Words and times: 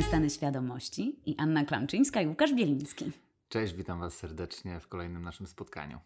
Różne 0.00 0.10
stany 0.10 0.30
świadomości 0.30 1.16
i 1.26 1.34
Anna 1.38 1.64
Klamczyńska 1.64 2.22
i 2.22 2.26
Łukasz 2.26 2.54
Bieliński. 2.54 3.12
Cześć, 3.48 3.74
witam 3.74 4.00
Was 4.00 4.14
serdecznie 4.14 4.80
w 4.80 4.88
kolejnym 4.88 5.22
naszym 5.22 5.46
spotkaniu. 5.46 6.00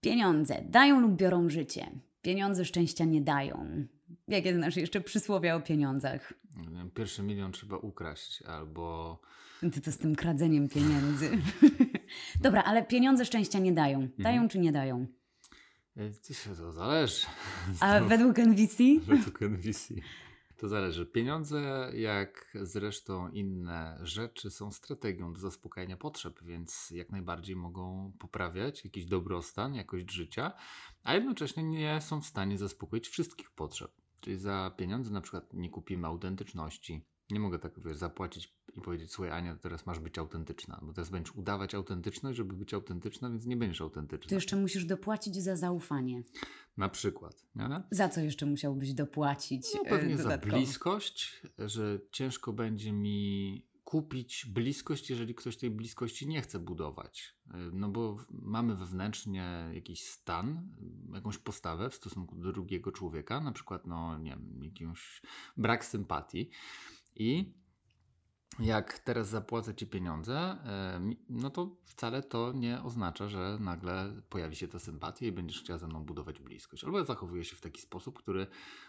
Pieniądze 0.00 0.62
dają 0.68 1.00
lub 1.00 1.16
biorą 1.16 1.48
życie. 1.48 1.90
Pieniądze 2.22 2.64
szczęścia 2.64 3.04
nie 3.04 3.20
dają. 3.20 3.86
Jakie 4.28 4.54
znasz 4.54 4.76
jeszcze 4.76 5.00
przysłowia 5.00 5.54
o 5.54 5.60
pieniądzach? 5.60 6.32
Pierwszy 6.94 7.22
milion 7.22 7.52
trzeba 7.52 7.76
ukraść 7.76 8.42
albo. 8.42 9.18
Ty 9.72 9.80
to 9.80 9.92
z 9.92 9.98
tym 9.98 10.14
kradzeniem 10.14 10.68
pieniędzy. 10.68 11.30
Dobra, 12.42 12.62
ale 12.62 12.84
pieniądze 12.84 13.24
szczęścia 13.24 13.58
nie 13.58 13.72
dają. 13.72 14.08
Dają 14.18 14.34
mhm. 14.34 14.48
czy 14.48 14.58
nie 14.58 14.72
dają? 14.72 15.06
E, 15.96 16.10
to 16.56 16.72
zależy. 16.72 17.26
A 17.80 18.00
według 18.14 18.38
NVC? 18.38 18.76
Według 19.06 19.42
NVC. 19.42 19.94
To 20.56 20.68
zależy. 20.68 21.06
Pieniądze, 21.06 21.90
jak 21.94 22.56
zresztą 22.62 23.28
inne 23.28 23.98
rzeczy, 24.02 24.50
są 24.50 24.72
strategią 24.72 25.32
do 25.32 25.40
zaspokajania 25.40 25.96
potrzeb, 25.96 26.42
więc 26.42 26.90
jak 26.90 27.10
najbardziej 27.10 27.56
mogą 27.56 28.12
poprawiać 28.18 28.84
jakiś 28.84 29.04
dobrostan, 29.04 29.74
jakość 29.74 30.10
życia, 30.10 30.52
a 31.02 31.14
jednocześnie 31.14 31.62
nie 31.62 32.00
są 32.00 32.20
w 32.20 32.26
stanie 32.26 32.58
zaspokoić 32.58 33.08
wszystkich 33.08 33.50
potrzeb. 33.50 33.92
Czyli 34.20 34.36
za 34.36 34.74
pieniądze 34.76 35.10
na 35.10 35.20
przykład 35.20 35.52
nie 35.52 35.70
kupimy 35.70 36.06
autentyczności, 36.06 37.04
nie 37.30 37.40
mogę 37.40 37.58
tak 37.58 37.80
wiesz, 37.80 37.96
zapłacić 37.96 38.56
i 38.74 38.80
powiedzieć, 38.80 39.12
słuchaj 39.12 39.32
Ania, 39.32 39.56
teraz 39.56 39.86
masz 39.86 39.98
być 39.98 40.18
autentyczna, 40.18 40.80
bo 40.82 40.92
teraz 40.92 41.10
będziesz 41.10 41.34
udawać 41.34 41.74
autentyczność, 41.74 42.36
żeby 42.36 42.54
być 42.54 42.74
autentyczna, 42.74 43.30
więc 43.30 43.46
nie 43.46 43.56
będziesz 43.56 43.80
autentyczna. 43.80 44.28
To 44.28 44.34
jeszcze 44.34 44.56
musisz 44.56 44.84
dopłacić 44.84 45.36
za 45.36 45.56
zaufanie. 45.56 46.22
Na 46.76 46.88
przykład. 46.88 47.46
Nie? 47.54 47.82
Za 47.90 48.08
co 48.08 48.20
jeszcze 48.20 48.46
musiałbyś 48.46 48.94
dopłacić? 48.94 49.66
No, 49.74 49.84
pewnie 49.84 50.16
za 50.16 50.38
bliskość, 50.38 51.42
że 51.58 51.98
ciężko 52.12 52.52
będzie 52.52 52.92
mi 52.92 53.66
kupić 53.84 54.46
bliskość, 54.46 55.10
jeżeli 55.10 55.34
ktoś 55.34 55.56
tej 55.56 55.70
bliskości 55.70 56.28
nie 56.28 56.42
chce 56.42 56.58
budować. 56.58 57.34
No 57.72 57.88
bo 57.88 58.16
mamy 58.30 58.76
wewnętrznie 58.76 59.70
jakiś 59.74 60.04
stan, 60.04 60.68
jakąś 61.14 61.38
postawę 61.38 61.90
w 61.90 61.94
stosunku 61.94 62.36
do 62.36 62.52
drugiego 62.52 62.92
człowieka, 62.92 63.40
na 63.40 63.52
przykład, 63.52 63.86
no 63.86 64.18
nie 64.18 64.30
wiem, 64.30 64.62
jakiś 64.62 65.22
brak 65.56 65.84
sympatii. 65.84 66.50
I 67.14 67.54
jak 68.60 68.98
teraz 68.98 69.28
zapłacę 69.28 69.74
ci 69.74 69.86
pieniądze, 69.86 70.34
e, 70.34 71.00
no 71.28 71.50
to 71.50 71.76
wcale 71.84 72.22
to 72.22 72.52
nie 72.52 72.82
oznacza, 72.82 73.28
że 73.28 73.58
nagle 73.60 74.12
pojawi 74.28 74.56
się 74.56 74.68
ta 74.68 74.78
sympatia 74.78 75.26
i 75.26 75.32
będziesz 75.32 75.60
chciała 75.60 75.78
ze 75.78 75.86
mną 75.86 76.04
budować 76.04 76.40
bliskość. 76.40 76.84
Albo 76.84 77.04
zachowuję 77.04 77.44
się 77.44 77.56
w 77.56 77.60
taki 77.60 77.80
sposób, 77.80 78.18
który 78.18 78.46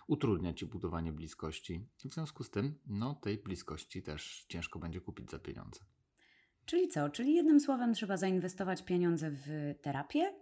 utrudnia 0.08 0.54
ci 0.54 0.66
budowanie 0.66 1.12
bliskości. 1.14 1.88
W 2.06 2.14
związku 2.14 2.44
z 2.44 2.50
tym, 2.50 2.80
no 2.88 3.16
tej 3.16 3.38
bliskości 3.38 4.04
też 4.04 4.46
ciężko 4.50 4.80
będzie 4.80 5.02
kupić 5.02 5.32
za 5.32 5.40
pieniądze. 5.40 5.80
Czyli 6.66 6.88
co? 6.88 7.10
Czyli 7.10 7.34
jednym 7.36 7.60
słowem 7.60 7.94
trzeba 7.94 8.18
zainwestować 8.18 8.84
pieniądze 8.84 9.32
w 9.32 9.76
terapię, 9.82 10.34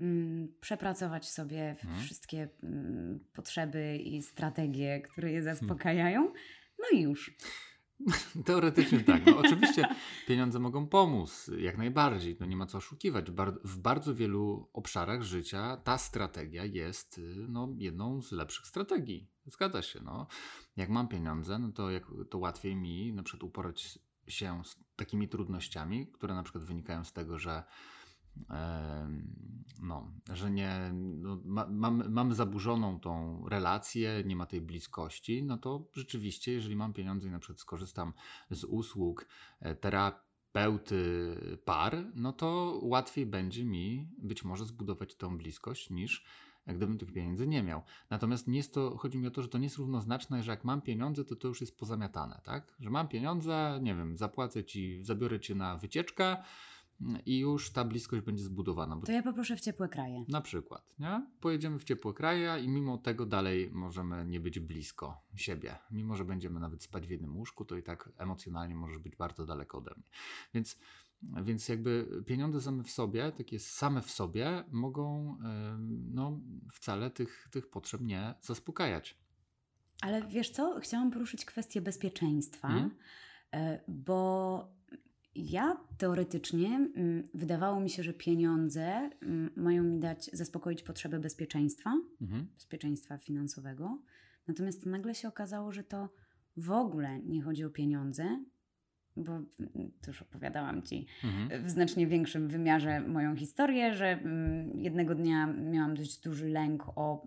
mm, 0.00 0.48
przepracować 0.60 1.28
sobie 1.28 1.76
hmm. 1.80 2.02
wszystkie 2.02 2.48
mm, 2.62 3.20
potrzeby 3.32 3.96
i 3.96 4.22
strategie, 4.22 5.00
które 5.00 5.32
je 5.32 5.40
hmm. 5.40 5.54
zaspokajają. 5.54 6.32
No 6.78 6.98
i 6.98 7.00
już. 7.00 7.36
Teoretycznie 8.44 9.00
tak. 9.00 9.26
No, 9.26 9.38
oczywiście 9.38 9.88
pieniądze 10.26 10.58
mogą 10.58 10.86
pomóc, 10.86 11.50
jak 11.58 11.78
najbardziej. 11.78 12.36
No 12.40 12.46
nie 12.46 12.56
ma 12.56 12.66
co 12.66 12.78
oszukiwać. 12.78 13.26
W 13.64 13.78
bardzo 13.78 14.14
wielu 14.14 14.68
obszarach 14.72 15.22
życia 15.22 15.76
ta 15.76 15.98
strategia 15.98 16.64
jest 16.64 17.18
y, 17.18 17.46
no, 17.48 17.68
jedną 17.76 18.22
z 18.22 18.32
lepszych 18.32 18.66
strategii. 18.66 19.28
Zgadza 19.46 19.82
się. 19.82 20.00
No. 20.04 20.26
Jak 20.76 20.88
mam 20.88 21.08
pieniądze, 21.08 21.58
no 21.58 21.72
to, 21.72 21.90
jak, 21.90 22.04
to 22.30 22.38
łatwiej 22.38 22.76
mi 22.76 23.12
na 23.12 23.22
przykład 23.22 23.42
uporać 23.42 23.98
się 24.28 24.62
z 24.64 24.76
takimi 24.96 25.28
trudnościami, 25.28 26.06
które 26.06 26.34
na 26.34 26.42
przykład 26.42 26.64
wynikają 26.64 27.04
z 27.04 27.12
tego, 27.12 27.38
że 27.38 27.64
no, 29.82 30.12
że 30.32 30.50
nie, 30.50 30.90
no, 30.94 31.40
ma, 31.44 31.66
mamy, 31.66 32.08
mamy 32.08 32.34
zaburzoną 32.34 33.00
tą 33.00 33.42
relację, 33.48 34.22
nie 34.26 34.36
ma 34.36 34.46
tej 34.46 34.60
bliskości, 34.60 35.42
no 35.42 35.58
to 35.58 35.88
rzeczywiście, 35.94 36.52
jeżeli 36.52 36.76
mam 36.76 36.92
pieniądze 36.92 37.28
i 37.28 37.30
na 37.30 37.38
przykład 37.38 37.60
skorzystam 37.60 38.12
z 38.50 38.64
usług 38.64 39.26
e, 39.60 39.74
terapeuty 39.74 41.36
par, 41.64 42.06
no 42.14 42.32
to 42.32 42.80
łatwiej 42.82 43.26
będzie 43.26 43.64
mi 43.64 44.08
być 44.18 44.44
może 44.44 44.64
zbudować 44.64 45.14
tą 45.14 45.38
bliskość 45.38 45.90
niż 45.90 46.24
gdybym 46.74 46.98
tych 46.98 47.12
pieniędzy 47.12 47.46
nie 47.46 47.62
miał. 47.62 47.82
Natomiast 48.10 48.48
nie 48.48 48.56
jest 48.56 48.74
to, 48.74 48.96
chodzi 48.98 49.18
mi 49.18 49.26
o 49.26 49.30
to, 49.30 49.42
że 49.42 49.48
to 49.48 49.58
nie 49.58 49.64
jest 49.64 49.76
równoznaczne, 49.76 50.42
że 50.42 50.50
jak 50.50 50.64
mam 50.64 50.82
pieniądze, 50.82 51.24
to 51.24 51.36
to 51.36 51.48
już 51.48 51.60
jest 51.60 51.78
pozamiatane, 51.78 52.40
tak? 52.44 52.76
Że 52.80 52.90
mam 52.90 53.08
pieniądze, 53.08 53.78
nie 53.82 53.94
wiem, 53.94 54.16
zapłacę 54.16 54.64
ci, 54.64 55.04
zabiorę 55.04 55.40
cię 55.40 55.54
na 55.54 55.76
wycieczkę, 55.76 56.36
i 57.26 57.38
już 57.38 57.72
ta 57.72 57.84
bliskość 57.84 58.24
będzie 58.24 58.44
zbudowana. 58.44 59.00
To 59.06 59.12
ja 59.12 59.22
poproszę 59.22 59.56
w 59.56 59.60
ciepłe 59.60 59.88
kraje. 59.88 60.24
Na 60.28 60.40
przykład, 60.40 60.94
nie? 60.98 61.26
Pojedziemy 61.40 61.78
w 61.78 61.84
ciepłe 61.84 62.14
kraje 62.14 62.64
i 62.64 62.68
mimo 62.68 62.98
tego 62.98 63.26
dalej 63.26 63.70
możemy 63.72 64.26
nie 64.26 64.40
być 64.40 64.60
blisko 64.60 65.24
siebie. 65.34 65.78
Mimo, 65.90 66.16
że 66.16 66.24
będziemy 66.24 66.60
nawet 66.60 66.82
spać 66.82 67.06
w 67.06 67.10
jednym 67.10 67.36
łóżku, 67.36 67.64
to 67.64 67.76
i 67.76 67.82
tak 67.82 68.12
emocjonalnie 68.18 68.74
możesz 68.74 68.98
być 68.98 69.16
bardzo 69.16 69.46
daleko 69.46 69.78
ode 69.78 69.94
mnie. 69.96 70.06
Więc, 70.54 70.78
więc 71.22 71.68
jakby 71.68 72.22
pieniądze 72.26 72.60
same 72.60 72.84
w 72.84 72.90
sobie, 72.90 73.32
takie 73.32 73.58
same 73.58 74.02
w 74.02 74.10
sobie, 74.10 74.64
mogą 74.72 75.36
no, 75.88 76.40
wcale 76.72 77.10
tych, 77.10 77.48
tych 77.50 77.70
potrzeb 77.70 78.00
nie 78.00 78.34
zaspokajać. 78.40 79.18
Ale 80.00 80.28
wiesz 80.28 80.50
co? 80.50 80.80
Chciałam 80.80 81.10
poruszyć 81.10 81.44
kwestię 81.44 81.80
bezpieczeństwa, 81.80 82.68
hmm? 82.68 82.90
bo 83.88 84.76
ja 85.36 85.76
teoretycznie 85.98 86.68
mm, 86.68 87.28
wydawało 87.34 87.80
mi 87.80 87.90
się, 87.90 88.02
że 88.02 88.12
pieniądze 88.12 89.10
mm, 89.22 89.50
mają 89.56 89.82
mi 89.82 89.98
dać 89.98 90.30
zaspokoić 90.32 90.82
potrzebę 90.82 91.18
bezpieczeństwa, 91.18 91.92
mhm. 92.20 92.46
bezpieczeństwa 92.54 93.18
finansowego. 93.18 93.98
Natomiast 94.48 94.86
nagle 94.86 95.14
się 95.14 95.28
okazało, 95.28 95.72
że 95.72 95.84
to 95.84 96.08
w 96.56 96.70
ogóle 96.70 97.20
nie 97.22 97.42
chodzi 97.42 97.64
o 97.64 97.70
pieniądze, 97.70 98.44
bo 99.16 99.32
mm, 99.32 99.46
to 100.00 100.10
już 100.10 100.22
opowiadałam 100.22 100.82
Ci 100.82 101.06
mhm. 101.24 101.64
w 101.64 101.70
znacznie 101.70 102.06
większym 102.06 102.48
wymiarze 102.48 103.00
moją 103.00 103.36
historię, 103.36 103.94
że 103.94 104.20
jednego 104.74 105.14
dnia 105.14 105.46
miałam 105.46 105.94
dość 105.94 106.20
duży 106.20 106.48
lęk 106.48 106.84
o 106.88 107.26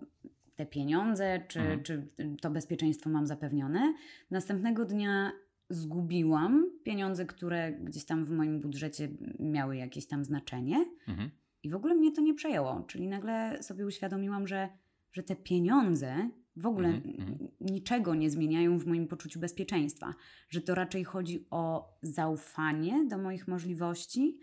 te 0.56 0.66
pieniądze, 0.66 1.40
czy, 1.48 1.60
mhm. 1.60 1.82
czy 1.82 2.08
to 2.40 2.50
bezpieczeństwo 2.50 3.10
mam 3.10 3.26
zapewnione. 3.26 3.94
Następnego 4.30 4.84
dnia 4.84 5.32
zgubiłam 5.70 6.70
pieniądze, 6.84 7.26
które 7.26 7.72
gdzieś 7.72 8.04
tam 8.04 8.24
w 8.24 8.30
moim 8.30 8.60
budżecie 8.60 9.08
miały 9.38 9.76
jakieś 9.76 10.06
tam 10.06 10.24
znaczenie. 10.24 10.84
Mhm. 11.08 11.30
I 11.62 11.70
w 11.70 11.74
ogóle 11.74 11.94
mnie 11.94 12.12
to 12.12 12.20
nie 12.20 12.34
przejęło. 12.34 12.84
Czyli 12.88 13.08
nagle 13.08 13.62
sobie 13.62 13.86
uświadomiłam, 13.86 14.46
że, 14.46 14.68
że 15.12 15.22
te 15.22 15.36
pieniądze 15.36 16.30
w 16.56 16.66
ogóle 16.66 16.88
mhm, 16.88 17.14
mhm. 17.18 17.48
niczego 17.60 18.14
nie 18.14 18.30
zmieniają 18.30 18.78
w 18.78 18.86
moim 18.86 19.08
poczuciu 19.08 19.40
bezpieczeństwa. 19.40 20.14
Że 20.48 20.60
to 20.60 20.74
raczej 20.74 21.04
chodzi 21.04 21.46
o 21.50 21.94
zaufanie 22.02 23.06
do 23.08 23.18
moich 23.18 23.48
możliwości, 23.48 24.38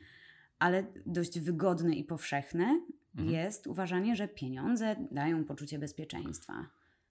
ale 0.60 0.88
dość 1.06 1.40
wygodne 1.40 1.96
i 1.96 2.04
powszechne 2.04 2.82
mhm. 3.16 3.30
jest 3.30 3.68
uważanie, 3.68 4.16
że 4.16 4.28
pieniądze 4.28 5.08
dają 5.12 5.46
poczucie 5.46 5.80
bezpieczeństwa. 5.80 6.68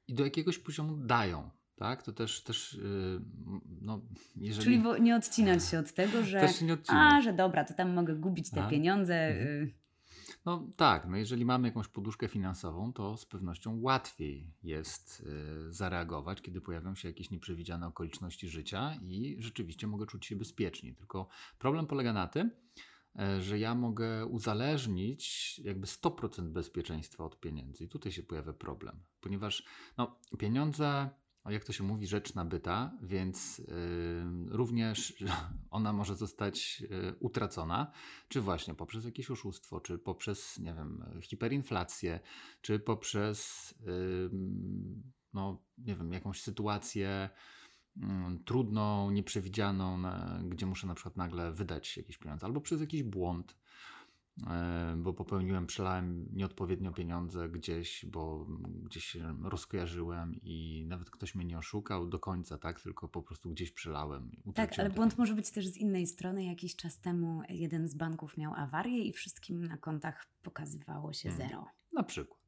I 0.09 0.15
do 0.15 0.25
jakiegoś 0.25 0.59
poziomu 0.59 0.97
dają 0.97 1.51
tak? 1.77 2.03
To 2.03 2.13
też, 2.13 2.43
też 2.43 2.75
yy, 2.75 3.21
no, 3.81 4.01
jeżeli... 4.37 4.83
Czyli 4.83 5.03
nie 5.03 5.17
odcinać 5.17 5.65
się 5.65 5.79
od 5.79 5.93
tego, 5.93 6.25
że 6.25 6.49
a, 6.89 7.21
że 7.21 7.33
dobra, 7.33 7.65
to 7.65 7.75
tam 7.75 7.95
mogę 7.95 8.15
gubić 8.15 8.51
te 8.51 8.65
a? 8.65 8.69
pieniądze. 8.69 9.29
Mhm. 9.29 9.49
Y. 9.49 9.87
No 10.45 10.69
tak, 10.77 11.07
no 11.09 11.17
jeżeli 11.17 11.45
mamy 11.45 11.69
jakąś 11.69 11.89
poduszkę 11.89 12.29
finansową, 12.29 12.93
to 12.93 13.17
z 13.17 13.27
pewnością 13.27 13.81
łatwiej 13.81 14.55
jest 14.63 15.21
y, 15.69 15.73
zareagować, 15.73 16.43
kiedy 16.43 16.61
pojawią 16.61 16.95
się 16.95 17.09
jakieś 17.09 17.31
nieprzewidziane 17.31 17.87
okoliczności 17.87 18.49
życia 18.49 18.95
i 19.03 19.37
rzeczywiście 19.39 19.87
mogę 19.87 20.07
czuć 20.07 20.27
się 20.27 20.37
bezpiecznie. 20.37 20.95
Tylko 20.95 21.29
problem 21.59 21.87
polega 21.87 22.13
na 22.13 22.27
tym, 22.27 22.51
e, 23.19 23.43
że 23.43 23.59
ja 23.59 23.75
mogę 23.75 24.27
uzależnić 24.27 25.59
jakby 25.65 25.87
100% 25.87 26.49
bezpieczeństwa 26.53 27.25
od 27.25 27.41
pieniędzy. 27.41 27.85
I 27.85 27.89
tutaj 27.89 28.13
się 28.13 28.23
pojawia 28.23 28.53
problem, 28.53 29.03
ponieważ 29.21 29.65
no, 29.99 30.21
pieniądze 30.39 31.11
jak 31.51 31.65
to 31.65 31.73
się 31.73 31.85
mówi, 31.85 32.07
rzecz 32.07 32.35
nabyta, 32.35 32.99
więc 33.03 33.59
y, 33.59 33.65
również 34.49 35.25
ona 35.71 35.93
może 35.93 36.15
zostać 36.15 36.83
y, 36.83 37.15
utracona, 37.21 37.93
czy 38.29 38.41
właśnie 38.41 38.75
poprzez 38.75 39.05
jakieś 39.05 39.31
oszustwo, 39.31 39.81
czy 39.81 39.99
poprzez, 39.99 40.59
nie 40.59 40.75
wiem, 40.75 41.05
hiperinflację, 41.23 42.21
czy 42.61 42.79
poprzez, 42.79 43.71
y, 43.81 44.31
no, 45.33 45.63
nie 45.79 45.97
wiem, 45.97 46.13
jakąś 46.13 46.43
sytuację 46.43 47.31
mm, 47.97 48.45
trudną, 48.45 49.11
nieprzewidzianą, 49.11 50.03
gdzie 50.49 50.67
muszę 50.67 50.87
na 50.87 50.95
przykład 50.95 51.17
nagle 51.17 51.53
wydać 51.53 51.97
jakieś 51.97 52.19
pieniądze, 52.19 52.47
albo 52.47 52.61
przez 52.61 52.81
jakiś 52.81 53.03
błąd. 53.03 53.57
E, 54.47 54.97
bo 54.97 55.13
popełniłem, 55.15 55.67
przelałem 55.67 56.29
nieodpowiednio 56.33 56.93
pieniądze 56.93 57.49
gdzieś, 57.49 58.05
bo 58.07 58.47
gdzieś 58.85 59.05
się 59.05 59.37
rozkojarzyłem 59.45 60.41
i 60.43 60.85
nawet 60.89 61.11
ktoś 61.11 61.35
mnie 61.35 61.45
nie 61.45 61.59
oszukał 61.59 62.07
do 62.07 62.19
końca, 62.19 62.59
tak, 62.59 62.81
tylko 62.81 63.09
po 63.09 63.23
prostu 63.23 63.51
gdzieś 63.51 63.73
przelałem. 63.73 64.31
Tak, 64.55 64.79
ale 64.79 64.91
błąd 64.91 65.19
może 65.19 65.35
być 65.35 65.51
też 65.51 65.67
z 65.69 65.77
innej 65.77 66.07
strony. 66.07 66.45
Jakiś 66.45 66.77
czas 66.77 67.01
temu 67.01 67.43
jeden 67.49 67.89
z 67.89 67.95
banków 67.95 68.37
miał 68.37 68.55
awarię 68.55 69.05
i 69.05 69.13
wszystkim 69.13 69.65
na 69.65 69.77
kontach 69.77 70.27
pokazywało 70.43 71.13
się 71.13 71.29
hmm. 71.31 71.49
zero. 71.49 71.67
Na 71.93 72.03
przykład. 72.03 72.41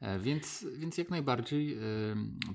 E, 0.00 0.18
więc, 0.18 0.66
więc 0.78 0.98
jak 0.98 1.10
najbardziej 1.10 1.78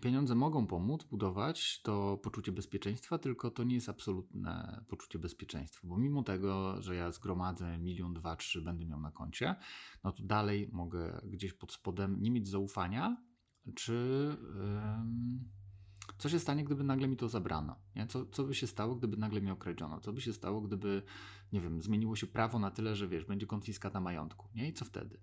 pieniądze 0.01 0.36
mogą 0.36 0.68
pomóc 0.68 1.03
budować 1.03 1.81
to 1.81 2.18
poczucie 2.18 2.51
bezpieczeństwa, 2.51 3.18
tylko 3.18 3.51
to 3.51 3.63
nie 3.63 3.75
jest 3.75 3.89
absolutne 3.89 4.83
poczucie 4.88 5.19
bezpieczeństwa, 5.19 5.88
bo 5.88 5.97
mimo 5.97 6.24
tego, 6.24 6.81
że 6.81 6.95
ja 6.95 7.12
zgromadzę 7.12 7.77
milion, 7.77 8.13
dwa, 8.13 8.36
trzy 8.36 8.62
będę 8.62 8.86
miał 8.86 9.00
na 9.00 9.12
koncie, 9.12 9.56
no 10.03 10.12
to 10.12 10.24
dalej 10.24 10.69
mogę 10.71 11.21
gdzieś 11.24 11.53
pod 11.53 11.74
spodem 11.74 12.21
nie 12.21 12.31
mieć 12.31 12.47
zaufania, 12.47 13.18
czy 13.75 14.30
co 16.18 16.30
się 16.30 16.39
stanie, 16.39 16.63
gdyby 16.63 16.83
nagle 16.83 17.07
mi 17.07 17.18
to 17.18 17.30
zabrano? 17.30 17.75
Nie? 17.95 18.07
Co, 18.07 18.25
co 18.25 18.44
by 18.44 18.56
się 18.56 18.68
stało, 18.68 18.95
gdyby 18.95 19.18
nagle 19.18 19.42
mi 19.42 19.51
okradziono? 19.51 20.00
Co 20.00 20.13
by 20.13 20.21
się 20.21 20.33
stało, 20.33 20.62
gdyby, 20.62 21.01
nie 21.51 21.62
wiem, 21.62 21.81
zmieniło 21.81 22.15
się 22.15 22.27
prawo 22.27 22.59
na 22.59 22.71
tyle, 22.71 22.95
że 22.95 23.07
wiesz, 23.07 23.25
będzie 23.25 23.47
konfiskata 23.47 24.01
majątku, 24.01 24.47
nie? 24.56 24.69
I 24.69 24.74
co 24.74 24.86
wtedy? 24.86 25.19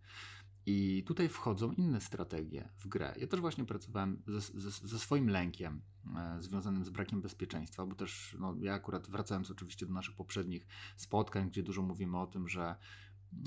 I 0.67 1.05
tutaj 1.07 1.29
wchodzą 1.29 1.73
inne 1.73 2.01
strategie 2.01 2.69
w 2.79 2.89
grę. 2.89 3.15
Ja 3.17 3.27
też 3.27 3.41
właśnie 3.41 3.65
pracowałem 3.65 4.23
ze, 4.27 4.41
ze, 4.41 4.71
ze 4.71 4.99
swoim 4.99 5.29
lękiem 5.29 5.83
e, 6.17 6.43
związanym 6.43 6.85
z 6.85 6.91
brakiem 6.91 7.21
bezpieczeństwa, 7.21 7.87
bo 7.87 7.95
też 7.95 8.37
no, 8.41 8.55
ja 8.61 8.75
akurat 8.75 9.11
wracając 9.11 9.51
oczywiście 9.51 9.87
do 9.87 9.93
naszych 9.93 10.17
poprzednich 10.17 10.67
spotkań, 10.97 11.51
gdzie 11.51 11.63
dużo 11.63 11.83
mówimy 11.83 12.19
o 12.19 12.27
tym, 12.27 12.49
że 12.49 12.77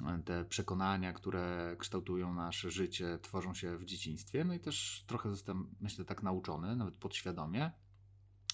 e, 0.07 0.23
te 0.25 0.45
przekonania, 0.45 1.13
które 1.13 1.75
kształtują 1.79 2.33
nasze 2.33 2.71
życie, 2.71 3.19
tworzą 3.21 3.53
się 3.53 3.77
w 3.77 3.85
dzieciństwie. 3.85 4.45
No 4.45 4.53
i 4.53 4.59
też 4.59 5.03
trochę 5.07 5.29
zostałem, 5.29 5.75
myślę, 5.81 6.05
tak 6.05 6.23
nauczony, 6.23 6.75
nawet 6.75 6.95
podświadomie, 6.95 7.71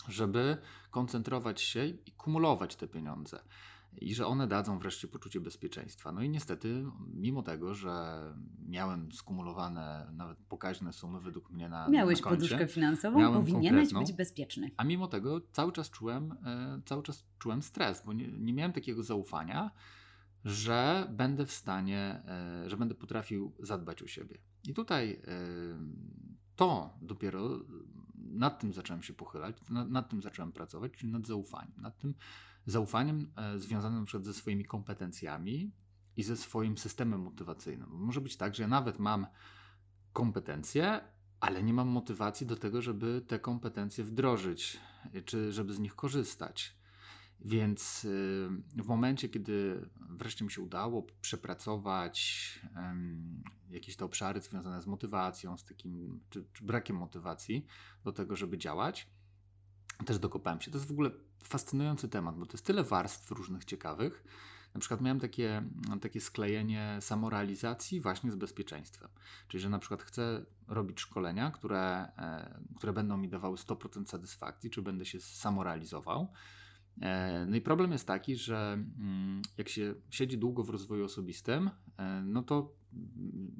żeby 0.07 0.57
koncentrować 0.91 1.61
się 1.61 1.85
i 1.85 2.11
kumulować 2.11 2.75
te 2.75 2.87
pieniądze 2.87 3.43
i 3.97 4.15
że 4.15 4.27
one 4.27 4.47
dadzą 4.47 4.79
wreszcie 4.79 5.07
poczucie 5.07 5.39
bezpieczeństwa. 5.39 6.11
No 6.11 6.21
i 6.21 6.29
niestety, 6.29 6.85
mimo 7.13 7.43
tego, 7.43 7.73
że 7.73 8.21
miałem 8.65 9.11
skumulowane 9.11 10.07
nawet 10.13 10.37
pokaźne 10.37 10.93
sumy 10.93 11.19
według 11.19 11.49
mnie 11.49 11.69
na 11.69 11.89
Miałeś 11.89 12.19
na 12.19 12.23
koncie, 12.23 12.35
poduszkę 12.35 12.67
finansową, 12.67 13.33
powinieneś 13.33 13.93
być 13.93 14.13
bezpieczny. 14.13 14.71
A 14.77 14.83
mimo 14.83 15.07
tego 15.07 15.41
cały 15.51 15.71
czas 15.71 15.89
czułem, 15.89 16.31
e, 16.31 16.81
cały 16.85 17.03
czas 17.03 17.25
czułem 17.39 17.61
stres, 17.61 18.03
bo 18.05 18.13
nie, 18.13 18.27
nie 18.27 18.53
miałem 18.53 18.73
takiego 18.73 19.03
zaufania, 19.03 19.71
że 20.45 21.07
będę 21.11 21.45
w 21.45 21.51
stanie, 21.51 22.21
e, 22.27 22.69
że 22.69 22.77
będę 22.77 22.95
potrafił 22.95 23.53
zadbać 23.59 24.03
o 24.03 24.07
siebie. 24.07 24.37
I 24.67 24.73
tutaj 24.73 25.11
e, 25.11 25.19
to 26.55 26.97
dopiero 27.01 27.59
nad 28.15 28.59
tym 28.59 28.73
zacząłem 28.73 29.03
się 29.03 29.13
pochylać, 29.13 29.57
nad, 29.69 29.89
nad 29.89 30.09
tym 30.09 30.21
zacząłem 30.21 30.51
pracować, 30.51 30.91
czyli 30.91 31.11
nad 31.11 31.27
zaufaniem, 31.27 31.81
nad 31.81 31.97
tym, 31.97 32.13
zaufaniem 32.65 33.31
e, 33.35 33.59
związanym 33.59 33.99
na 33.99 34.05
przykład 34.05 34.25
ze 34.25 34.33
swoimi 34.33 34.65
kompetencjami 34.65 35.71
i 36.17 36.23
ze 36.23 36.37
swoim 36.37 36.77
systemem 36.77 37.21
motywacyjnym. 37.21 37.89
Może 37.89 38.21
być 38.21 38.37
tak, 38.37 38.55
że 38.55 38.63
ja 38.63 38.69
nawet 38.69 38.99
mam 38.99 39.27
kompetencje, 40.13 41.01
ale 41.39 41.63
nie 41.63 41.73
mam 41.73 41.87
motywacji 41.87 42.47
do 42.47 42.55
tego, 42.55 42.81
żeby 42.81 43.21
te 43.27 43.39
kompetencje 43.39 44.03
wdrożyć, 44.03 44.79
czy 45.25 45.51
żeby 45.51 45.73
z 45.73 45.79
nich 45.79 45.95
korzystać. 45.95 46.81
Więc 47.45 48.05
y, 48.05 48.49
w 48.75 48.87
momencie, 48.87 49.29
kiedy 49.29 49.85
wreszcie 50.09 50.45
mi 50.45 50.51
się 50.51 50.61
udało 50.61 51.07
przepracować 51.21 52.59
jakieś 53.69 53.95
te 53.95 54.05
obszary 54.05 54.41
związane 54.41 54.81
z 54.81 54.87
motywacją, 54.87 55.57
z 55.57 55.65
takim, 55.65 56.19
czy, 56.29 56.45
czy 56.53 56.63
brakiem 56.63 56.95
motywacji 56.95 57.65
do 58.03 58.11
tego, 58.11 58.35
żeby 58.35 58.57
działać, 58.57 59.09
też 60.05 60.19
dokopałem 60.19 60.61
się. 60.61 60.71
To 60.71 60.77
jest 60.77 60.87
w 60.87 60.91
ogóle 60.91 61.11
fascynujący 61.43 62.09
temat, 62.09 62.37
bo 62.37 62.45
to 62.45 62.53
jest 62.53 62.65
tyle 62.65 62.83
warstw 62.83 63.31
różnych 63.31 63.65
ciekawych. 63.65 64.23
Na 64.73 64.79
przykład 64.79 65.01
miałem 65.01 65.19
takie, 65.19 65.63
takie 66.01 66.21
sklejenie 66.21 66.97
samorealizacji 67.01 68.01
właśnie 68.01 68.31
z 68.31 68.35
bezpieczeństwem. 68.35 69.09
Czyli, 69.47 69.61
że 69.61 69.69
na 69.69 69.79
przykład 69.79 70.03
chcę 70.03 70.45
robić 70.67 70.99
szkolenia, 70.99 71.51
które, 71.51 72.11
e, 72.17 72.59
które 72.77 72.93
będą 72.93 73.17
mi 73.17 73.29
dawały 73.29 73.57
100% 73.57 74.05
satysfakcji, 74.09 74.69
czy 74.69 74.81
będę 74.81 75.05
się 75.05 75.19
samorealizował. 75.19 76.31
E, 77.01 77.45
no 77.49 77.55
i 77.55 77.61
problem 77.61 77.91
jest 77.91 78.07
taki, 78.07 78.35
że 78.35 78.73
mm, 78.73 79.41
jak 79.57 79.69
się 79.69 79.93
siedzi 80.09 80.37
długo 80.37 80.63
w 80.63 80.69
rozwoju 80.69 81.05
osobistym, 81.05 81.69
e, 81.97 82.21
no 82.25 82.43
to 82.43 82.80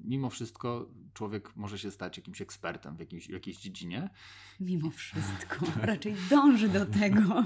mimo 0.04 0.30
wszystko 0.30 0.90
człowiek 1.14 1.56
może 1.56 1.80
się 1.80 1.92
stać 1.92 2.18
jakimś 2.18 2.42
ekspertem 2.42 2.96
w, 2.96 3.00
jakimś, 3.00 3.28
w 3.28 3.32
jakiejś 3.32 3.58
dziedzinie. 3.58 4.10
Mimo 4.60 4.90
wszystko, 4.90 5.66
raczej 5.82 6.16
dąży 6.30 6.70
do 6.70 6.86
tego. 6.86 7.46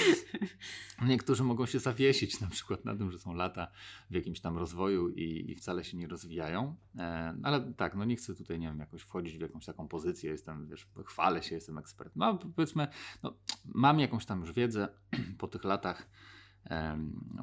Niektórzy 1.06 1.44
mogą 1.44 1.66
się 1.66 1.78
zawiesić 1.78 2.40
na 2.40 2.46
przykład 2.46 2.84
na 2.84 2.96
tym, 2.96 3.10
że 3.10 3.18
są 3.18 3.34
lata 3.34 3.68
w 4.10 4.14
jakimś 4.14 4.40
tam 4.40 4.58
rozwoju 4.58 5.08
i, 5.08 5.50
i 5.50 5.54
wcale 5.54 5.84
się 5.84 5.96
nie 5.96 6.08
rozwijają. 6.08 6.76
E, 6.98 7.36
ale 7.42 7.72
tak, 7.72 7.96
no 7.96 8.04
nie 8.04 8.16
chcę 8.16 8.34
tutaj, 8.34 8.58
nie 8.58 8.66
wiem, 8.66 8.78
jakoś 8.78 9.02
wchodzić 9.02 9.38
w 9.38 9.40
jakąś 9.40 9.66
taką 9.66 9.88
pozycję, 9.88 10.30
jestem, 10.30 10.68
wiesz, 10.68 10.88
chwalę 11.04 11.42
się, 11.42 11.54
jestem 11.54 11.78
ekspertem. 11.78 12.14
No 12.16 12.38
powiedzmy, 12.56 12.88
no, 13.22 13.36
mam 13.64 14.00
jakąś 14.00 14.26
tam 14.26 14.40
już 14.40 14.52
wiedzę 14.52 14.88
po 15.38 15.48
tych 15.48 15.64
latach 15.64 16.08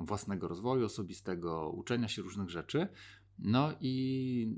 własnego 0.01 0.47
rozwoju 0.47 0.85
osobistego, 0.85 1.69
uczenia 1.69 2.07
się 2.07 2.21
różnych 2.21 2.49
rzeczy, 2.49 2.87
no 3.39 3.73
i 3.81 4.55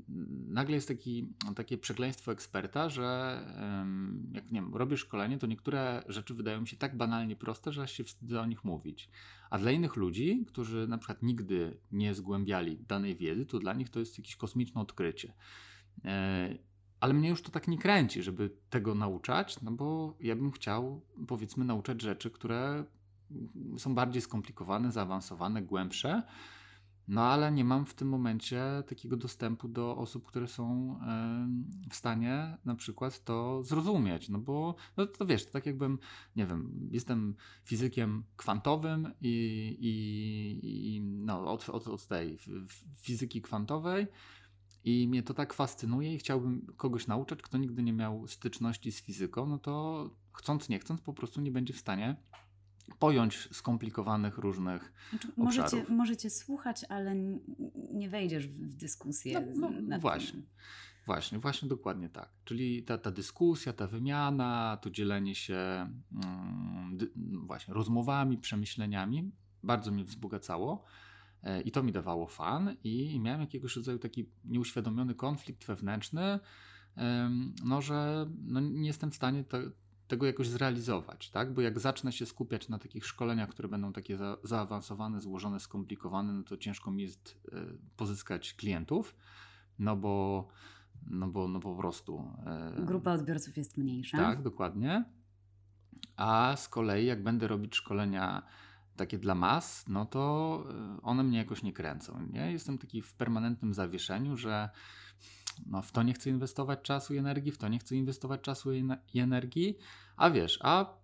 nagle 0.48 0.74
jest 0.74 0.88
taki, 0.88 1.28
takie 1.56 1.78
przekleństwo 1.78 2.32
eksperta, 2.32 2.88
że 2.88 3.38
jak 4.32 4.52
nie 4.52 4.60
wiem, 4.60 4.74
robię 4.74 4.96
szkolenie, 4.96 5.38
to 5.38 5.46
niektóre 5.46 6.02
rzeczy 6.08 6.34
wydają 6.34 6.60
mi 6.60 6.68
się 6.68 6.76
tak 6.76 6.96
banalnie 6.96 7.36
proste, 7.36 7.72
że 7.72 7.82
aż 7.82 7.92
się 7.92 8.04
wstydzę 8.04 8.40
o 8.40 8.46
nich 8.46 8.64
mówić. 8.64 9.08
A 9.50 9.58
dla 9.58 9.70
innych 9.70 9.96
ludzi, 9.96 10.44
którzy 10.46 10.86
na 10.88 10.98
przykład 10.98 11.22
nigdy 11.22 11.76
nie 11.92 12.14
zgłębiali 12.14 12.78
danej 12.88 13.16
wiedzy, 13.16 13.46
to 13.46 13.58
dla 13.58 13.74
nich 13.74 13.90
to 13.90 14.00
jest 14.00 14.18
jakieś 14.18 14.36
kosmiczne 14.36 14.80
odkrycie. 14.80 15.32
E, 16.04 16.58
ale 17.00 17.14
mnie 17.14 17.28
już 17.28 17.42
to 17.42 17.50
tak 17.50 17.68
nie 17.68 17.78
kręci, 17.78 18.22
żeby 18.22 18.50
tego 18.70 18.94
nauczać, 18.94 19.62
no 19.62 19.70
bo 19.70 20.16
ja 20.20 20.36
bym 20.36 20.52
chciał, 20.52 21.00
powiedzmy, 21.26 21.64
nauczać 21.64 22.02
rzeczy, 22.02 22.30
które 22.30 22.84
są 23.78 23.94
bardziej 23.94 24.22
skomplikowane, 24.22 24.92
zaawansowane, 24.92 25.62
głębsze 25.62 26.22
no 27.08 27.22
ale 27.22 27.52
nie 27.52 27.64
mam 27.64 27.86
w 27.86 27.94
tym 27.94 28.08
momencie 28.08 28.62
takiego 28.88 29.16
dostępu 29.16 29.68
do 29.68 29.96
osób, 29.96 30.26
które 30.26 30.48
są 30.48 30.98
w 31.90 31.94
stanie 31.94 32.56
na 32.64 32.74
przykład 32.74 33.24
to 33.24 33.62
zrozumieć. 33.62 34.28
No 34.28 34.38
bo 34.38 34.74
no 34.96 35.06
to 35.06 35.26
wiesz, 35.26 35.46
to 35.46 35.52
tak 35.52 35.66
jakbym, 35.66 35.98
nie 36.36 36.46
wiem, 36.46 36.88
jestem 36.90 37.34
fizykiem 37.64 38.24
kwantowym 38.36 39.12
i, 39.20 39.76
i, 39.80 40.96
i 40.96 41.00
no, 41.00 41.52
od, 41.52 41.68
od, 41.68 41.88
od 41.88 42.06
tej 42.06 42.38
fizyki 43.00 43.42
kwantowej. 43.42 44.06
I 44.84 45.08
mnie 45.08 45.22
to 45.22 45.34
tak 45.34 45.52
fascynuje 45.54 46.14
i 46.14 46.18
chciałbym 46.18 46.66
kogoś 46.76 47.06
nauczać, 47.06 47.42
kto 47.42 47.58
nigdy 47.58 47.82
nie 47.82 47.92
miał 47.92 48.26
styczności 48.28 48.92
z 48.92 49.02
fizyką, 49.02 49.46
no 49.46 49.58
to 49.58 50.04
chcąc, 50.32 50.68
nie 50.68 50.78
chcąc, 50.78 51.00
po 51.00 51.12
prostu 51.12 51.40
nie 51.40 51.50
będzie 51.50 51.74
w 51.74 51.78
stanie 51.78 52.16
pojąć 52.98 53.48
skomplikowanych 53.52 54.38
różnych 54.38 54.92
znaczy, 55.10 55.28
możecie, 55.36 55.84
możecie 55.88 56.30
słuchać, 56.30 56.84
ale 56.88 57.14
nie 57.92 58.08
wejdziesz 58.08 58.48
w 58.48 58.74
dyskusję. 58.74 59.52
No, 59.56 59.70
no 59.82 59.98
właśnie. 59.98 60.32
Tym. 60.32 60.46
Właśnie, 61.06 61.38
właśnie 61.38 61.68
dokładnie 61.68 62.08
tak. 62.08 62.28
Czyli 62.44 62.82
ta, 62.82 62.98
ta 62.98 63.10
dyskusja, 63.10 63.72
ta 63.72 63.86
wymiana, 63.86 64.78
to 64.82 64.90
dzielenie 64.90 65.34
się 65.34 65.56
mm, 66.24 66.98
właśnie 67.46 67.74
rozmowami, 67.74 68.38
przemyśleniami 68.38 69.32
bardzo 69.62 69.90
mnie 69.90 70.04
wzbogacało 70.04 70.84
e, 71.42 71.60
i 71.60 71.72
to 71.72 71.82
mi 71.82 71.92
dawało 71.92 72.26
fan 72.26 72.76
i 72.84 73.20
miałem 73.20 73.40
jakiegoś 73.40 73.76
rodzaju 73.76 73.98
taki 73.98 74.30
nieuświadomiony 74.44 75.14
konflikt 75.14 75.64
wewnętrzny, 75.66 76.40
no, 77.64 77.82
że 77.82 78.26
no, 78.44 78.60
nie 78.60 78.86
jestem 78.86 79.10
w 79.10 79.14
stanie 79.14 79.44
to, 79.44 79.58
tego 80.08 80.26
jakoś 80.26 80.48
zrealizować, 80.48 81.30
tak? 81.30 81.54
Bo 81.54 81.60
jak 81.60 81.78
zacznę 81.78 82.12
się 82.12 82.26
skupiać 82.26 82.68
na 82.68 82.78
takich 82.78 83.06
szkoleniach, 83.06 83.48
które 83.48 83.68
będą 83.68 83.92
takie 83.92 84.16
za, 84.16 84.36
zaawansowane, 84.42 85.20
złożone, 85.20 85.60
skomplikowane, 85.60 86.32
no 86.32 86.42
to 86.42 86.56
ciężko 86.56 86.90
mi 86.90 87.02
jest 87.02 87.40
y, 87.48 87.78
pozyskać 87.96 88.54
klientów, 88.54 89.16
no 89.78 89.96
bo, 89.96 90.48
no 91.06 91.28
bo, 91.28 91.48
no 91.48 91.60
po 91.60 91.76
prostu. 91.76 92.32
Y, 92.78 92.86
Grupa 92.86 93.12
odbiorców 93.12 93.56
jest 93.56 93.76
mniejsza. 93.76 94.18
Tak, 94.18 94.42
dokładnie. 94.42 95.04
A 96.16 96.54
z 96.56 96.68
kolei, 96.68 97.06
jak 97.06 97.22
będę 97.22 97.48
robić 97.48 97.74
szkolenia 97.74 98.42
takie 98.96 99.18
dla 99.18 99.34
mas, 99.34 99.84
no 99.88 100.06
to 100.06 100.64
e, 100.70 101.02
one 101.02 101.22
mnie 101.22 101.38
jakoś 101.38 101.62
nie 101.62 101.72
kręcą. 101.72 102.26
Nie? 102.32 102.52
Jestem 102.52 102.78
taki 102.78 103.02
w 103.02 103.14
permanentnym 103.14 103.74
zawieszeniu, 103.74 104.36
że 104.36 104.68
no, 105.66 105.82
w 105.82 105.92
to 105.92 106.02
nie 106.02 106.14
chcę 106.14 106.30
inwestować 106.30 106.82
czasu 106.82 107.14
i 107.14 107.18
energii, 107.18 107.52
w 107.52 107.58
to 107.58 107.68
nie 107.68 107.78
chcę 107.78 107.96
inwestować 107.96 108.40
czasu 108.40 108.72
i 109.14 109.20
energii, 109.20 109.78
a 110.16 110.30
wiesz, 110.30 110.58
a 110.62 110.94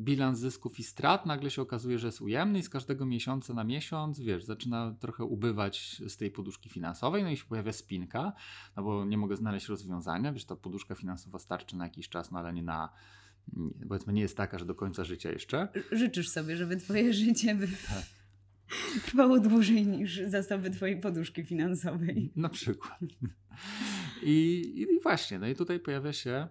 bilans 0.00 0.38
zysków 0.38 0.78
i 0.78 0.82
strat 0.82 1.26
nagle 1.26 1.50
się 1.50 1.62
okazuje, 1.62 1.98
że 1.98 2.06
jest 2.06 2.20
ujemny 2.20 2.58
i 2.58 2.62
z 2.62 2.68
każdego 2.68 3.06
miesiąca 3.06 3.54
na 3.54 3.64
miesiąc, 3.64 4.20
wiesz, 4.20 4.44
zaczyna 4.44 4.94
trochę 5.00 5.24
ubywać 5.24 6.02
z 6.08 6.16
tej 6.16 6.30
poduszki 6.30 6.70
finansowej, 6.70 7.22
no 7.22 7.30
i 7.30 7.36
się 7.36 7.44
pojawia 7.44 7.72
spinka, 7.72 8.32
no 8.76 8.82
bo 8.82 9.04
nie 9.04 9.18
mogę 9.18 9.36
znaleźć 9.36 9.68
rozwiązania, 9.68 10.32
wiesz, 10.32 10.44
ta 10.44 10.56
poduszka 10.56 10.94
finansowa 10.94 11.38
starczy 11.38 11.76
na 11.76 11.84
jakiś 11.84 12.08
czas, 12.08 12.30
no 12.30 12.38
ale 12.38 12.52
nie 12.52 12.62
na 12.62 12.88
powiedzmy 13.88 14.12
nie 14.12 14.22
jest 14.22 14.36
taka, 14.36 14.58
że 14.58 14.64
do 14.64 14.74
końca 14.74 15.04
życia 15.04 15.32
jeszcze. 15.32 15.68
Życzysz 15.92 16.28
sobie, 16.28 16.56
żeby 16.56 16.76
twoje 16.76 17.12
życie 17.12 17.54
by... 17.54 17.68
Tak 17.68 18.19
trwało 19.06 19.40
dłużej 19.40 19.86
niż 19.86 20.20
zasoby 20.26 20.70
Twojej 20.70 21.00
poduszki 21.00 21.44
finansowej. 21.44 22.32
Na 22.36 22.48
przykład. 22.48 23.00
I, 24.22 24.62
I, 24.76 25.00
właśnie, 25.02 25.38
no 25.38 25.48
i 25.48 25.54
tutaj 25.54 25.80
pojawia 25.80 26.12
się, 26.12 26.48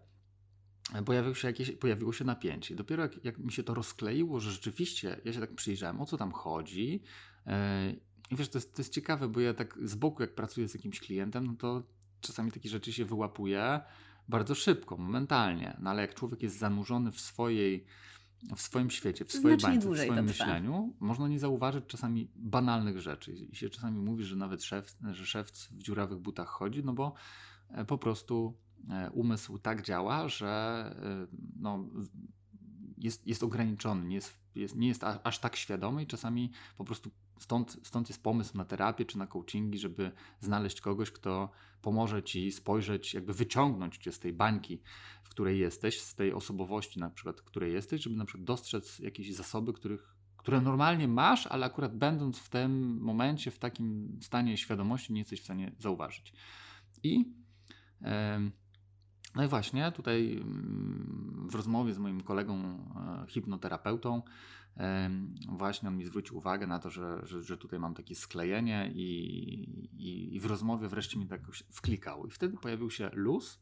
pojawiło 1.05 1.35
się 1.35 1.47
jakieś, 1.47 1.71
pojawiło 1.71 2.13
się 2.13 2.25
napięcie. 2.25 2.75
Dopiero 2.75 3.03
jak, 3.03 3.25
jak 3.25 3.37
mi 3.37 3.51
się 3.51 3.63
to 3.63 3.73
rozkleiło, 3.73 4.39
że 4.39 4.51
rzeczywiście 4.51 5.21
ja 5.25 5.33
się 5.33 5.39
tak 5.39 5.55
przyjrzałem, 5.55 6.01
o 6.01 6.05
co 6.05 6.17
tam 6.17 6.31
chodzi. 6.31 7.01
Yy, 7.45 7.53
I 8.31 8.35
wiesz, 8.35 8.49
to 8.49 8.57
jest, 8.57 8.75
to 8.75 8.81
jest 8.81 8.93
ciekawe, 8.93 9.27
bo 9.27 9.39
ja 9.39 9.53
tak 9.53 9.77
z 9.83 9.95
boku, 9.95 10.21
jak 10.23 10.35
pracuję 10.35 10.67
z 10.67 10.73
jakimś 10.73 10.99
klientem, 10.99 11.45
no 11.47 11.55
to 11.55 11.83
czasami 12.21 12.51
takie 12.51 12.69
rzeczy 12.69 12.93
się 12.93 13.05
wyłapuje 13.05 13.79
bardzo 14.29 14.55
szybko, 14.55 14.97
momentalnie. 14.97 15.77
No 15.81 15.89
ale 15.89 16.01
jak 16.01 16.13
człowiek 16.13 16.43
jest 16.43 16.57
zanurzony 16.57 17.11
w 17.11 17.19
swojej 17.19 17.85
w 18.55 18.61
swoim 18.61 18.89
świecie, 18.89 19.25
w 19.25 19.31
swojej 19.31 19.57
bańce, 19.57 19.89
w 19.89 19.97
swoim 19.97 20.25
myśleniu, 20.25 20.93
można 20.99 21.27
nie 21.27 21.39
zauważyć 21.39 21.85
czasami 21.87 22.31
banalnych 22.35 22.99
rzeczy. 22.99 23.33
I 23.33 23.55
się 23.55 23.69
czasami 23.69 23.99
mówi, 23.99 24.23
że 24.23 24.35
nawet 24.35 24.63
szef, 24.63 24.95
że 25.11 25.25
szewc 25.25 25.67
w 25.67 25.83
dziurawych 25.83 26.19
butach 26.19 26.47
chodzi, 26.47 26.83
no 26.83 26.93
bo 26.93 27.13
e, 27.69 27.85
po 27.85 27.97
prostu 27.97 28.57
e, 28.89 29.11
umysł 29.11 29.59
tak 29.59 29.81
działa, 29.81 30.27
że 30.27 30.47
e, 31.03 31.37
no, 31.59 31.85
jest, 32.97 33.27
jest 33.27 33.43
ograniczony, 33.43 34.05
nie 34.05 34.15
jest, 34.15 34.37
jest, 34.55 34.75
nie 34.75 34.87
jest 34.87 35.03
aż 35.03 35.39
tak 35.39 35.55
świadomy 35.55 36.03
i 36.03 36.07
czasami 36.07 36.51
po 36.77 36.85
prostu 36.85 37.11
stąd, 37.39 37.77
stąd 37.83 38.09
jest 38.09 38.23
pomysł 38.23 38.57
na 38.57 38.65
terapię 38.65 39.05
czy 39.05 39.17
na 39.17 39.27
coachingi, 39.27 39.79
żeby 39.79 40.11
znaleźć 40.39 40.81
kogoś, 40.81 41.11
kto 41.11 41.49
pomoże 41.81 42.23
ci 42.23 42.51
spojrzeć, 42.51 43.13
jakby 43.13 43.33
wyciągnąć 43.33 43.97
cię 43.97 44.11
z 44.11 44.19
tej 44.19 44.33
bańki, 44.33 44.81
w 45.23 45.29
której 45.29 45.59
jesteś, 45.59 46.01
z 46.01 46.15
tej 46.15 46.33
osobowości 46.33 46.99
na 46.99 47.09
przykład, 47.09 47.41
w 47.41 47.43
której 47.43 47.73
jesteś, 47.73 48.01
żeby 48.01 48.15
na 48.15 48.25
przykład 48.25 48.45
dostrzec 48.45 48.99
jakieś 48.99 49.35
zasoby, 49.35 49.73
których, 49.73 50.15
które 50.37 50.61
normalnie 50.61 51.07
masz, 51.07 51.47
ale 51.47 51.65
akurat 51.65 51.97
będąc 51.97 52.39
w 52.39 52.49
tym 52.49 52.99
momencie, 53.01 53.51
w 53.51 53.59
takim 53.59 54.17
stanie 54.21 54.57
świadomości, 54.57 55.13
nie 55.13 55.19
jesteś 55.19 55.41
w 55.41 55.43
stanie 55.43 55.71
zauważyć. 55.79 56.33
I 57.03 57.25
no 59.35 59.43
i 59.43 59.47
właśnie 59.47 59.91
tutaj 59.91 60.37
mm, 60.37 61.47
w 61.51 61.55
rozmowie 61.55 61.93
z 61.93 61.97
moim 61.97 62.21
kolegą 62.21 62.55
e, 62.55 63.25
hipnoterapeutą 63.27 64.21
właśnie 65.49 65.89
on 65.89 65.97
mi 65.97 66.05
zwrócił 66.05 66.37
uwagę 66.37 66.67
na 66.67 66.79
to, 66.79 66.89
że, 66.89 67.21
że, 67.23 67.43
że 67.43 67.57
tutaj 67.57 67.79
mam 67.79 67.93
takie 67.93 68.15
sklejenie 68.15 68.91
i, 68.95 69.03
i, 69.93 70.35
i, 70.35 70.39
w 70.39 70.45
rozmowie 70.45 70.87
wreszcie 70.87 71.19
mi 71.19 71.27
tak 71.27 71.41
wklikało. 71.51 72.27
I 72.27 72.31
wtedy 72.31 72.57
pojawił 72.57 72.89
się 72.89 73.09
luz, 73.13 73.59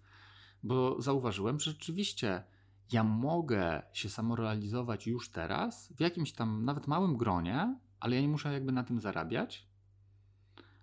bo 0.63 1.01
zauważyłem, 1.01 1.59
że 1.59 1.71
rzeczywiście 1.71 2.43
ja 2.91 3.03
mogę 3.03 3.83
się 3.93 4.09
samorealizować 4.09 5.07
już 5.07 5.29
teraz 5.29 5.93
w 5.97 5.99
jakimś 5.99 6.33
tam 6.33 6.65
nawet 6.65 6.87
małym 6.87 7.17
gronie, 7.17 7.79
ale 7.99 8.15
ja 8.15 8.21
nie 8.21 8.27
muszę 8.27 8.53
jakby 8.53 8.71
na 8.71 8.83
tym 8.83 8.99
zarabiać. 8.99 9.67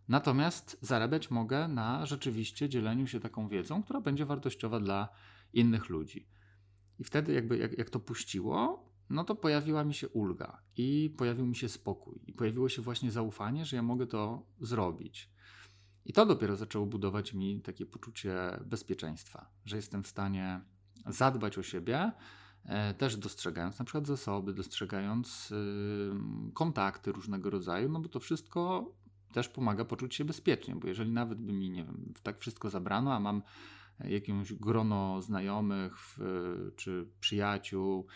Natomiast 0.08 0.78
zarabiać 0.80 1.30
mogę 1.30 1.68
na 1.68 2.06
rzeczywiście 2.06 2.68
dzieleniu 2.68 3.06
się 3.06 3.20
taką 3.20 3.48
wiedzą, 3.48 3.82
która 3.82 4.00
będzie 4.00 4.26
wartościowa 4.26 4.80
dla 4.80 5.08
innych 5.52 5.88
ludzi. 5.88 6.28
I 6.98 7.04
wtedy 7.04 7.32
jakby 7.32 7.58
jak, 7.58 7.78
jak 7.78 7.90
to 7.90 8.00
puściło, 8.00 8.83
no 9.10 9.24
to 9.24 9.34
pojawiła 9.34 9.84
mi 9.84 9.94
się 9.94 10.08
ulga 10.08 10.62
i 10.76 11.14
pojawił 11.18 11.46
mi 11.46 11.56
się 11.56 11.68
spokój 11.68 12.20
i 12.26 12.32
pojawiło 12.32 12.68
się 12.68 12.82
właśnie 12.82 13.10
zaufanie, 13.10 13.64
że 13.64 13.76
ja 13.76 13.82
mogę 13.82 14.06
to 14.06 14.46
zrobić. 14.60 15.30
I 16.04 16.12
to 16.12 16.26
dopiero 16.26 16.56
zaczęło 16.56 16.86
budować 16.86 17.34
mi 17.34 17.60
takie 17.60 17.86
poczucie 17.86 18.34
bezpieczeństwa, 18.66 19.50
że 19.64 19.76
jestem 19.76 20.02
w 20.02 20.06
stanie 20.06 20.60
zadbać 21.06 21.58
o 21.58 21.62
siebie, 21.62 22.12
e, 22.64 22.94
też 22.94 23.16
dostrzegając 23.16 23.78
na 23.78 23.84
przykład 23.84 24.06
zasoby, 24.06 24.52
dostrzegając 24.52 25.54
kontakty 26.54 27.12
różnego 27.12 27.50
rodzaju, 27.50 27.88
no 27.88 28.00
bo 28.00 28.08
to 28.08 28.20
wszystko 28.20 28.92
też 29.32 29.48
pomaga 29.48 29.84
poczuć 29.84 30.14
się 30.14 30.24
bezpiecznie, 30.24 30.76
bo 30.76 30.88
jeżeli 30.88 31.10
nawet 31.10 31.40
by 31.40 31.52
mi, 31.52 31.70
nie 31.70 31.84
wiem, 31.84 32.12
tak 32.22 32.40
wszystko 32.40 32.70
zabrano, 32.70 33.14
a 33.14 33.20
mam 33.20 33.42
jakieś 34.04 34.52
grono 34.52 35.22
znajomych 35.22 36.18
czy 36.76 37.08
przyjaciół, 37.20 38.06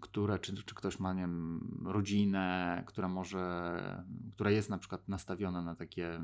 które, 0.00 0.38
czy, 0.38 0.64
czy 0.64 0.74
ktoś 0.74 0.98
ma 0.98 1.12
nie 1.12 1.20
wiem, 1.20 1.60
rodzinę, 1.84 2.82
która 2.86 3.08
może, 3.08 4.04
która 4.34 4.50
jest 4.50 4.70
na 4.70 4.78
przykład 4.78 5.08
nastawiona 5.08 5.62
na 5.62 5.74
takie 5.74 6.20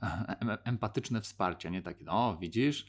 empatyczne 0.64 1.20
wsparcie, 1.20 1.70
nie 1.70 1.82
takie, 1.82 2.04
no 2.04 2.36
widzisz, 2.40 2.86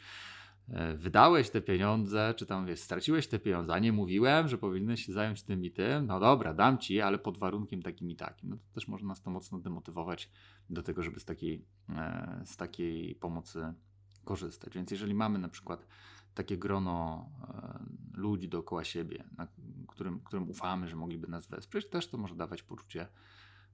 e, 0.70 0.98
wydałeś 0.98 1.50
te 1.50 1.62
pieniądze, 1.62 2.34
czy 2.38 2.46
tam 2.46 2.66
wiesz, 2.66 2.80
straciłeś 2.80 3.28
te 3.28 3.40
pieniądze, 3.40 3.74
a 3.74 3.80
nie 3.80 3.92
mówiłem, 3.92 4.48
że 4.48 4.58
powinieneś 4.58 5.06
się 5.06 5.14
zająć 5.14 5.44
tym 5.44 5.66
i 5.66 5.72
tym, 5.72 6.06
no 6.06 6.20
dobra, 6.20 6.54
dam 6.54 6.78
ci, 6.78 7.02
ale 7.02 7.20
pod 7.20 7.38
warunkiem 7.38 7.82
takim 7.82 8.12
i 8.12 8.16
takim. 8.16 8.50
No 8.50 8.58
to 8.58 8.74
też 8.74 8.88
może 8.88 9.06
nas 9.06 9.22
to 9.22 9.30
mocno 9.30 9.60
demotywować 9.60 10.32
do 10.70 10.84
tego, 10.84 11.04
żeby 11.04 11.20
z 11.20 11.26
takiej, 11.26 11.66
e, 11.90 12.42
z 12.46 12.58
takiej 12.58 13.16
pomocy 13.16 13.74
korzystać. 14.26 14.74
Więc 14.74 14.92
jeżeli 14.92 15.14
mamy 15.14 15.40
na 15.40 15.50
przykład 15.50 15.88
takie 16.34 16.58
grono 16.58 17.30
e, 17.44 17.80
ludzi 18.14 18.50
dookoła 18.50 18.84
siebie, 18.84 19.24
którym, 19.88 20.20
którym 20.20 20.50
ufamy, 20.50 20.88
że 20.88 20.96
mogliby 20.96 21.28
nas 21.28 21.48
wesprzeć, 21.48 21.90
też 21.90 22.08
to 22.08 22.18
może 22.18 22.36
dawać 22.36 22.64
poczucie 22.64 23.08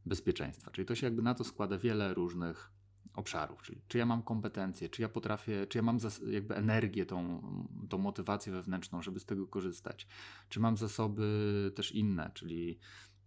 bezpieczeństwa. 0.05 0.71
Czyli 0.71 0.85
to 0.85 0.95
się 0.95 1.07
jakby 1.07 1.21
na 1.21 1.33
to 1.33 1.43
składa 1.43 1.77
wiele 1.77 2.13
różnych 2.13 2.71
obszarów, 3.13 3.61
czyli 3.61 3.81
czy 3.87 3.97
ja 3.97 4.05
mam 4.05 4.23
kompetencje, 4.23 4.89
czy 4.89 5.01
ja 5.01 5.09
potrafię, 5.09 5.67
czy 5.67 5.77
ja 5.77 5.81
mam 5.81 5.97
jakby 6.27 6.55
energię, 6.55 7.05
tą, 7.05 7.41
tą 7.89 7.97
motywację 7.97 8.53
wewnętrzną, 8.53 9.01
żeby 9.01 9.19
z 9.19 9.25
tego 9.25 9.47
korzystać, 9.47 10.07
czy 10.49 10.59
mam 10.59 10.77
zasoby 10.77 11.71
też 11.75 11.91
inne, 11.91 12.31
czyli 12.33 12.79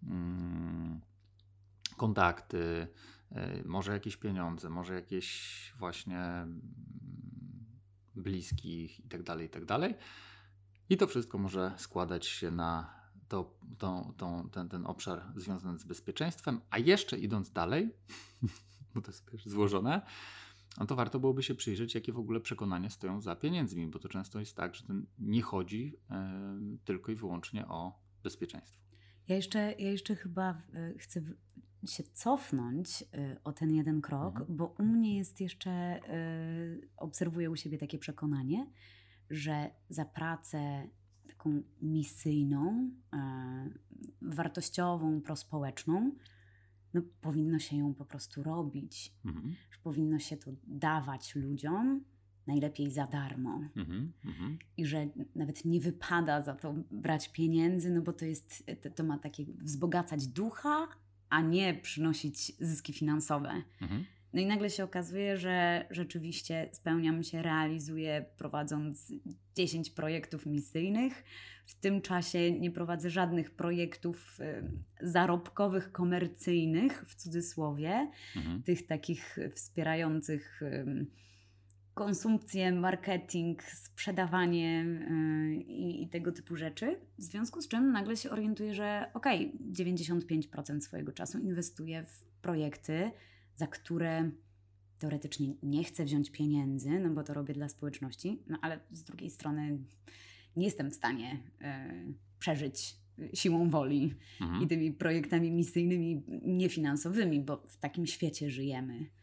mm, 0.02 1.00
kontakty, 1.96 2.88
y, 3.32 3.68
może 3.68 3.92
jakieś 3.92 4.16
pieniądze, 4.16 4.70
może 4.70 4.94
jakieś 4.94 5.74
właśnie 5.78 6.46
bliskich 8.18 9.04
i 9.04 9.08
tak 9.08 9.22
dalej, 9.22 9.46
i 9.46 9.48
tak. 9.48 9.64
I 10.90 10.96
to 10.96 11.06
wszystko 11.06 11.38
może 11.38 11.72
składać 11.76 12.26
się 12.26 12.50
na 12.50 12.98
to, 13.28 13.54
to, 13.78 14.14
to, 14.16 14.44
ten, 14.52 14.68
ten 14.68 14.86
obszar 14.86 15.32
związany 15.36 15.78
z 15.78 15.84
bezpieczeństwem. 15.84 16.60
A 16.70 16.78
jeszcze 16.78 17.18
idąc 17.18 17.50
dalej, 17.50 17.94
bo 18.94 19.00
to 19.00 19.10
jest 19.10 19.48
złożone, 19.48 20.02
no 20.78 20.86
to 20.86 20.96
warto 20.96 21.20
byłoby 21.20 21.42
się 21.42 21.54
przyjrzeć, 21.54 21.94
jakie 21.94 22.12
w 22.12 22.18
ogóle 22.18 22.40
przekonania 22.40 22.90
stoją 22.90 23.20
za 23.20 23.36
pieniędzmi, 23.36 23.86
bo 23.86 23.98
to 23.98 24.08
często 24.08 24.40
jest 24.40 24.56
tak, 24.56 24.74
że 24.74 24.84
nie 25.18 25.42
chodzi 25.42 25.96
y, 26.74 26.78
tylko 26.84 27.12
i 27.12 27.14
wyłącznie 27.14 27.68
o 27.68 28.02
bezpieczeństwo. 28.22 28.87
Ja 29.28 29.36
jeszcze, 29.36 29.72
ja 29.72 29.90
jeszcze 29.90 30.16
chyba 30.16 30.62
y, 30.94 30.98
chcę 30.98 31.20
się 31.86 32.02
cofnąć 32.02 33.02
y, 33.02 33.42
o 33.44 33.52
ten 33.52 33.74
jeden 33.74 34.00
krok, 34.00 34.40
mhm. 34.40 34.56
bo 34.56 34.74
u 34.78 34.82
mnie 34.82 35.16
jest 35.18 35.40
jeszcze, 35.40 36.00
y, 36.14 36.88
obserwuję 36.96 37.50
u 37.50 37.56
siebie 37.56 37.78
takie 37.78 37.98
przekonanie, 37.98 38.66
że 39.30 39.70
za 39.88 40.04
pracę 40.04 40.88
taką 41.28 41.62
misyjną, 41.82 42.90
wartościową, 44.22 45.20
prospołeczną, 45.20 46.12
no, 46.94 47.02
powinno 47.20 47.58
się 47.58 47.76
ją 47.76 47.94
po 47.94 48.04
prostu 48.04 48.42
robić, 48.42 49.14
mhm. 49.24 49.54
że 49.70 49.78
powinno 49.82 50.18
się 50.18 50.36
to 50.36 50.50
dawać 50.66 51.34
ludziom, 51.34 52.04
najlepiej 52.48 52.90
za 52.90 53.06
darmo. 53.06 53.60
Mhm, 53.76 54.12
mhm. 54.24 54.58
I 54.76 54.86
że 54.86 55.08
nawet 55.34 55.64
nie 55.64 55.80
wypada 55.80 56.42
za 56.42 56.54
to 56.54 56.74
brać 56.90 57.32
pieniędzy, 57.32 57.90
no 57.90 58.02
bo 58.02 58.12
to 58.12 58.24
jest, 58.24 58.64
to, 58.82 58.90
to 58.90 59.04
ma 59.04 59.18
takie 59.18 59.44
wzbogacać 59.44 60.26
ducha, 60.26 60.88
a 61.28 61.40
nie 61.40 61.74
przynosić 61.74 62.52
zyski 62.60 62.92
finansowe. 62.92 63.62
Mhm. 63.80 64.04
No 64.32 64.40
i 64.40 64.46
nagle 64.46 64.70
się 64.70 64.84
okazuje, 64.84 65.36
że 65.36 65.86
rzeczywiście 65.90 66.68
spełniam 66.72 67.22
się, 67.22 67.42
realizuję 67.42 68.24
prowadząc 68.36 69.12
10 69.56 69.90
projektów 69.90 70.46
misyjnych. 70.46 71.24
W 71.66 71.74
tym 71.74 72.00
czasie 72.00 72.52
nie 72.52 72.70
prowadzę 72.70 73.10
żadnych 73.10 73.50
projektów 73.50 74.38
zarobkowych, 75.02 75.92
komercyjnych, 75.92 77.04
w 77.06 77.14
cudzysłowie, 77.14 78.10
mhm. 78.36 78.62
tych 78.62 78.86
takich 78.86 79.38
wspierających. 79.54 80.60
Konsumpcję, 81.98 82.72
marketing, 82.72 83.62
sprzedawanie 83.62 84.84
yy, 84.84 85.54
i, 86.02 86.08
tego 86.08 86.32
typu 86.32 86.56
rzeczy. 86.56 87.00
W 87.18 87.22
związku 87.22 87.60
z 87.60 87.68
czym 87.68 87.92
nagle 87.92 88.16
się 88.16 88.30
orientuję, 88.30 88.74
że 88.74 89.10
okej, 89.14 89.52
okay, 89.54 89.72
95% 89.72 90.80
swojego 90.80 91.12
czasu 91.12 91.38
inwestuję 91.38 92.04
w 92.04 92.24
projekty, 92.42 93.10
za 93.56 93.66
które 93.66 94.30
teoretycznie 94.98 95.54
nie 95.62 95.84
chcę 95.84 96.04
wziąć 96.04 96.30
pieniędzy, 96.30 96.90
no 97.00 97.10
bo 97.10 97.22
to 97.22 97.34
robię 97.34 97.54
dla 97.54 97.68
społeczności, 97.68 98.42
no 98.46 98.58
ale 98.62 98.80
z 98.90 99.04
drugiej 99.04 99.30
strony 99.30 99.78
nie 100.56 100.64
jestem 100.64 100.90
w 100.90 100.94
stanie 100.94 101.42
e, 101.60 101.94
przeżyć 102.38 102.96
siłą 103.34 103.70
woli 103.70 104.14
Mhm. 104.40 104.62
i 104.62 104.66
tymi 104.66 104.92
projektami 104.92 105.50
misyjnymi, 105.50 106.22
niefinansowymi, 106.44 107.40
bo 107.40 107.56
w 107.68 107.76
takim 107.76 108.06
świecie 108.06 108.50
żyjemy. 108.50 109.17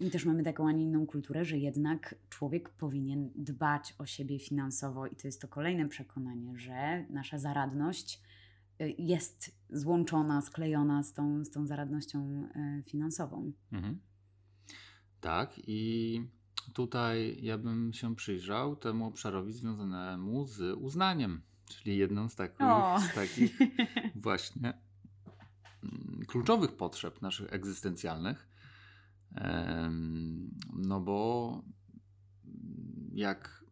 I 0.00 0.10
też 0.10 0.24
mamy 0.24 0.42
taką, 0.42 0.68
a 0.68 0.72
nie 0.72 0.84
inną 0.84 1.06
kulturę, 1.06 1.44
że 1.44 1.58
jednak 1.58 2.14
człowiek 2.28 2.68
powinien 2.68 3.30
dbać 3.34 3.94
o 3.98 4.06
siebie 4.06 4.38
finansowo, 4.38 5.06
i 5.06 5.16
to 5.16 5.28
jest 5.28 5.40
to 5.40 5.48
kolejne 5.48 5.88
przekonanie, 5.88 6.58
że 6.58 7.06
nasza 7.10 7.38
zaradność 7.38 8.22
y, 8.80 8.94
jest 8.98 9.56
złączona, 9.70 10.42
sklejona 10.42 11.02
z 11.02 11.12
tą, 11.12 11.44
z 11.44 11.50
tą 11.50 11.66
zaradnością 11.66 12.48
y, 12.78 12.82
finansową. 12.82 13.52
Mhm. 13.72 14.00
Tak, 15.20 15.52
i 15.66 16.22
tutaj 16.74 17.38
ja 17.42 17.58
bym 17.58 17.92
się 17.92 18.16
przyjrzał 18.16 18.76
temu 18.76 19.06
obszarowi 19.06 19.52
związanemu 19.52 20.44
z 20.44 20.76
uznaniem, 20.78 21.42
czyli 21.68 21.96
jedną 21.96 22.28
z 22.28 22.34
takich, 22.34 22.66
z 23.10 23.14
takich 23.14 23.58
właśnie 24.14 24.72
mm, 25.82 26.22
kluczowych 26.26 26.76
potrzeb 26.76 27.22
naszych 27.22 27.52
egzystencjalnych. 27.52 28.49
No 30.72 31.00
bo 31.00 31.62
jak 33.12 33.64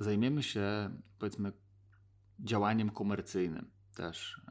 zajmiemy 0.00 0.42
się, 0.42 0.90
powiedzmy, 1.18 1.52
działaniem 2.40 2.90
komercyjnym 2.90 3.70
też, 3.94 4.42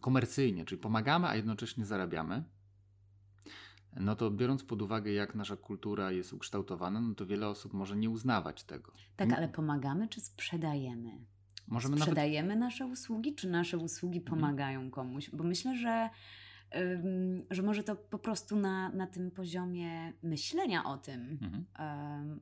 komercyjnie, 0.00 0.64
czyli 0.64 0.80
pomagamy, 0.80 1.26
a 1.26 1.36
jednocześnie 1.36 1.86
zarabiamy, 1.86 2.44
no 3.96 4.16
to 4.16 4.30
biorąc 4.30 4.64
pod 4.64 4.82
uwagę, 4.82 5.12
jak 5.12 5.34
nasza 5.34 5.56
kultura 5.56 6.12
jest 6.12 6.32
ukształtowana, 6.32 7.00
no 7.00 7.14
to 7.14 7.26
wiele 7.26 7.48
osób 7.48 7.72
może 7.72 7.96
nie 7.96 8.10
uznawać 8.10 8.64
tego. 8.64 8.92
Tak, 9.16 9.32
ale 9.32 9.48
pomagamy 9.48 10.08
czy 10.08 10.20
sprzedajemy? 10.20 11.10
Możemy 11.66 11.96
nawet 11.96 12.04
Sprzedajemy 12.04 12.56
nasze 12.56 12.86
usługi, 12.86 13.34
czy 13.34 13.48
nasze 13.48 13.78
usługi 13.78 14.20
pomagają 14.20 14.90
komuś? 14.90 15.30
Bo 15.30 15.44
myślę, 15.44 15.76
że, 15.76 16.10
że 17.50 17.62
może 17.62 17.82
to 17.82 17.96
po 17.96 18.18
prostu 18.18 18.56
na, 18.56 18.88
na 18.88 19.06
tym 19.06 19.30
poziomie 19.30 20.12
myślenia 20.22 20.84
o 20.84 20.98
tym 20.98 21.38
Mhm. 21.42 21.64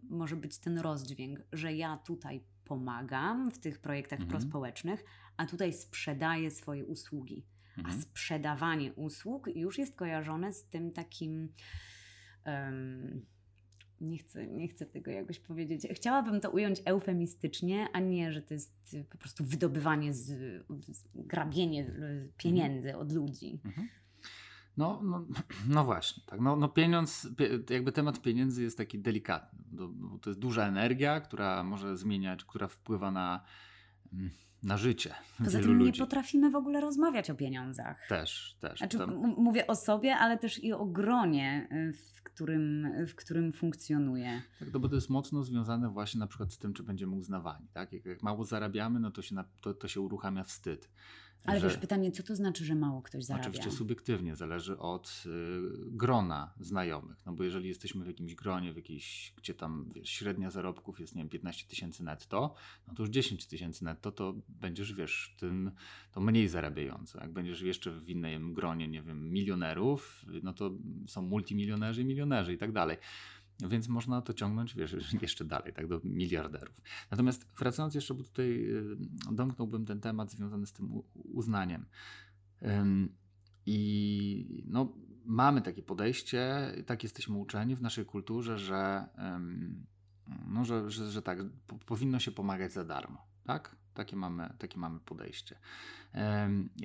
może 0.03 0.37
być 0.37 0.59
ten 0.59 0.79
rozdźwięk, 0.79 1.41
że 1.53 1.73
ja 1.75 1.97
tutaj 1.97 2.41
pomagam 2.65 3.51
w 3.51 3.59
tych 3.59 3.79
projektach 3.79 4.21
Mhm. 4.21 4.31
prospołecznych, 4.31 5.05
a 5.37 5.47
tutaj 5.47 5.73
sprzedaję 5.73 6.51
swoje 6.51 6.85
usługi. 6.87 7.45
A 7.77 7.81
Mhm. 7.81 8.01
sprzedawanie 8.03 8.93
usług 8.95 9.49
już 9.55 9.79
jest 9.79 9.97
kojarzone 9.97 10.53
z 10.53 10.65
tym 10.69 10.93
takim. 10.93 11.49
em, 12.45 13.27
nie, 14.01 14.19
chcę, 14.19 14.47
nie 14.47 14.69
chcę 14.69 14.87
tego 14.87 15.11
jakoś 15.11 15.41
powiedzieć. 15.41 15.87
Chciałabym 15.95 16.41
to 16.41 16.51
ująć 16.51 16.83
eufemistycznie, 16.85 17.87
a 17.93 18.01
nie, 18.01 18.33
że 18.33 18.43
to 18.43 18.55
jest 18.55 18.97
po 19.11 19.19
prostu 19.19 19.45
wydobywanie, 19.45 20.15
z, 20.15 20.25
z 20.89 21.05
grabienie 21.15 21.87
y, 21.89 22.33
pieniędzy 22.37 22.97
od 22.97 23.13
ludzi. 23.13 23.61
Mhm. 23.65 23.89
No, 24.77 25.01
no, 25.03 25.25
no 25.69 25.85
właśnie, 25.85 26.23
tak. 26.27 26.41
No, 26.41 26.57
no 26.57 26.69
pieniądz, 26.69 27.29
pie- 27.37 27.73
jakby 27.73 27.93
temat 27.93 28.21
pieniędzy 28.23 28.63
jest 28.63 28.79
taki 28.79 28.99
delikatny, 28.99 29.59
bo 29.73 30.19
to 30.19 30.31
jest 30.31 30.41
duża 30.41 30.67
energia, 30.69 31.21
która 31.21 31.63
może 31.65 31.97
zmieniać, 31.97 32.45
która 32.45 32.69
wpływa 32.69 33.11
na, 33.11 33.41
mm, 34.13 34.31
na 34.63 34.77
życie 34.77 35.15
Poza 35.45 35.59
tym 35.61 35.79
nie 35.79 35.85
ludzi. 35.85 36.01
potrafimy 36.01 36.51
w 36.51 36.57
ogóle 36.57 36.81
rozmawiać 36.81 37.31
o 37.31 37.35
pieniądzach. 37.35 38.07
Też, 38.09 38.57
też. 38.61 38.79
Znaczy, 38.79 38.99
Tam- 38.99 39.35
mówię 39.37 39.67
o 39.67 39.75
sobie, 39.77 40.17
ale 40.17 40.39
też 40.39 40.65
i 40.65 40.73
o 40.73 40.85
gronie, 40.87 41.69
y, 41.73 41.93
w 41.93 42.23
którym, 42.23 42.89
w 43.07 43.15
którym 43.15 43.53
funkcjonuję. 43.53 44.43
Tak, 44.59 44.73
no 44.73 44.81
bo 44.81 44.89
to 44.89 44.95
jest 44.95 45.11
mocno 45.11 45.43
związane 45.43 45.91
właśnie 45.91 46.21
na 46.21 46.27
przykład 46.27 46.53
z 46.53 46.59
tym, 46.59 46.73
czy 46.75 46.83
będziemy 46.83 47.17
uznawani. 47.17 47.67
Tak? 47.73 47.93
Jak, 47.93 48.05
jak 48.05 48.23
mało 48.23 48.45
zarabiamy, 48.45 49.01
no 49.01 49.11
to 49.11 49.23
się, 49.23 49.35
na, 49.35 49.45
to, 49.61 49.75
to 49.75 49.89
się 49.89 50.01
uruchamia 50.01 50.45
wstyd. 50.45 50.91
Ale 51.47 51.61
że- 51.61 51.69
wiesz, 51.69 51.77
pytanie, 51.77 52.13
co 52.13 52.23
to 52.23 52.37
znaczy, 52.37 52.65
że 52.65 52.75
mało 52.75 53.03
ktoś 53.03 53.25
zarabia? 53.25 53.49
Oczywiście 53.49 53.71
subiektywnie, 53.71 54.37
zależy 54.37 54.79
od 54.79 55.23
y, 55.27 55.31
grona 55.87 56.55
znajomych. 56.61 57.17
No 57.27 57.33
bo 57.33 57.45
jeżeli 57.45 57.69
jesteśmy 57.69 58.05
w 58.05 58.07
jakimś 58.07 58.35
gronie, 58.35 58.73
w 58.73 58.77
jakiejś, 58.77 59.33
gdzie 59.37 59.55
tam 59.55 59.91
wiesz, 59.95 60.09
średnia 60.11 60.51
zarobków 60.51 61.01
jest, 61.01 61.15
nie 61.15 61.23
wiem, 61.23 61.29
15 61.29 61.67
tysięcy 61.69 62.05
netto, 62.05 62.55
no 62.89 62.95
to 62.95 63.03
już 63.03 63.11
10 63.11 63.47
tysięcy 63.47 63.85
netto, 63.85 64.13
to 64.13 64.35
będziesz, 64.49 64.93
wiesz, 64.95 65.35
tym, 65.39 65.71
to 66.13 66.21
mniej 66.21 66.49
zarabiający. 66.49 67.19
Jak 67.21 67.33
będziesz 67.33 67.61
jeszcze 67.61 67.91
w 67.93 68.09
innym 68.09 68.55
gronie, 68.55 68.89
nie 68.89 69.03
wiem, 69.03 69.33
milionerów, 69.33 70.25
no 70.43 70.53
to 70.53 70.71
są 71.07 71.23
multimilionerzy 71.23 72.03
i 72.03 72.05
milionerzy 72.05 72.53
i 72.53 72.59
tak 72.59 72.73
dalej. 72.73 72.97
Więc 73.61 73.89
można 73.89 74.23
to 74.23 74.33
ciągnąć, 74.33 74.75
wiesz, 74.75 74.97
jeszcze 75.23 75.45
dalej, 75.45 75.73
tak 75.73 75.87
do 75.87 76.01
miliarderów. 76.05 76.81
Natomiast 77.11 77.47
wracając 77.59 77.95
jeszcze, 77.95 78.15
bo 78.15 78.23
tutaj 78.23 78.71
y, 78.71 78.97
domknąłbym 79.33 79.87
ten 79.87 80.01
temat 80.01 80.31
związany 80.31 80.67
z 80.67 80.73
tym 80.73 81.03
uznaniem. 81.15 81.87
I 83.67 84.65
no, 84.67 84.93
mamy 85.25 85.63
takie 85.63 85.83
podejście, 85.83 86.73
tak 86.87 87.03
jesteśmy 87.03 87.37
uczeni 87.37 87.77
w 87.77 87.83
naszej 87.83 88.05
kulturze, 88.05 88.59
że, 88.59 89.09
no, 90.49 90.65
że, 90.65 90.91
że, 90.91 91.11
że 91.11 91.23
tak, 91.23 91.39
po, 91.67 91.79
powinno 91.79 92.19
się 92.19 92.31
pomagać 92.31 92.73
za 92.73 92.85
darmo. 92.85 93.27
Tak? 93.45 93.77
Takie 93.97 94.17
mamy, 94.17 94.55
takie 94.59 94.79
mamy 94.79 95.01
podejście. 95.01 95.59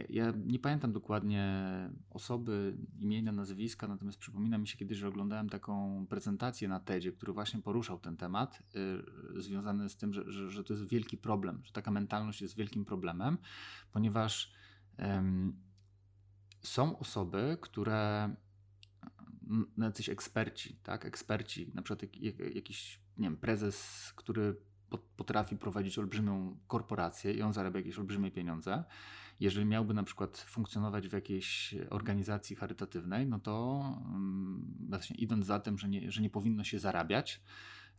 Ja, 0.09 0.33
nie 0.45 0.59
pamiętam 0.59 0.93
dokładnie 0.93 1.45
osoby, 2.09 2.77
imienia, 2.99 3.31
nazwiska, 3.31 3.87
natomiast 3.87 4.17
przypomina 4.17 4.57
mi 4.57 4.67
się 4.67 4.77
kiedyś, 4.77 4.97
że 4.97 5.07
oglądałem 5.07 5.49
taką 5.49 6.05
prezentację 6.09 6.67
na 6.67 6.79
TEDzie, 6.79 7.11
który 7.11 7.33
właśnie 7.33 7.61
poruszał 7.61 7.99
ten 7.99 8.17
temat, 8.17 8.63
y, 9.35 9.41
związany 9.41 9.89
z 9.89 9.95
tym, 9.95 10.13
że, 10.13 10.31
że, 10.31 10.49
że 10.49 10.63
to 10.63 10.73
jest 10.73 10.87
wielki 10.87 11.17
problem, 11.17 11.61
że 11.63 11.71
taka 11.71 11.91
mentalność 11.91 12.41
jest 12.41 12.55
wielkim 12.55 12.85
problemem, 12.85 13.37
ponieważ 13.91 14.51
są 16.61 16.99
osoby, 16.99 17.57
które 17.61 18.35
jacyś 19.77 20.09
eksperci, 20.09 20.75
tak, 20.83 21.05
eksperci, 21.05 21.71
na 21.73 21.81
przykład 21.81 22.01
jak, 22.01 22.39
jak, 22.39 22.55
jakiś, 22.55 22.99
nie 23.17 23.23
wiem, 23.23 23.37
prezes, 23.37 24.11
który 24.15 24.55
potrafi 24.97 25.57
prowadzić 25.57 25.99
olbrzymią 25.99 26.57
korporację 26.67 27.33
i 27.33 27.41
on 27.41 27.53
zarabia 27.53 27.79
jakieś 27.79 27.99
olbrzymie 27.99 28.31
pieniądze. 28.31 28.83
Jeżeli 29.39 29.65
miałby 29.65 29.93
na 29.93 30.03
przykład 30.03 30.37
funkcjonować 30.37 31.07
w 31.07 31.13
jakiejś 31.13 31.75
organizacji 31.89 32.55
charytatywnej, 32.55 33.27
no 33.27 33.39
to 33.39 33.83
mm, 34.05 34.75
właśnie 34.89 35.15
idąc 35.15 35.45
za 35.45 35.59
tym, 35.59 35.77
że 35.77 35.89
nie, 35.89 36.11
że 36.11 36.21
nie 36.21 36.29
powinno 36.29 36.63
się 36.63 36.79
zarabiać, 36.79 37.41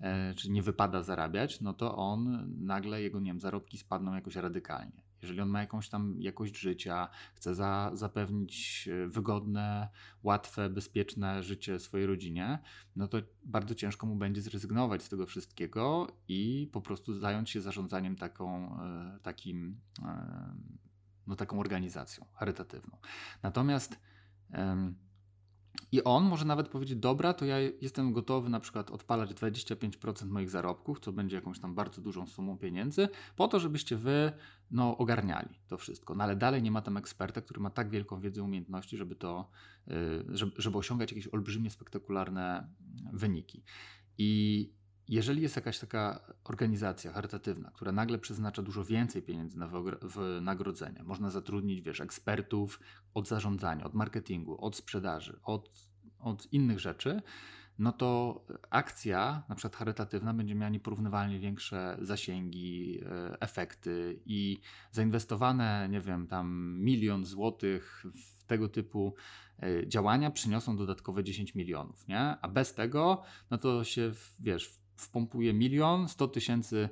e, 0.00 0.35
czy 0.35 0.50
nie 0.50 0.62
wypada 0.62 1.02
zarabiać, 1.02 1.61
no 1.61 1.72
to 1.72 1.96
on 1.96 2.48
nagle 2.59 3.02
jego, 3.02 3.20
nie 3.20 3.31
wiem, 3.31 3.40
zarobki 3.40 3.78
spadną 3.78 4.14
jakoś 4.14 4.37
radykalnie. 4.37 5.12
Jeżeli 5.23 5.41
on 5.41 5.49
ma 5.49 5.61
jakąś 5.61 5.89
tam 5.89 6.17
jakość 6.19 6.59
życia, 6.59 7.09
chce 7.35 7.55
za, 7.55 7.91
zapewnić 7.95 8.89
e, 8.89 9.09
wygodne, 9.09 9.89
łatwe, 10.23 10.71
bezpieczne 10.71 11.43
życie 11.43 11.79
swojej 11.79 12.07
rodzinie, 12.07 12.59
no 12.97 13.09
to 13.09 13.19
bardzo 13.45 13.75
ciężko 13.75 14.07
mu 14.07 14.17
będzie 14.17 14.43
zrezygnować 14.43 15.03
z 15.03 15.09
tego 15.09 15.27
wszystkiego 15.27 16.07
i 16.29 16.71
po 16.73 16.81
prostu 16.81 17.19
zająć 17.19 17.51
się 17.51 17.61
zarządzaniem 17.61 18.17
taką, 18.17 18.79
e, 18.81 19.19
takim, 19.23 19.81
e, 20.03 20.55
no 21.27 21.37
taką 21.37 21.61
organizacją 21.61 22.27
charytatywną. 22.35 22.99
Natomiast 23.43 24.01
i 25.93 26.05
on 26.05 26.25
może 26.25 26.45
nawet 26.45 26.69
powiedzieć, 26.69 26.99
dobra, 26.99 27.35
to 27.35 27.45
ja 27.45 27.59
jestem 27.61 28.13
gotowy 28.13 28.51
na 28.51 28.61
przykład 28.61 28.91
odpalać 28.91 29.31
25% 29.31 30.27
moich 30.27 30.51
zarobków, 30.51 31.01
co 31.01 31.13
będzie 31.13 31.37
jakąś 31.37 31.59
tam 31.59 31.75
bardzo 31.75 32.03
dużą 32.03 32.27
sumą 32.27 32.59
pieniędzy, 32.59 33.09
po 33.37 33.49
to, 33.49 33.61
żebyście 33.61 33.97
wy 33.97 34.33
no, 34.71 34.99
ogarniali 34.99 35.61
to 35.69 35.79
wszystko. 35.79 36.15
No 36.15 36.25
ale 36.25 36.37
dalej 36.37 36.63
nie 36.63 36.71
ma 36.71 36.83
tam 36.83 36.97
eksperta, 36.97 37.41
który 37.41 37.61
ma 37.61 37.71
tak 37.71 37.91
wielką 37.91 38.21
wiedzę 38.21 38.41
i 38.41 38.45
umiejętności, 38.45 38.97
żeby 38.97 39.15
to, 39.15 39.51
y, 39.89 39.93
żeby, 40.29 40.53
żeby 40.57 40.79
osiągać 40.79 41.13
jakieś 41.13 41.29
olbrzymie, 41.35 41.71
spektakularne 41.71 42.69
wyniki. 43.13 43.63
I 44.19 44.71
jeżeli 45.09 45.43
jest 45.43 45.57
jakaś 45.57 45.79
taka 45.79 46.21
organizacja 46.45 47.12
charytatywna, 47.12 47.71
która 47.71 47.93
nagle 47.93 48.19
przeznacza 48.19 48.62
dużo 48.62 48.85
więcej 48.85 49.23
pieniędzy 49.23 49.59
na 49.59 49.69
wynagrodzenia, 50.03 51.05
można 51.05 51.31
zatrudnić, 51.31 51.81
wiesz, 51.83 52.01
ekspertów 52.01 52.81
od 53.15 53.29
zarządzania, 53.29 53.85
od 53.85 53.95
marketingu, 53.95 54.65
od 54.65 54.77
sprzedaży, 54.77 55.38
od, 55.43 55.71
od 56.19 56.53
innych 56.53 56.81
rzeczy, 56.81 57.23
no 57.79 57.93
to 57.93 58.41
akcja, 58.71 59.43
na 59.49 59.55
przykład 59.55 59.77
charytatywna, 59.77 60.35
będzie 60.35 60.55
miała 60.55 60.71
nieporównywalnie 60.71 61.38
większe 61.38 61.99
zasięgi, 62.01 63.01
e, 63.05 63.41
efekty 63.41 64.21
i 64.27 64.61
zainwestowane, 64.91 65.88
nie 65.91 66.01
wiem, 66.01 66.27
tam 66.27 66.77
milion 66.81 67.25
złotych 67.25 68.05
w 68.15 68.45
tego 68.45 68.69
typu 68.69 69.15
e, 69.62 69.88
działania 69.88 70.31
przyniosą 70.31 70.77
dodatkowe 70.77 71.25
10 71.25 71.55
milionów, 71.55 72.09
nie? 72.09 72.21
A 72.21 72.49
bez 72.49 72.75
tego, 72.75 73.23
no 73.51 73.59
to 73.59 73.85
się, 73.85 74.12
wiesz, 74.41 74.82
wpompuje 75.03 75.55
milion, 75.55 76.09
100 76.09 76.29
tysięcy 76.29 76.88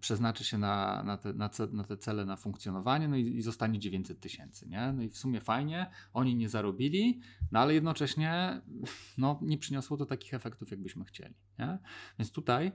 przeznaczy 0.00 0.44
się 0.44 0.58
na, 0.58 1.02
na, 1.02 1.16
te, 1.16 1.32
na, 1.32 1.48
ce, 1.48 1.66
na 1.66 1.84
te 1.84 1.96
cele, 1.96 2.24
na 2.24 2.36
funkcjonowanie, 2.36 3.08
no 3.08 3.16
i, 3.16 3.36
i 3.36 3.42
zostanie 3.42 3.78
900 3.78 4.20
tysięcy, 4.20 4.68
nie? 4.68 4.92
No 4.92 5.02
i 5.02 5.08
w 5.08 5.18
sumie 5.18 5.40
fajnie, 5.40 5.90
oni 6.12 6.36
nie 6.36 6.48
zarobili, 6.48 7.20
no 7.52 7.60
ale 7.60 7.74
jednocześnie 7.74 8.60
no, 9.18 9.38
nie 9.42 9.58
przyniosło 9.58 9.96
to 9.96 10.06
takich 10.06 10.34
efektów, 10.34 10.70
jakbyśmy 10.70 11.04
chcieli, 11.04 11.34
nie? 11.58 11.78
Więc 12.18 12.32
tutaj 12.32 12.72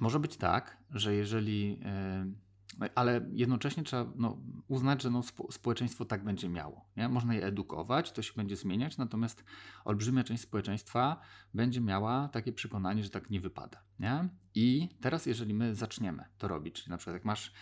może 0.00 0.20
być 0.20 0.36
tak, 0.36 0.76
że 0.90 1.14
jeżeli... 1.14 1.70
Yy, 1.70 2.43
ale 2.94 3.26
jednocześnie 3.32 3.82
trzeba 3.82 4.12
no, 4.16 4.38
uznać, 4.68 5.02
że 5.02 5.10
no, 5.10 5.22
społeczeństwo 5.50 6.04
tak 6.04 6.24
będzie 6.24 6.48
miało. 6.48 6.84
Nie? 6.96 7.08
Można 7.08 7.34
je 7.34 7.46
edukować, 7.46 8.12
to 8.12 8.22
się 8.22 8.32
będzie 8.36 8.56
zmieniać, 8.56 8.96
natomiast 8.96 9.44
olbrzymia 9.84 10.24
część 10.24 10.42
społeczeństwa 10.42 11.20
będzie 11.54 11.80
miała 11.80 12.28
takie 12.28 12.52
przekonanie, 12.52 13.04
że 13.04 13.10
tak 13.10 13.30
nie 13.30 13.40
wypada. 13.40 13.82
Nie? 14.00 14.28
I 14.54 14.88
teraz, 15.00 15.26
jeżeli 15.26 15.54
my 15.54 15.74
zaczniemy 15.74 16.24
to 16.38 16.48
robić, 16.48 16.74
czyli 16.74 16.90
na 16.90 16.96
przykład 16.96 17.14
jak 17.14 17.24
masz 17.24 17.52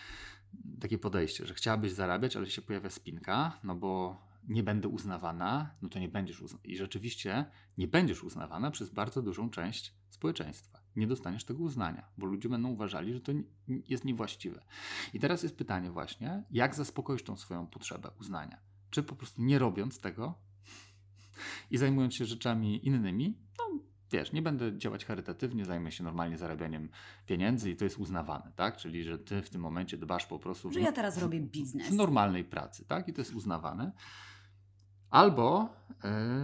takie 0.81 0.97
podejście, 0.97 1.45
że 1.45 1.53
chciałabyś 1.53 1.91
zarabiać, 1.91 2.35
ale 2.35 2.49
się 2.49 2.61
pojawia 2.61 2.89
spinka, 2.89 3.59
no 3.63 3.75
bo 3.75 4.21
nie 4.47 4.63
będę 4.63 4.87
uznawana, 4.87 5.75
no 5.81 5.89
to 5.89 5.99
nie 5.99 6.09
będziesz 6.09 6.41
uznawana. 6.41 6.69
I 6.69 6.77
rzeczywiście 6.77 7.45
nie 7.77 7.87
będziesz 7.87 8.23
uznawana 8.23 8.71
przez 8.71 8.89
bardzo 8.89 9.21
dużą 9.21 9.49
część 9.49 9.93
społeczeństwa 10.09 10.82
nie 10.95 11.07
dostaniesz 11.07 11.43
tego 11.43 11.63
uznania, 11.63 12.05
bo 12.17 12.25
ludzie 12.25 12.49
będą 12.49 12.69
uważali, 12.69 13.13
że 13.13 13.21
to 13.21 13.31
jest 13.89 14.05
niewłaściwe. 14.05 14.63
I 15.13 15.19
teraz 15.19 15.43
jest 15.43 15.57
pytanie 15.57 15.91
właśnie, 15.91 16.43
jak 16.51 16.75
zaspokoisz 16.75 17.23
tą 17.23 17.37
swoją 17.37 17.67
potrzebę 17.67 18.11
uznania? 18.19 18.57
Czy 18.89 19.03
po 19.03 19.15
prostu 19.15 19.43
nie 19.43 19.59
robiąc 19.59 19.99
tego 19.99 20.33
i 21.71 21.77
zajmując 21.77 22.15
się 22.15 22.25
rzeczami 22.25 22.87
innymi, 22.87 23.37
no 23.59 23.79
wiesz, 24.11 24.31
nie 24.31 24.41
będę 24.41 24.77
działać 24.77 25.05
charytatywnie, 25.05 25.65
zajmę 25.65 25.91
się 25.91 26.03
normalnie 26.03 26.37
zarabianiem 26.37 26.89
pieniędzy 27.25 27.71
i 27.71 27.75
to 27.75 27.83
jest 27.83 27.97
uznawane, 27.97 28.51
tak? 28.55 28.77
Czyli, 28.77 29.03
że 29.03 29.19
ty 29.19 29.41
w 29.41 29.49
tym 29.49 29.61
momencie 29.61 29.97
dbasz 29.97 30.25
po 30.25 30.39
prostu... 30.39 30.71
Że 30.71 30.79
ja 30.79 30.91
teraz 30.91 31.17
robię 31.17 31.39
biznes. 31.39 31.89
W 31.89 31.93
normalnej 31.93 32.45
pracy, 32.45 32.85
tak? 32.85 33.07
I 33.07 33.13
to 33.13 33.21
jest 33.21 33.33
uznawane. 33.33 33.91
Albo 35.13 35.69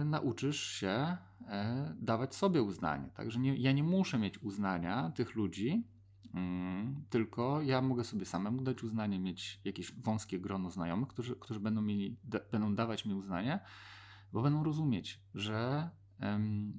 y, 0.00 0.04
nauczysz 0.04 0.60
się 0.60 1.16
y, 1.40 1.46
dawać 2.00 2.34
sobie 2.34 2.62
uznanie. 2.62 3.08
Także 3.14 3.40
nie, 3.40 3.56
ja 3.56 3.72
nie 3.72 3.82
muszę 3.82 4.18
mieć 4.18 4.42
uznania 4.42 5.12
tych 5.14 5.34
ludzi, 5.34 5.84
y, 6.24 6.30
tylko 7.10 7.62
ja 7.62 7.82
mogę 7.82 8.04
sobie 8.04 8.26
samemu 8.26 8.62
dać 8.62 8.82
uznanie, 8.82 9.18
mieć 9.18 9.60
jakieś 9.64 9.92
wąskie 9.92 10.40
grono 10.40 10.70
znajomych, 10.70 11.08
którzy, 11.08 11.36
którzy 11.36 11.60
będą, 11.60 11.82
mieli, 11.82 12.16
da, 12.24 12.38
będą 12.52 12.74
dawać 12.74 13.04
mi 13.04 13.14
uznanie, 13.14 13.60
bo 14.32 14.42
będą 14.42 14.64
rozumieć, 14.64 15.20
że 15.34 15.90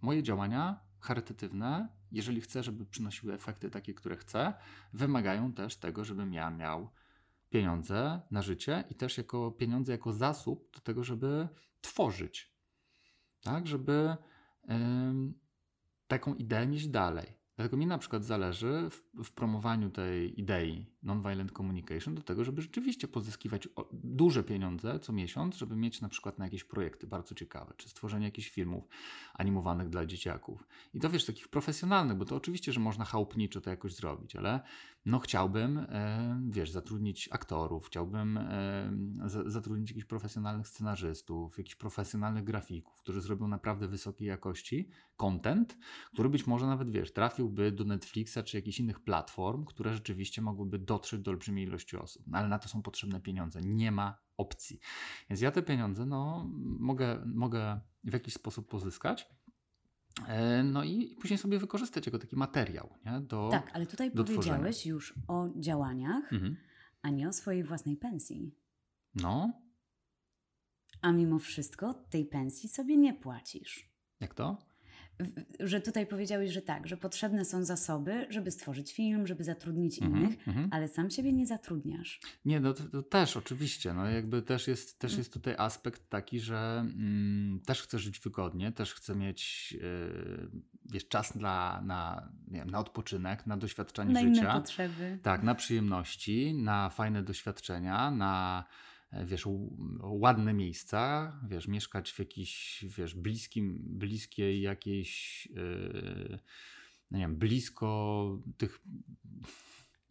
moje 0.01 0.23
działania 0.23 0.79
charytatywne, 0.99 1.89
jeżeli 2.11 2.41
chcę, 2.41 2.63
żeby 2.63 2.85
przynosiły 2.85 3.33
efekty 3.33 3.69
takie, 3.69 3.93
które 3.93 4.17
chcę, 4.17 4.53
wymagają 4.93 5.53
też 5.53 5.77
tego, 5.77 6.05
żebym 6.05 6.33
ja 6.33 6.49
miał 6.49 6.89
pieniądze 7.51 8.21
na 8.31 8.41
życie 8.41 8.83
i 8.89 8.95
też 8.95 9.17
jako 9.17 9.51
pieniądze 9.51 9.91
jako 9.91 10.13
zasób 10.13 10.71
do 10.73 10.79
tego, 10.79 11.03
żeby 11.03 11.47
tworzyć. 11.81 12.51
Tak, 13.41 13.67
żeby 13.67 14.15
taką 16.07 16.35
ideę 16.35 16.67
nieść 16.67 16.87
dalej. 16.87 17.41
Dlatego 17.55 17.77
mi 17.77 17.85
na 17.85 17.97
przykład 17.97 18.25
zależy 18.25 18.89
w, 18.89 19.23
w, 19.23 19.31
promowaniu 19.31 19.89
tej 19.89 20.39
idei 20.39 20.85
nonviolent 21.03 21.51
communication 21.51 22.15
do 22.15 22.21
tego, 22.21 22.43
żeby 22.43 22.61
rzeczywiście 22.61 23.07
pozyskiwać 23.07 23.69
duże 23.93 24.43
pieniądze 24.43 24.99
co 24.99 25.13
miesiąc, 25.13 25.55
żeby 25.55 25.75
mieć 25.75 26.01
na 26.01 26.09
przykład 26.09 26.39
na 26.39 26.45
jakieś 26.45 26.63
projekty 26.63 27.07
bardzo 27.07 27.35
ciekawe, 27.35 27.73
czy 27.77 27.89
stworzenie 27.89 28.25
jakichś 28.25 28.49
filmów 28.49 28.83
animowanych 29.33 29.89
dla 29.89 30.05
dzieciaków. 30.05 30.67
I 30.93 30.99
to 30.99 31.09
wiesz, 31.09 31.25
takich 31.25 31.47
profesjonalnych, 31.47 32.17
bo 32.17 32.25
to 32.25 32.35
oczywiście, 32.35 32.73
że 32.73 32.79
można 32.79 33.05
chałupniczo 33.05 33.61
to 33.61 33.69
jakoś 33.69 33.95
zrobić, 33.95 34.35
ale 34.35 34.59
no 35.05 35.19
chciałbym, 35.19 35.77
e, 35.77 36.41
wiesz, 36.49 36.71
zatrudnić 36.71 37.29
aktorów, 37.31 37.87
chciałbym 37.87 38.37
e, 38.37 38.91
zatrudnić 39.45 39.89
jakichś 39.89 40.05
profesjonalnych 40.05 40.67
scenarzystów, 40.67 41.57
jakichś 41.57 41.75
profesjonalnych 41.75 42.43
grafików, 42.43 43.01
którzy 43.01 43.21
zrobią 43.21 43.47
naprawdę 43.47 43.87
wysokiej 43.87 44.27
jakości 44.27 44.89
content, 45.17 45.77
który 46.13 46.29
być 46.29 46.47
może 46.47 46.67
nawet, 46.67 46.91
wiesz, 46.91 47.13
trafiłby 47.13 47.71
do 47.71 47.83
Netflixa 47.83 48.37
czy 48.45 48.57
jakichś 48.57 48.79
innych 48.79 48.99
platform, 48.99 49.65
które 49.65 49.93
rzeczywiście 49.93 50.41
mogłyby 50.41 50.79
dotrzeć 50.79 51.21
do 51.21 51.31
olbrzymiej 51.31 51.65
ilości 51.65 51.97
osób. 51.97 52.23
No, 52.27 52.37
ale 52.37 52.47
na 52.47 52.59
to 52.59 52.69
są 52.69 52.81
potrzebne 52.81 53.21
pieniądze. 53.21 53.61
Nie 53.61 53.91
ma 53.91 54.17
opcji. 54.37 54.79
Więc 55.29 55.41
ja 55.41 55.51
te 55.51 55.63
pieniądze, 55.63 56.05
no, 56.05 56.49
mogę, 56.79 57.23
mogę 57.25 57.79
w 58.03 58.13
jakiś 58.13 58.33
sposób 58.33 58.69
pozyskać. 58.69 59.29
E, 60.27 60.63
no 60.63 60.83
i 60.83 61.15
później 61.21 61.37
sobie 61.37 61.59
wykorzystać 61.59 62.05
jako 62.05 62.19
taki 62.19 62.35
materiał. 62.35 62.89
Nie? 63.05 63.19
Do, 63.19 63.49
tak, 63.51 63.71
ale 63.73 63.85
tutaj 63.85 64.11
powiedziałeś 64.11 64.77
tworzenia. 64.77 64.95
już 64.95 65.13
o 65.27 65.49
działaniach, 65.55 66.33
mhm. 66.33 66.57
a 67.01 67.09
nie 67.09 67.29
o 67.29 67.33
swojej 67.33 67.63
własnej 67.63 67.97
pensji. 67.97 68.55
No. 69.15 69.53
A 71.01 71.11
mimo 71.11 71.39
wszystko 71.39 71.93
tej 71.93 72.25
pensji 72.25 72.69
sobie 72.69 72.97
nie 72.97 73.13
płacisz. 73.13 73.89
Jak 74.19 74.33
to? 74.33 74.70
Że 75.59 75.81
tutaj 75.81 76.07
powiedziałeś, 76.07 76.51
że 76.51 76.61
tak, 76.61 76.87
że 76.87 76.97
potrzebne 76.97 77.45
są 77.45 77.63
zasoby, 77.63 78.27
żeby 78.29 78.51
stworzyć 78.51 78.93
film, 78.93 79.27
żeby 79.27 79.43
zatrudnić 79.43 79.99
-hmm, 79.99 80.05
innych, 80.05 80.47
mm 80.47 80.59
-hmm. 80.59 80.67
ale 80.71 80.87
sam 80.87 81.09
siebie 81.09 81.33
nie 81.33 81.47
zatrudniasz. 81.47 82.19
Nie, 82.45 82.59
no 82.59 82.73
to, 82.73 82.83
to, 82.83 83.03
też 83.03 83.37
oczywiście, 83.37 83.93
no 83.93 84.05
jakby 84.09 84.41
też 84.41 84.67
jest, 84.67 84.99
też 84.99 85.17
jest 85.17 85.33
tutaj 85.33 85.55
aspekt 85.57 86.09
taki, 86.09 86.39
że 86.39 86.79
mm, 86.79 87.59
też 87.65 87.81
chcę 87.81 87.99
żyć 87.99 88.19
wygodnie, 88.19 88.71
też 88.71 88.93
chcę 88.93 89.15
mieć 89.15 89.71
yy, 89.71 90.49
wiesz, 90.85 91.07
czas 91.07 91.37
dla, 91.37 91.81
na, 91.85 92.29
wiem, 92.47 92.69
na 92.69 92.79
odpoczynek, 92.79 93.47
na 93.47 93.57
doświadczanie 93.57 94.13
na 94.13 94.21
życia. 94.21 94.43
Na 94.43 94.59
potrzeby. 94.59 95.19
Tak, 95.23 95.43
na 95.43 95.55
przyjemności, 95.55 96.53
na 96.53 96.89
fajne 96.89 97.23
doświadczenia, 97.23 98.11
na 98.11 98.63
wiesz, 99.25 99.47
ładne 99.99 100.53
miejsca, 100.53 101.31
wiesz, 101.47 101.67
mieszkać 101.67 102.11
w 102.11 102.19
jakiejś, 102.19 102.85
wiesz, 102.97 103.15
bliskim, 103.15 103.79
bliskiej 103.83 104.61
jakiejś, 104.61 105.45
yy, 105.45 106.39
nie 107.11 107.19
wiem, 107.19 107.35
blisko 107.35 108.39
tych 108.57 108.81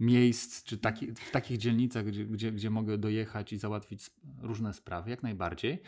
miejsc, 0.01 0.65
czy 0.65 0.79
taki, 0.79 1.15
w 1.15 1.31
takich 1.31 1.59
dzielnicach, 1.59 2.07
gdzie, 2.07 2.27
gdzie, 2.27 2.53
gdzie 2.53 2.71
mogę 2.71 2.99
dojechać 2.99 3.53
i 3.53 3.59
załatwić 3.59 4.11
różne 4.39 4.75
sprawy, 4.75 5.11
jak 5.11 5.23
najbardziej. 5.23 5.83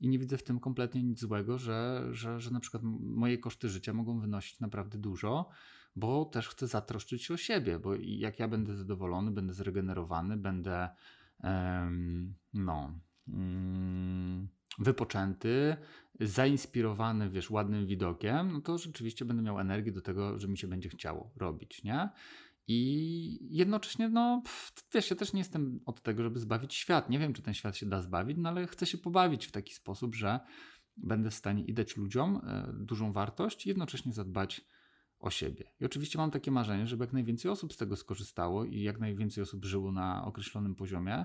I 0.00 0.08
nie 0.08 0.18
widzę 0.18 0.38
w 0.38 0.42
tym 0.42 0.60
kompletnie 0.60 1.02
nic 1.02 1.20
złego, 1.20 1.58
że, 1.58 2.08
że, 2.10 2.40
że 2.40 2.50
na 2.50 2.60
przykład 2.60 2.82
moje 3.00 3.38
koszty 3.38 3.68
życia 3.68 3.92
mogą 3.92 4.20
wynosić 4.20 4.60
naprawdę 4.60 4.98
dużo, 4.98 5.48
bo 5.96 6.24
też 6.24 6.48
chcę 6.48 6.66
zatroszczyć 6.66 7.24
się 7.24 7.34
o 7.34 7.36
siebie, 7.36 7.78
bo 7.78 7.94
jak 8.00 8.38
ja 8.38 8.48
będę 8.48 8.76
zadowolony, 8.76 9.30
będę 9.30 9.52
zregenerowany, 9.52 10.36
będę 10.36 10.88
no, 12.54 13.00
mm, 13.28 14.48
wypoczęty, 14.78 15.76
zainspirowany, 16.20 17.30
wiesz, 17.30 17.50
ładnym 17.50 17.86
widokiem, 17.86 18.52
no 18.52 18.60
to 18.60 18.78
rzeczywiście 18.78 19.24
będę 19.24 19.42
miał 19.42 19.60
energię 19.60 19.92
do 19.92 20.02
tego, 20.02 20.38
że 20.38 20.48
mi 20.48 20.58
się 20.58 20.66
będzie 20.66 20.88
chciało 20.88 21.32
robić, 21.36 21.84
nie? 21.84 22.08
I 22.68 23.38
jednocześnie, 23.56 24.08
no, 24.08 24.42
wiesz, 24.94 25.10
ja 25.10 25.16
też 25.16 25.32
nie 25.32 25.40
jestem 25.40 25.80
od 25.86 26.02
tego, 26.02 26.22
żeby 26.22 26.40
zbawić 26.40 26.74
świat. 26.74 27.10
Nie 27.10 27.18
wiem, 27.18 27.32
czy 27.32 27.42
ten 27.42 27.54
świat 27.54 27.76
się 27.76 27.86
da 27.86 28.02
zbawić, 28.02 28.38
no 28.40 28.48
ale 28.48 28.66
chcę 28.66 28.86
się 28.86 28.98
pobawić 28.98 29.46
w 29.46 29.52
taki 29.52 29.74
sposób, 29.74 30.14
że 30.14 30.40
będę 30.96 31.30
w 31.30 31.34
stanie 31.34 31.64
i 31.64 31.74
dać 31.74 31.96
ludziom 31.96 32.36
e, 32.36 32.72
dużą 32.72 33.12
wartość 33.12 33.66
jednocześnie 33.66 34.12
zadbać 34.12 34.64
o 35.22 35.30
siebie. 35.30 35.64
I 35.80 35.84
oczywiście 35.84 36.18
mam 36.18 36.30
takie 36.30 36.50
marzenie, 36.50 36.86
żeby 36.86 37.04
jak 37.04 37.12
najwięcej 37.12 37.50
osób 37.50 37.72
z 37.72 37.76
tego 37.76 37.96
skorzystało 37.96 38.64
i 38.64 38.82
jak 38.82 39.00
najwięcej 39.00 39.42
osób 39.42 39.64
żyło 39.64 39.92
na 39.92 40.24
określonym 40.24 40.74
poziomie, 40.74 41.24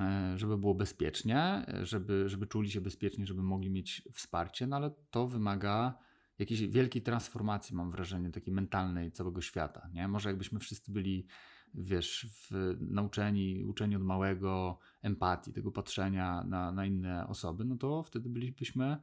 e, 0.00 0.34
żeby 0.36 0.58
było 0.58 0.74
bezpiecznie, 0.74 1.66
żeby, 1.82 2.28
żeby 2.28 2.46
czuli 2.46 2.70
się 2.70 2.80
bezpiecznie, 2.80 3.26
żeby 3.26 3.42
mogli 3.42 3.70
mieć 3.70 4.08
wsparcie, 4.12 4.66
no 4.66 4.76
ale 4.76 4.90
to 5.10 5.28
wymaga 5.28 5.98
jakiejś 6.38 6.60
wielkiej 6.60 7.02
transformacji, 7.02 7.76
mam 7.76 7.90
wrażenie, 7.90 8.30
takiej 8.30 8.54
mentalnej 8.54 9.12
całego 9.12 9.40
świata. 9.40 9.88
Nie? 9.92 10.08
Może 10.08 10.28
jakbyśmy 10.28 10.58
wszyscy 10.58 10.92
byli, 10.92 11.26
wiesz, 11.74 12.26
w, 12.50 12.76
nauczeni, 12.80 13.64
uczeni 13.64 13.96
od 13.96 14.02
małego 14.02 14.78
empatii, 15.02 15.52
tego 15.52 15.72
patrzenia 15.72 16.44
na, 16.44 16.72
na 16.72 16.86
inne 16.86 17.26
osoby, 17.26 17.64
no 17.64 17.76
to 17.76 18.02
wtedy 18.02 18.28
bylibyśmy, 18.28 18.96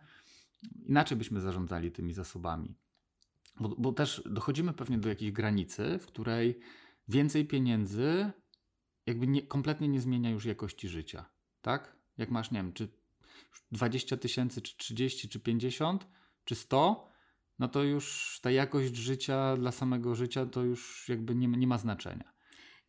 inaczej 0.86 1.18
byśmy 1.18 1.42
zarządzali 1.42 1.92
tymi 1.92 2.14
zasobami. 2.14 2.76
Bo, 3.60 3.70
bo 3.70 3.92
też 3.92 4.24
dochodzimy 4.26 4.74
pewnie 4.74 4.98
do 4.98 5.10
jakiejś 5.10 5.32
granicy, 5.32 6.00
w 6.00 6.06
której 6.06 6.60
więcej 7.08 7.46
pieniędzy 7.46 8.32
jakby 9.06 9.28
nie, 9.28 9.42
kompletnie 9.42 9.88
nie 9.88 10.02
zmienia 10.02 10.30
już 10.30 10.46
jakości 10.46 10.90
życia. 10.90 11.26
Tak? 11.62 11.96
Jak 12.18 12.32
masz, 12.32 12.52
nie 12.52 12.60
wiem, 12.60 12.74
czy 12.74 12.88
20 13.72 14.18
tysięcy, 14.18 14.62
czy 14.62 14.78
30, 14.78 15.30
czy 15.30 15.40
50, 15.40 16.08
czy 16.46 16.56
100, 16.56 17.12
no 17.60 17.68
to 17.68 17.84
już 17.84 18.40
ta 18.42 18.52
jakość 18.52 18.96
życia 18.96 19.58
dla 19.58 19.72
samego 19.72 20.16
życia 20.16 20.46
to 20.46 20.64
już 20.64 21.10
jakby 21.10 21.36
nie, 21.36 21.48
nie 21.48 21.68
ma 21.68 21.78
znaczenia. 21.78 22.34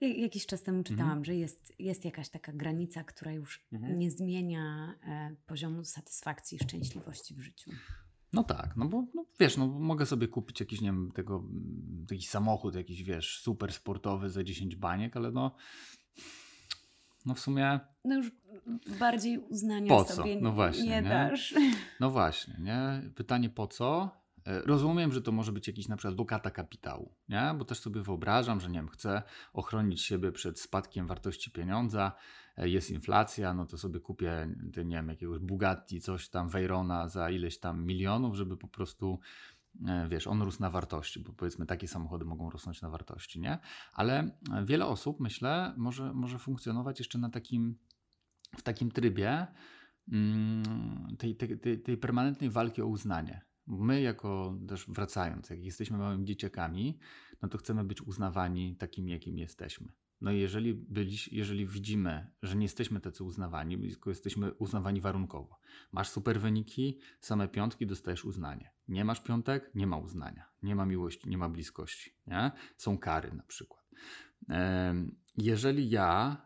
Jakiś 0.01 0.47
czas 0.47 0.63
temu 0.63 0.83
czytałam, 0.83 1.09
mhm. 1.09 1.25
że 1.25 1.35
jest, 1.35 1.73
jest 1.79 2.05
jakaś 2.05 2.29
taka 2.29 2.53
granica, 2.53 3.05
która 3.05 3.33
już 3.33 3.67
mhm. 3.73 3.99
nie 3.99 4.11
zmienia 4.11 4.95
e, 5.03 5.37
poziomu 5.47 5.85
satysfakcji 5.85 6.57
i 6.57 6.65
szczęśliwości 6.65 7.35
w 7.35 7.41
życiu. 7.41 7.71
No 8.33 8.45
tak, 8.45 8.77
no 8.77 8.85
bo 8.85 9.07
no 9.15 9.25
wiesz, 9.41 9.57
no 9.57 9.67
mogę 9.67 10.07
sobie 10.07 10.29
kupić 10.29 10.61
jakiś, 10.61 10.81
nie 10.81 10.89
wiem, 10.89 11.13
tego, 11.15 11.45
taki 12.09 12.23
samochód, 12.23 12.75
jakiś, 12.75 13.03
wiesz, 13.03 13.41
super 13.41 13.73
sportowy 13.73 14.31
za 14.31 14.45
10 14.45 14.77
baniek, 14.77 15.17
ale 15.17 15.31
no, 15.31 15.55
no 17.27 17.35
w 17.35 17.41
sumie... 17.41 17.81
No 18.05 18.17
już 18.17 18.31
bardziej 19.01 19.39
uznania 19.39 19.89
po 19.89 20.05
co? 20.05 20.15
sobie 20.15 20.41
no 20.41 20.53
właśnie, 20.53 20.85
nie, 20.85 20.91
nie 20.91 21.03
dasz. 21.03 21.55
No 22.01 22.11
właśnie, 22.11 22.57
nie? 22.61 23.11
Pytanie 23.15 23.51
po 23.51 23.67
co? 23.67 24.11
E, 24.47 24.61
rozumiem, 24.63 25.13
że 25.13 25.23
to 25.23 25.33
może 25.33 25.53
być 25.53 25.67
jakiś 25.67 25.89
na 25.89 25.97
przykład 25.97 26.19
lokata 26.19 26.51
kapitału, 26.51 27.15
nie? 27.29 27.55
bo 27.59 27.65
też 27.65 27.79
sobie 27.79 28.03
wyobrażam, 28.03 28.61
że 28.61 28.69
nie 28.69 28.79
wiem, 28.79 28.89
chcę 28.89 29.23
ochronić 29.53 30.03
siebie 30.03 30.33
przed 30.33 30.61
spadkiem 30.61 31.07
wartości 31.07 31.51
pieniądza, 31.51 32.13
e, 32.57 32.69
jest 32.69 32.91
inflacja, 32.91 33.55
no 33.55 33.67
to 33.67 33.79
sobie 33.79 34.01
kupię, 34.01 34.49
nie 34.77 34.97
wiem, 34.97 35.09
jakiegoś 35.09 35.39
Bugatti, 35.39 36.01
coś 36.01 36.29
tam, 36.29 36.49
Veyrona 36.49 37.09
za 37.09 37.31
ileś 37.31 37.59
tam 37.59 37.85
milionów, 37.87 38.37
żeby 38.37 38.57
po 38.57 38.69
prostu 38.69 39.21
e, 39.87 40.09
wiesz, 40.09 40.27
on 40.27 40.43
rósł 40.43 40.61
na 40.61 40.71
wartości, 40.71 41.21
bo 41.21 41.33
powiedzmy 41.33 41.67
takie 41.67 41.89
samochody 41.89 42.25
mogą 42.25 42.51
rosnąć 42.51 42.83
na 42.83 42.91
wartości, 42.91 43.41
nie? 43.41 43.59
Ale 43.93 44.39
wiele 44.65 44.87
osób, 44.87 45.21
myślę, 45.21 45.75
może, 45.77 46.15
może 46.15 46.39
funkcjonować 46.39 46.99
jeszcze 46.99 47.19
na 47.19 47.31
takim, 47.31 47.79
w 48.57 48.63
takim 48.63 48.91
trybie 48.91 49.47
mm, 50.13 51.17
tej, 51.19 51.37
tej, 51.37 51.59
tej, 51.59 51.83
tej 51.83 51.97
permanentnej 51.97 52.51
walki 52.51 52.83
o 52.83 52.87
uznanie 52.87 53.52
my 53.67 54.01
jako 54.01 54.59
też 54.69 54.87
wracając, 54.89 55.51
jak 55.51 55.65
jesteśmy 55.65 55.99
małymi 55.99 56.25
dzieciakami, 56.25 56.99
no 57.43 57.49
to 57.49 57.59
chcemy 57.59 57.85
być 57.85 58.03
uznawani 58.03 58.77
takimi, 58.77 59.11
jakimi 59.13 59.41
jesteśmy. 59.41 59.93
No 60.21 60.33
i 60.33 60.39
jeżeli, 60.39 60.75
byli, 60.75 61.17
jeżeli 61.31 61.67
widzimy, 61.67 62.31
że 62.43 62.57
nie 62.57 62.63
jesteśmy 62.63 63.01
tacy 63.01 63.25
uznawani, 63.25 63.89
tylko 63.91 64.11
jesteśmy 64.11 64.55
uznawani 64.55 65.01
warunkowo. 65.01 65.59
Masz 65.93 66.09
super 66.09 66.41
wyniki, 66.41 66.99
same 67.21 67.49
piątki, 67.49 67.87
dostajesz 67.87 68.25
uznanie. 68.25 68.71
Nie 68.89 69.05
masz 69.05 69.21
piątek, 69.21 69.71
nie 69.75 69.87
ma 69.87 69.97
uznania. 69.97 70.45
Nie 70.63 70.75
ma 70.77 70.87
miłości, 70.87 71.29
nie 71.29 71.39
ma 71.39 71.49
bliskości. 71.49 72.17
Nie? 72.27 72.51
Są 72.77 72.99
kary 72.99 73.35
na 73.35 73.43
przykład. 73.43 73.91
Jeżeli 75.37 75.91
ja 75.91 76.37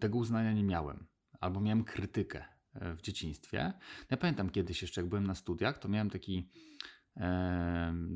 tego 0.00 0.18
uznania 0.18 0.52
nie 0.52 0.64
miałem, 0.64 1.06
albo 1.40 1.60
miałem 1.60 1.84
krytykę, 1.84 2.44
w 2.74 3.02
dzieciństwie. 3.02 3.72
Ja 4.10 4.16
pamiętam 4.16 4.50
kiedyś 4.50 4.82
jeszcze, 4.82 5.00
jak 5.00 5.08
byłem 5.08 5.26
na 5.26 5.34
studiach, 5.34 5.78
to 5.78 5.88
miałem 5.88 6.10
taki 6.10 6.48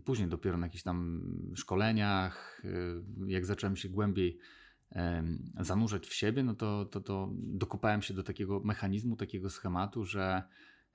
później 0.05 0.29
dopiero 0.29 0.59
na 0.59 0.66
jakichś 0.66 0.83
tam 0.83 1.23
szkoleniach, 1.57 2.62
e, 2.64 3.31
jak 3.31 3.47
zacząłem 3.47 3.77
się 3.77 3.88
głębiej 3.88 4.38
zanurzać 5.61 6.07
w 6.07 6.14
siebie, 6.14 6.42
no 6.42 6.55
to, 6.55 6.85
to, 6.85 7.01
to 7.01 7.31
dokopałem 7.35 8.03
się 8.03 8.14
do 8.14 8.23
takiego 8.23 8.61
mechanizmu, 8.61 9.16
takiego 9.16 9.51
schematu, 9.51 10.05
że 10.05 10.42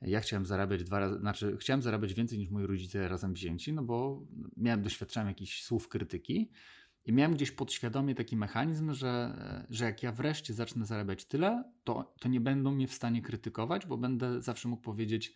ja 0.01 0.19
chciałem 0.19 0.45
zarabiać 0.45 0.83
dwa 0.83 0.99
razy, 0.99 1.19
znaczy 1.19 1.57
chciałem 1.59 1.81
zarabiać 1.81 2.13
więcej 2.13 2.39
niż 2.39 2.49
moi 2.49 2.65
rodzice 2.65 3.07
razem 3.07 3.33
wzięci, 3.33 3.73
no 3.73 3.83
bo 3.83 4.27
miałem, 4.57 4.81
doświadczałem 4.81 5.27
jakichś 5.27 5.63
słów 5.63 5.87
krytyki, 5.87 6.51
i 7.05 7.13
miałem 7.13 7.33
gdzieś 7.33 7.51
podświadomie 7.51 8.15
taki 8.15 8.37
mechanizm, 8.37 8.93
że, 8.93 9.37
że 9.69 9.85
jak 9.85 10.03
ja 10.03 10.11
wreszcie 10.11 10.53
zacznę 10.53 10.85
zarabiać 10.85 11.25
tyle, 11.25 11.63
to, 11.83 12.13
to 12.19 12.29
nie 12.29 12.41
będą 12.41 12.71
mnie 12.71 12.87
w 12.87 12.93
stanie 12.93 13.21
krytykować, 13.21 13.85
bo 13.85 13.97
będę 13.97 14.41
zawsze 14.41 14.67
mógł 14.67 14.81
powiedzieć: 14.81 15.35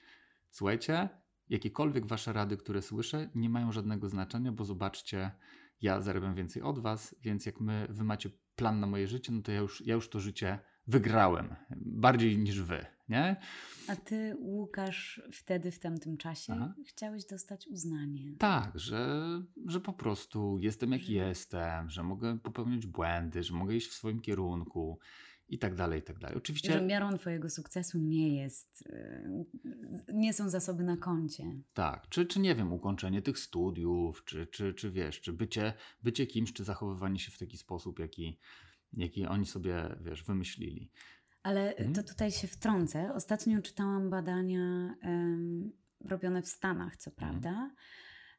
Słuchajcie, 0.52 1.10
jakiekolwiek 1.50 2.06
wasze 2.06 2.34
rady, 2.34 2.58
które 2.58 2.82
słyszę, 2.82 3.30
nie 3.36 3.50
mają 3.50 3.72
żadnego 3.72 4.10
znaczenia, 4.10 4.52
bo 4.52 4.66
zobaczcie, 4.66 5.32
ja 5.82 6.02
zarabiam 6.02 6.36
więcej 6.36 6.62
od 6.62 6.80
was, 6.80 7.16
więc 7.22 7.46
jak 7.46 7.60
my, 7.60 7.88
wy 7.90 8.04
macie 8.04 8.30
plan 8.56 8.80
na 8.80 8.88
moje 8.88 9.08
życie, 9.08 9.32
no 9.32 9.42
to 9.42 9.52
ja 9.52 9.60
już, 9.60 9.82
ja 9.86 9.94
już 9.96 10.10
to 10.10 10.20
życie 10.20 10.60
wygrałem. 10.88 11.56
Bardziej 11.78 12.38
niż 12.38 12.62
wy, 12.62 12.86
nie? 13.10 13.36
A 13.88 13.96
ty, 13.96 14.36
Łukasz, 14.40 15.22
wtedy 15.32 15.72
w 15.72 15.80
tamtym 15.80 16.18
czasie 16.18 16.54
Aha. 16.54 16.74
chciałeś 16.88 17.26
dostać 17.26 17.68
uznanie. 17.68 18.36
Tak, 18.40 18.80
że, 18.80 19.22
że 19.66 19.80
po 19.80 19.94
prostu 19.94 20.58
jestem 20.60 20.92
jaki 20.92 21.14
jestem, 21.14 21.90
że 21.90 22.04
mogę 22.04 22.40
popełnić 22.40 22.88
błędy, 22.88 23.44
że 23.44 23.54
mogę 23.54 23.76
iść 23.76 23.88
w 23.88 23.94
swoim 23.94 24.22
kierunku 24.22 25.00
i 25.50 25.60
tak 25.60 25.76
dalej, 25.76 26.00
i 26.00 26.04
tak 26.04 26.20
dalej. 26.20 26.38
Oczywiście... 26.38 26.74
Że 26.74 26.82
miarą 26.82 27.18
twojego 27.18 27.50
sukcesu 27.50 28.00
nie 28.00 28.36
jest, 28.36 28.82
y, 28.82 29.46
nie 30.14 30.34
są 30.34 30.50
zasoby 30.50 30.84
na 30.84 30.98
koncie. 30.98 31.44
Tak, 31.74 32.10
czy, 32.10 32.26
czy 32.26 32.40
nie 32.40 32.56
wiem, 32.56 32.74
ukończenie 32.74 33.22
tych 33.22 33.40
studiów, 33.40 34.24
czy, 34.26 34.48
czy, 34.48 34.74
czy 34.74 34.92
wiesz, 34.92 35.22
czy 35.22 35.34
bycie, 35.34 35.74
bycie 36.04 36.28
kimś, 36.28 36.54
czy 36.54 36.64
zachowywanie 36.64 37.20
się 37.20 37.32
w 37.32 37.38
taki 37.38 37.58
sposób, 37.58 38.00
jaki, 38.00 38.40
jaki 38.94 39.26
oni 39.26 39.46
sobie, 39.46 39.96
wiesz, 40.02 40.24
wymyślili. 40.24 40.92
Ale 41.48 41.76
mhm. 41.76 41.94
to 41.94 42.04
tutaj 42.04 42.32
się 42.32 42.48
wtrącę. 42.48 43.14
Ostatnio 43.14 43.62
czytałam 43.62 44.10
badania 44.10 44.96
um, 45.04 45.72
robione 46.06 46.42
w 46.42 46.48
Stanach, 46.48 46.98
co 46.98 47.12
mhm. 47.12 47.16
prawda. 47.30 47.72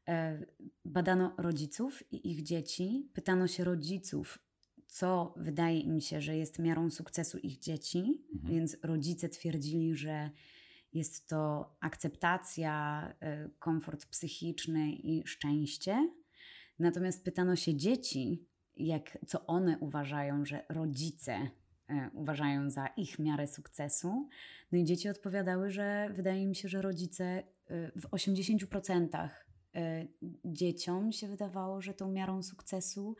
E, 0.08 0.46
badano 0.84 1.34
rodziców 1.38 2.12
i 2.12 2.30
ich 2.30 2.42
dzieci. 2.42 3.10
Pytano 3.14 3.46
się 3.46 3.64
rodziców, 3.64 4.38
co 4.86 5.34
wydaje 5.36 5.80
im 5.80 6.00
się, 6.00 6.20
że 6.20 6.36
jest 6.36 6.58
miarą 6.58 6.90
sukcesu 6.90 7.38
ich 7.38 7.58
dzieci, 7.58 8.24
mhm. 8.34 8.54
więc 8.54 8.76
rodzice 8.82 9.28
twierdzili, 9.28 9.96
że 9.96 10.30
jest 10.92 11.28
to 11.28 11.74
akceptacja, 11.80 13.02
e, 13.20 13.50
komfort 13.58 14.06
psychiczny 14.06 14.92
i 14.92 15.26
szczęście. 15.26 16.12
Natomiast 16.78 17.24
pytano 17.24 17.56
się 17.56 17.74
dzieci, 17.74 18.46
jak, 18.76 19.18
co 19.26 19.46
one 19.46 19.78
uważają, 19.78 20.44
że 20.44 20.64
rodzice 20.68 21.50
uważają 22.12 22.70
za 22.70 22.86
ich 22.86 23.18
miarę 23.18 23.46
sukcesu. 23.46 24.28
No 24.72 24.78
i 24.78 24.84
dzieci 24.84 25.08
odpowiadały, 25.08 25.70
że 25.70 26.10
wydaje 26.16 26.46
mi 26.46 26.56
się, 26.56 26.68
że 26.68 26.82
rodzice 26.82 27.24
e, 27.24 28.00
w 28.00 28.08
80% 28.10 29.28
e, 29.74 30.06
dzieciom 30.44 31.12
się 31.12 31.28
wydawało, 31.28 31.80
że 31.80 31.94
tą 31.94 32.12
miarą 32.12 32.42
sukcesu 32.42 33.16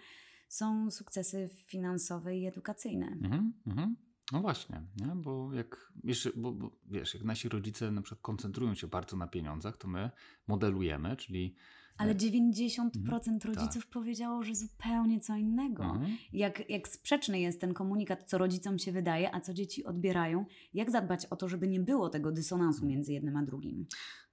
są 0.48 0.90
sukcesy 0.90 1.48
finansowe 1.66 2.36
i 2.36 2.46
edukacyjne. 2.46 3.06
Mhm, 3.06 3.52
mhm. 3.66 3.96
No 4.32 4.40
właśnie, 4.40 4.82
nie? 4.96 5.12
bo 5.16 5.52
jak 5.52 5.92
jeszcze, 6.04 6.30
bo, 6.36 6.52
bo, 6.52 6.70
wiesz, 6.86 7.14
jak 7.14 7.24
nasi 7.24 7.48
rodzice 7.48 7.90
na 7.90 8.02
przykład 8.02 8.22
koncentrują 8.22 8.74
się 8.74 8.86
bardzo 8.86 9.16
na 9.16 9.26
pieniądzach, 9.26 9.76
to 9.76 9.88
my 9.88 10.10
modelujemy, 10.46 11.16
czyli 11.16 11.56
ale 11.98 12.14
90% 12.14 12.90
mhm. 12.96 13.38
rodziców 13.44 13.84
tak. 13.84 13.92
powiedziało, 13.92 14.42
że 14.42 14.54
zupełnie 14.54 15.20
co 15.20 15.36
innego. 15.36 15.84
Mhm. 15.84 16.16
Jak, 16.32 16.70
jak 16.70 16.88
sprzeczny 16.88 17.40
jest 17.40 17.60
ten 17.60 17.74
komunikat, 17.74 18.30
co 18.30 18.38
rodzicom 18.38 18.78
się 18.78 18.92
wydaje, 18.92 19.34
a 19.34 19.40
co 19.40 19.54
dzieci 19.54 19.84
odbierają, 19.84 20.44
jak 20.74 20.90
zadbać 20.90 21.26
o 21.26 21.36
to, 21.36 21.48
żeby 21.48 21.68
nie 21.68 21.80
było 21.80 22.08
tego 22.08 22.32
dysonansu 22.32 22.78
mhm. 22.78 22.92
między 22.92 23.12
jednym 23.12 23.36
a 23.36 23.42
drugim? 23.42 23.86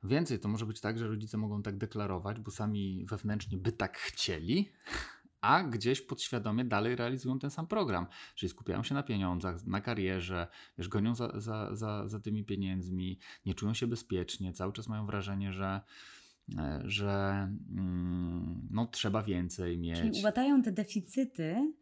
Więcej, 0.04 0.40
to 0.40 0.48
może 0.48 0.66
być 0.66 0.82
tak, 0.82 0.98
że 0.98 1.08
rodzice 1.08 1.38
mogą 1.38 1.62
tak 1.62 1.78
deklarować, 1.78 2.40
bo 2.40 2.52
sami 2.52 3.06
wewnętrznie 3.10 3.58
by 3.58 3.72
tak 3.72 3.98
chcieli, 3.98 4.70
a 5.42 5.64
gdzieś 5.64 6.02
podświadomie 6.02 6.66
dalej 6.66 6.96
realizują 6.96 7.40
ten 7.40 7.50
sam 7.50 7.68
program. 7.68 8.08
Czyli 8.36 8.50
skupiają 8.50 8.84
się 8.84 8.96
na 8.96 9.04
pieniądzach, 9.04 9.66
na 9.66 9.82
karierze, 9.82 10.48
wiesz, 10.78 10.88
gonią 10.88 11.16
za, 11.16 11.40
za, 11.40 11.76
za, 11.76 12.08
za 12.08 12.20
tymi 12.20 12.44
pieniędzmi, 12.44 13.20
nie 13.46 13.54
czują 13.54 13.74
się 13.74 13.88
bezpiecznie, 13.88 14.54
cały 14.54 14.74
czas 14.74 14.88
mają 14.88 15.06
wrażenie, 15.06 15.54
że 15.54 15.82
że 16.84 17.48
mm, 17.72 18.68
no, 18.72 18.86
trzeba 18.86 19.24
więcej 19.24 19.78
mieć. 19.78 20.00
Czyli 20.00 20.22
ułatają 20.22 20.62
te 20.62 20.72
deficyty 20.72 21.74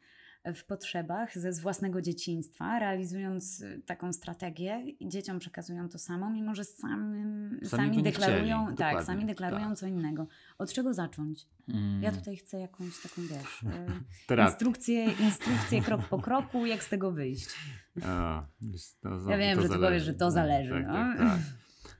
w 0.55 0.65
potrzebach 0.65 1.37
ze 1.39 1.53
z 1.53 1.59
własnego 1.59 2.01
dzieciństwa, 2.01 2.79
realizując 2.79 3.61
y, 3.61 3.81
taką 3.85 4.13
strategię 4.13 4.83
i 4.99 5.09
dzieciom 5.09 5.39
przekazują 5.39 5.89
to 5.89 5.99
samo, 5.99 6.29
mimo 6.29 6.55
że 6.55 6.63
samym, 6.63 7.59
sami, 7.63 7.69
sami 7.69 8.03
deklarują, 8.03 8.75
tak, 8.75 9.03
sami 9.03 9.25
deklarują 9.25 9.67
tak. 9.67 9.77
co 9.77 9.87
innego. 9.87 10.27
Od 10.57 10.73
czego 10.73 10.93
zacząć? 10.93 11.47
Mm. 11.67 12.03
Ja 12.03 12.11
tutaj 12.11 12.37
chcę 12.37 12.59
jakąś 12.59 13.01
taką, 13.01 13.21
wiesz, 13.21 13.63
y, 14.31 14.41
instrukcję, 14.41 15.05
instrukcję 15.05 15.81
krok 15.81 16.07
po 16.09 16.19
kroku, 16.19 16.65
jak 16.65 16.83
z 16.83 16.89
tego 16.89 17.11
wyjść. 17.11 17.49
O, 18.03 18.43
to, 19.01 19.29
ja 19.29 19.37
wiem, 19.37 19.61
że 19.61 19.69
ty 19.69 19.75
powiesz, 19.75 20.03
że 20.03 20.13
to 20.13 20.31
zależy. 20.31 20.71
Tak, 20.73 20.87
no. 20.87 20.93
tak, 20.93 21.17
tak. 21.17 21.39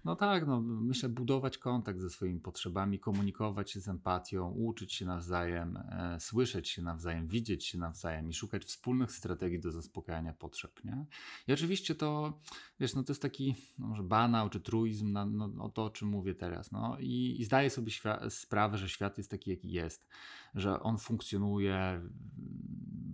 No 0.06 0.16
tak, 0.16 0.48
no, 0.48 0.62
myślę, 0.62 1.10
budować 1.10 1.58
kontakt 1.58 2.00
ze 2.00 2.10
swoimi 2.10 2.39
potrzebami, 2.39 3.00
komunikować 3.00 3.72
się 3.72 3.80
z 3.80 3.88
empatią, 3.88 4.52
uczyć 4.52 4.94
się 4.94 5.06
nawzajem, 5.06 5.78
e, 5.78 6.18
słyszeć 6.20 6.70
się 6.70 6.82
nawzajem, 6.82 7.28
widzieć 7.28 7.66
się 7.66 7.78
nawzajem 7.78 8.30
i 8.30 8.34
szukać 8.34 8.63
wspólnych 8.63 9.12
strategii 9.12 9.60
do 9.60 9.72
zaspokajania 9.72 10.34
potrzeb. 10.34 10.84
Nie? 10.84 11.06
I 11.48 11.54
oczywiście 11.54 11.96
to, 11.96 12.39
wiesz, 12.80 12.96
no 12.96 13.04
to 13.04 13.12
jest 13.12 13.22
taki 13.22 13.56
no 13.80 13.88
może 13.88 14.04
banał 14.04 14.50
czy 14.50 14.60
truizm 14.60 15.12
na, 15.12 15.26
no, 15.26 15.52
o 15.60 15.70
to, 15.70 15.84
o 15.86 15.89
czym 15.89 16.08
mówię 16.08 16.36
teraz. 16.36 16.72
No. 16.72 16.98
I, 17.00 17.36
i 17.39 17.44
zdaję 17.44 17.70
sobie 17.70 17.92
sprawę, 18.30 18.78
że 18.78 18.89
świat 18.89 19.18
jest 19.18 19.32
taki, 19.32 19.50
jaki 19.50 19.72
jest, 19.72 20.08
że 20.56 20.80
on 20.80 20.98
funkcjonuje 20.98 22.02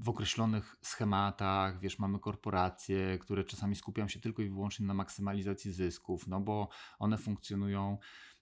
w 0.04 0.10
określonych 0.10 0.75
schematach, 0.82 1.80
wiesz, 1.80 1.99
mamy 1.99 2.19
korporacje, 2.19 3.17
które 3.17 3.43
czasami 3.43 3.75
skupiają 3.75 4.08
się 4.08 4.19
tylko 4.19 4.41
i 4.41 4.49
wyłącznie 4.49 4.86
na 4.86 4.93
maksymalizacji 4.93 5.71
zysków, 5.71 6.28
no 6.28 6.41
bo 6.41 6.69
one 6.99 7.17
funkcjonują 7.17 7.97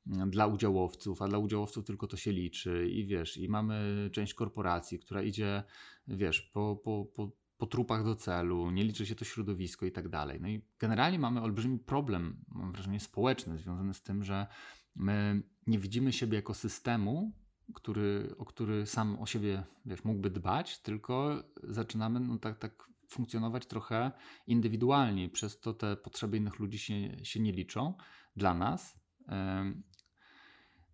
mm, 0.08 0.30
dla 0.30 0.48
udziałowców, 0.48 1.22
a 1.22 1.28
dla 1.28 1.38
udziałowców 1.38 1.86
tylko 1.86 2.08
to 2.08 2.18
się 2.18 2.32
liczy 2.32 2.90
i 2.90 3.06
wiesz, 3.06 3.38
i 3.38 3.50
mamy 3.50 4.10
część 4.14 4.34
korporacji, 4.34 5.00
która 5.00 5.22
idzie, 5.22 5.64
wiesz, 6.08 6.42
po, 6.42 6.76
po, 6.76 7.06
po 7.06 7.32
po 7.58 7.68
trupach 7.68 8.04
do 8.04 8.16
celu, 8.16 8.72
nie 8.72 8.84
liczy 8.84 9.06
się 9.06 9.16
to 9.16 9.26
środowisko 9.26 9.86
i 9.86 9.92
tak 9.92 10.10
dalej. 10.10 10.42
No 10.42 10.48
i 10.48 10.62
generalnie 10.80 11.20
mamy 11.20 11.42
olbrzymi 11.42 11.80
problem, 11.80 12.44
mam 12.48 12.72
wrażenie, 12.72 13.00
społeczny, 13.00 13.58
związany 13.58 13.94
z 13.94 14.02
tym, 14.02 14.24
że 14.24 14.48
my 14.96 15.44
nie 15.68 15.80
widzimy 15.80 16.14
siebie 16.14 16.36
jako 16.36 16.54
systemu, 16.54 17.32
który, 17.74 18.36
o 18.38 18.46
który 18.46 18.86
sam 18.86 19.20
o 19.20 19.26
siebie 19.26 19.64
wiesz, 19.86 20.04
mógłby 20.04 20.30
dbać, 20.30 20.80
tylko 20.80 21.44
zaczynamy 21.64 22.20
no, 22.20 22.38
tak, 22.38 22.58
tak 22.58 22.90
funkcjonować 23.08 23.66
trochę 23.66 24.12
indywidualnie. 24.48 25.30
Przez 25.30 25.60
to 25.60 25.74
te 25.74 25.98
potrzeby 25.98 26.38
innych 26.38 26.60
ludzi 26.60 26.80
się, 26.80 27.26
się 27.26 27.40
nie 27.40 27.52
liczą 27.52 27.94
dla 28.36 28.54
nas. 28.54 29.00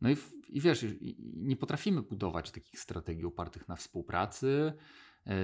No 0.02 0.10
i, 0.10 0.18
i 0.50 0.62
wiesz, 0.62 0.86
nie 1.36 1.56
potrafimy 1.56 2.02
budować 2.02 2.52
takich 2.52 2.80
strategii 2.80 3.26
opartych 3.26 3.68
na 3.68 3.76
współpracy. 3.76 4.74
E, 5.28 5.36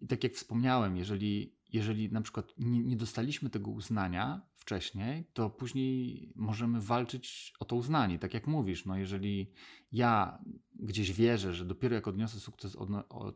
I 0.00 0.06
tak 0.06 0.24
jak 0.24 0.32
wspomniałem, 0.32 0.96
jeżeli, 0.96 1.56
jeżeli 1.72 2.12
na 2.12 2.20
przykład 2.20 2.54
nie, 2.58 2.80
nie 2.80 2.96
dostaliśmy 2.96 3.50
tego 3.50 3.70
uznania 3.70 4.46
wcześniej, 4.64 5.24
to 5.32 5.50
później 5.50 6.32
możemy 6.34 6.80
walczyć 6.80 7.52
o 7.60 7.64
to 7.64 7.76
uznanie. 7.76 8.18
Tak 8.18 8.34
jak 8.34 8.46
mówisz, 8.46 8.84
no 8.84 8.96
jeżeli 8.96 9.52
ja 9.92 10.38
gdzieś 10.74 11.12
wierzę, 11.12 11.54
że 11.54 11.64
dopiero 11.64 11.94
jak 11.94 12.08
odniosę 12.08 12.40
sukces, 12.40 12.76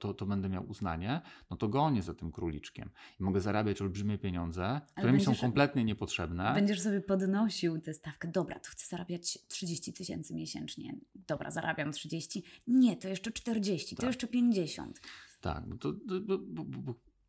to, 0.00 0.14
to 0.14 0.26
będę 0.26 0.48
miał 0.48 0.68
uznanie, 0.68 1.20
no 1.50 1.56
to 1.56 1.68
gonię 1.68 2.02
za 2.02 2.14
tym 2.14 2.32
króliczkiem 2.32 2.90
i 3.20 3.22
mogę 3.22 3.40
zarabiać 3.40 3.82
olbrzymie 3.82 4.18
pieniądze, 4.18 4.80
które 4.96 5.12
mi 5.12 5.20
są 5.20 5.34
kompletnie 5.34 5.84
niepotrzebne. 5.84 6.54
Będziesz 6.54 6.80
sobie 6.80 7.00
podnosił 7.00 7.80
tę 7.80 7.94
stawkę. 7.94 8.28
Dobra, 8.28 8.58
to 8.58 8.70
chcę 8.70 8.86
zarabiać 8.86 9.38
30 9.48 9.92
tysięcy 9.92 10.34
miesięcznie. 10.34 10.96
Dobra, 11.14 11.50
zarabiam 11.50 11.92
30. 11.92 12.42
Nie, 12.66 12.96
to 12.96 13.08
jeszcze 13.08 13.32
40, 13.32 13.96
tak. 13.96 14.00
to 14.00 14.06
jeszcze 14.06 14.26
50. 14.26 15.00
Tak, 15.40 15.64
to, 15.80 15.92
to, 15.92 16.20
to, 16.20 16.38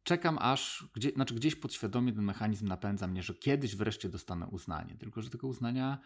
czekam 0.04 0.38
aż, 0.42 0.90
gdzie, 0.96 1.12
znaczy 1.12 1.36
gdzieś 1.36 1.56
podświadomie 1.56 2.14
ten 2.14 2.24
mechanizm 2.24 2.68
napędza 2.68 3.08
mnie, 3.08 3.24
że 3.24 3.34
kiedyś 3.34 3.76
wreszcie 3.76 4.10
dostanę 4.10 4.48
uznanie. 4.48 4.98
Tylko, 4.98 5.22
że 5.22 5.30
tego 5.30 5.48
uznania 5.48 6.00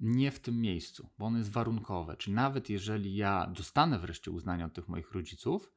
nie 0.00 0.30
w 0.30 0.40
tym 0.40 0.60
miejscu, 0.60 1.08
bo 1.18 1.26
ono 1.26 1.38
jest 1.38 1.52
warunkowe. 1.52 2.16
Czyli 2.16 2.34
nawet 2.34 2.70
jeżeli 2.70 3.16
ja 3.16 3.46
dostanę 3.56 3.98
wreszcie 3.98 4.30
uznanie 4.30 4.64
od 4.64 4.74
tych 4.74 4.88
moich 4.88 5.12
rodziców, 5.12 5.72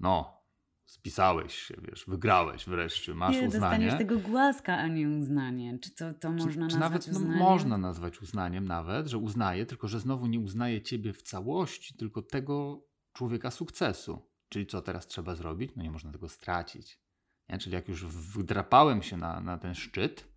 no, 0.00 0.42
spisałeś 0.84 1.54
się, 1.54 1.74
wiesz, 1.88 2.04
wygrałeś 2.08 2.66
wreszcie, 2.66 3.14
masz 3.14 3.36
nie, 3.36 3.48
uznanie. 3.48 3.60
dostaniesz 3.60 3.98
tego 3.98 4.18
głaska, 4.18 4.76
a 4.78 4.88
nie 4.88 5.08
uznanie. 5.08 5.78
Czy 5.78 5.94
to, 5.94 6.14
to 6.14 6.32
można 6.32 6.68
czy, 6.68 6.78
nazwać 6.78 7.06
nawet, 7.06 7.06
no, 7.06 7.18
uznaniem? 7.18 7.38
No, 7.38 7.44
można 7.44 7.78
nazwać 7.78 8.22
uznaniem 8.22 8.64
nawet, 8.64 9.06
że 9.06 9.18
uznaje, 9.18 9.66
tylko 9.66 9.88
że 9.88 10.00
znowu 10.00 10.26
nie 10.26 10.40
uznaje 10.40 10.82
ciebie 10.82 11.12
w 11.12 11.22
całości, 11.22 11.96
tylko 11.96 12.22
tego 12.22 12.86
człowieka 13.12 13.50
sukcesu. 13.50 14.35
Czyli 14.48 14.66
co 14.66 14.82
teraz 14.82 15.06
trzeba 15.06 15.34
zrobić? 15.34 15.72
No 15.76 15.82
nie 15.82 15.90
można 15.90 16.12
tego 16.12 16.28
stracić. 16.28 17.00
Nie? 17.48 17.58
Czyli 17.58 17.74
jak 17.74 17.88
już 17.88 18.06
wdrapałem 18.06 19.02
się 19.02 19.16
na, 19.16 19.40
na 19.40 19.58
ten 19.58 19.74
szczyt, 19.74 20.36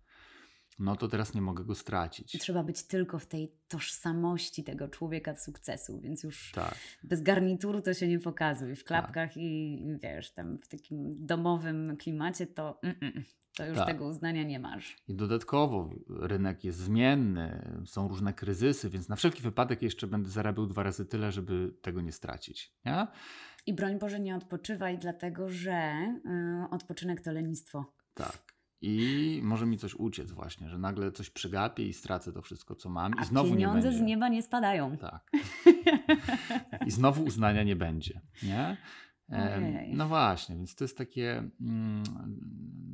no 0.80 0.96
to 0.96 1.08
teraz 1.08 1.34
nie 1.34 1.42
mogę 1.42 1.64
go 1.64 1.74
stracić. 1.74 2.38
Trzeba 2.38 2.62
być 2.62 2.82
tylko 2.82 3.18
w 3.18 3.26
tej 3.26 3.52
tożsamości 3.68 4.64
tego 4.64 4.88
człowieka 4.88 5.36
sukcesu, 5.36 6.00
więc 6.00 6.22
już 6.22 6.52
tak. 6.52 6.74
bez 7.02 7.22
garnituru 7.22 7.82
to 7.82 7.94
się 7.94 8.08
nie 8.08 8.18
pokazuj. 8.18 8.76
W 8.76 8.84
klapkach 8.84 9.28
tak. 9.28 9.36
i 9.36 9.78
wiesz, 10.02 10.32
tam 10.32 10.58
w 10.58 10.68
takim 10.68 11.26
domowym 11.26 11.96
klimacie 11.96 12.46
to, 12.46 12.80
mm 12.82 12.96
-mm, 12.96 13.22
to 13.56 13.66
już 13.66 13.78
tak. 13.78 13.86
tego 13.86 14.06
uznania 14.06 14.42
nie 14.42 14.60
masz. 14.60 14.96
I 15.08 15.14
dodatkowo 15.14 15.90
rynek 16.08 16.64
jest 16.64 16.78
zmienny, 16.78 17.72
są 17.86 18.08
różne 18.08 18.34
kryzysy, 18.34 18.90
więc 18.90 19.08
na 19.08 19.16
wszelki 19.16 19.42
wypadek 19.42 19.82
jeszcze 19.82 20.06
będę 20.06 20.30
zarabiał 20.30 20.66
dwa 20.66 20.82
razy 20.82 21.06
tyle, 21.06 21.32
żeby 21.32 21.74
tego 21.82 22.00
nie 22.00 22.12
stracić. 22.12 22.74
Nie? 22.84 23.06
I 23.66 23.74
broń 23.74 23.98
Boże 23.98 24.20
nie 24.20 24.36
odpoczywaj, 24.36 24.98
dlatego 24.98 25.50
że 25.50 25.92
yy, 26.24 26.70
odpoczynek 26.70 27.20
to 27.20 27.32
lenistwo. 27.32 27.92
Tak. 28.14 28.50
I 28.82 29.40
może 29.42 29.66
mi 29.66 29.78
coś 29.78 29.94
uciec 29.94 30.32
właśnie, 30.32 30.68
że 30.68 30.78
nagle 30.78 31.12
coś 31.12 31.30
przegapię 31.30 31.88
i 31.88 31.92
stracę 31.92 32.32
to 32.32 32.42
wszystko, 32.42 32.74
co 32.74 32.88
mam. 32.88 33.12
A 33.18 33.22
I 33.22 33.24
znowu 33.24 33.50
pieniądze 33.50 33.90
nie 33.90 33.98
z 33.98 34.00
nieba 34.00 34.28
nie 34.28 34.42
spadają. 34.42 34.96
Tak. 34.96 35.30
I 36.86 36.90
znowu 36.90 37.24
uznania 37.24 37.62
nie 37.62 37.76
będzie. 37.76 38.20
Nie? 38.42 38.76
No 39.92 40.08
właśnie, 40.08 40.56
więc 40.56 40.74
to 40.74 40.84
jest 40.84 40.98
takie, 40.98 41.50
mm, 41.60 42.02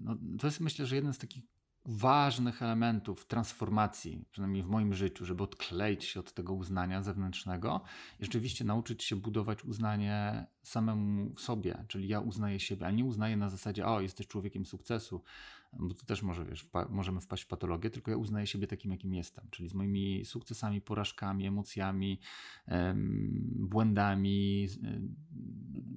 no, 0.02 0.16
to 0.38 0.46
jest 0.46 0.60
myślę, 0.60 0.86
że 0.86 0.96
jeden 0.96 1.12
z 1.12 1.18
takich 1.18 1.44
ważnych 1.86 2.62
elementów 2.62 3.26
transformacji, 3.26 4.24
przynajmniej 4.30 4.62
w 4.62 4.66
moim 4.66 4.94
życiu, 4.94 5.24
żeby 5.24 5.42
odkleić 5.42 6.04
się 6.04 6.20
od 6.20 6.32
tego 6.32 6.54
uznania 6.54 7.02
zewnętrznego 7.02 7.80
i 8.20 8.24
rzeczywiście 8.24 8.64
nauczyć 8.64 9.04
się 9.04 9.16
budować 9.16 9.64
uznanie 9.64 10.46
samemu 10.62 11.38
sobie, 11.38 11.84
czyli 11.88 12.08
ja 12.08 12.20
uznaję 12.20 12.60
siebie, 12.60 12.86
ale 12.86 12.96
nie 12.96 13.04
uznaję 13.04 13.36
na 13.36 13.48
zasadzie, 13.48 13.86
o, 13.86 14.00
jesteś 14.00 14.26
człowiekiem 14.26 14.66
sukcesu, 14.66 15.22
bo 15.72 15.94
to 15.94 16.04
też 16.04 16.22
może, 16.22 16.44
wiesz, 16.44 16.60
wpa 16.60 16.88
możemy 16.90 17.20
wpaść 17.20 17.42
w 17.42 17.46
patologię, 17.46 17.90
tylko 17.90 18.10
ja 18.10 18.16
uznaję 18.16 18.46
siebie 18.46 18.66
takim, 18.66 18.90
jakim 18.90 19.14
jestem, 19.14 19.48
czyli 19.50 19.68
z 19.68 19.74
moimi 19.74 20.24
sukcesami, 20.24 20.80
porażkami, 20.80 21.46
emocjami, 21.46 22.20
em, 22.66 23.46
błędami, 23.54 24.68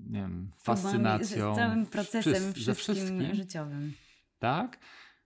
nie 0.09 0.19
wiem, 0.21 0.51
fascynacją. 0.57 1.53
Z 1.53 1.57
całym 1.57 1.85
procesem 1.85 2.53
wszystkim, 2.53 2.75
wszystkim 2.75 3.35
życiowym. 3.35 3.93
Tak? 4.39 4.79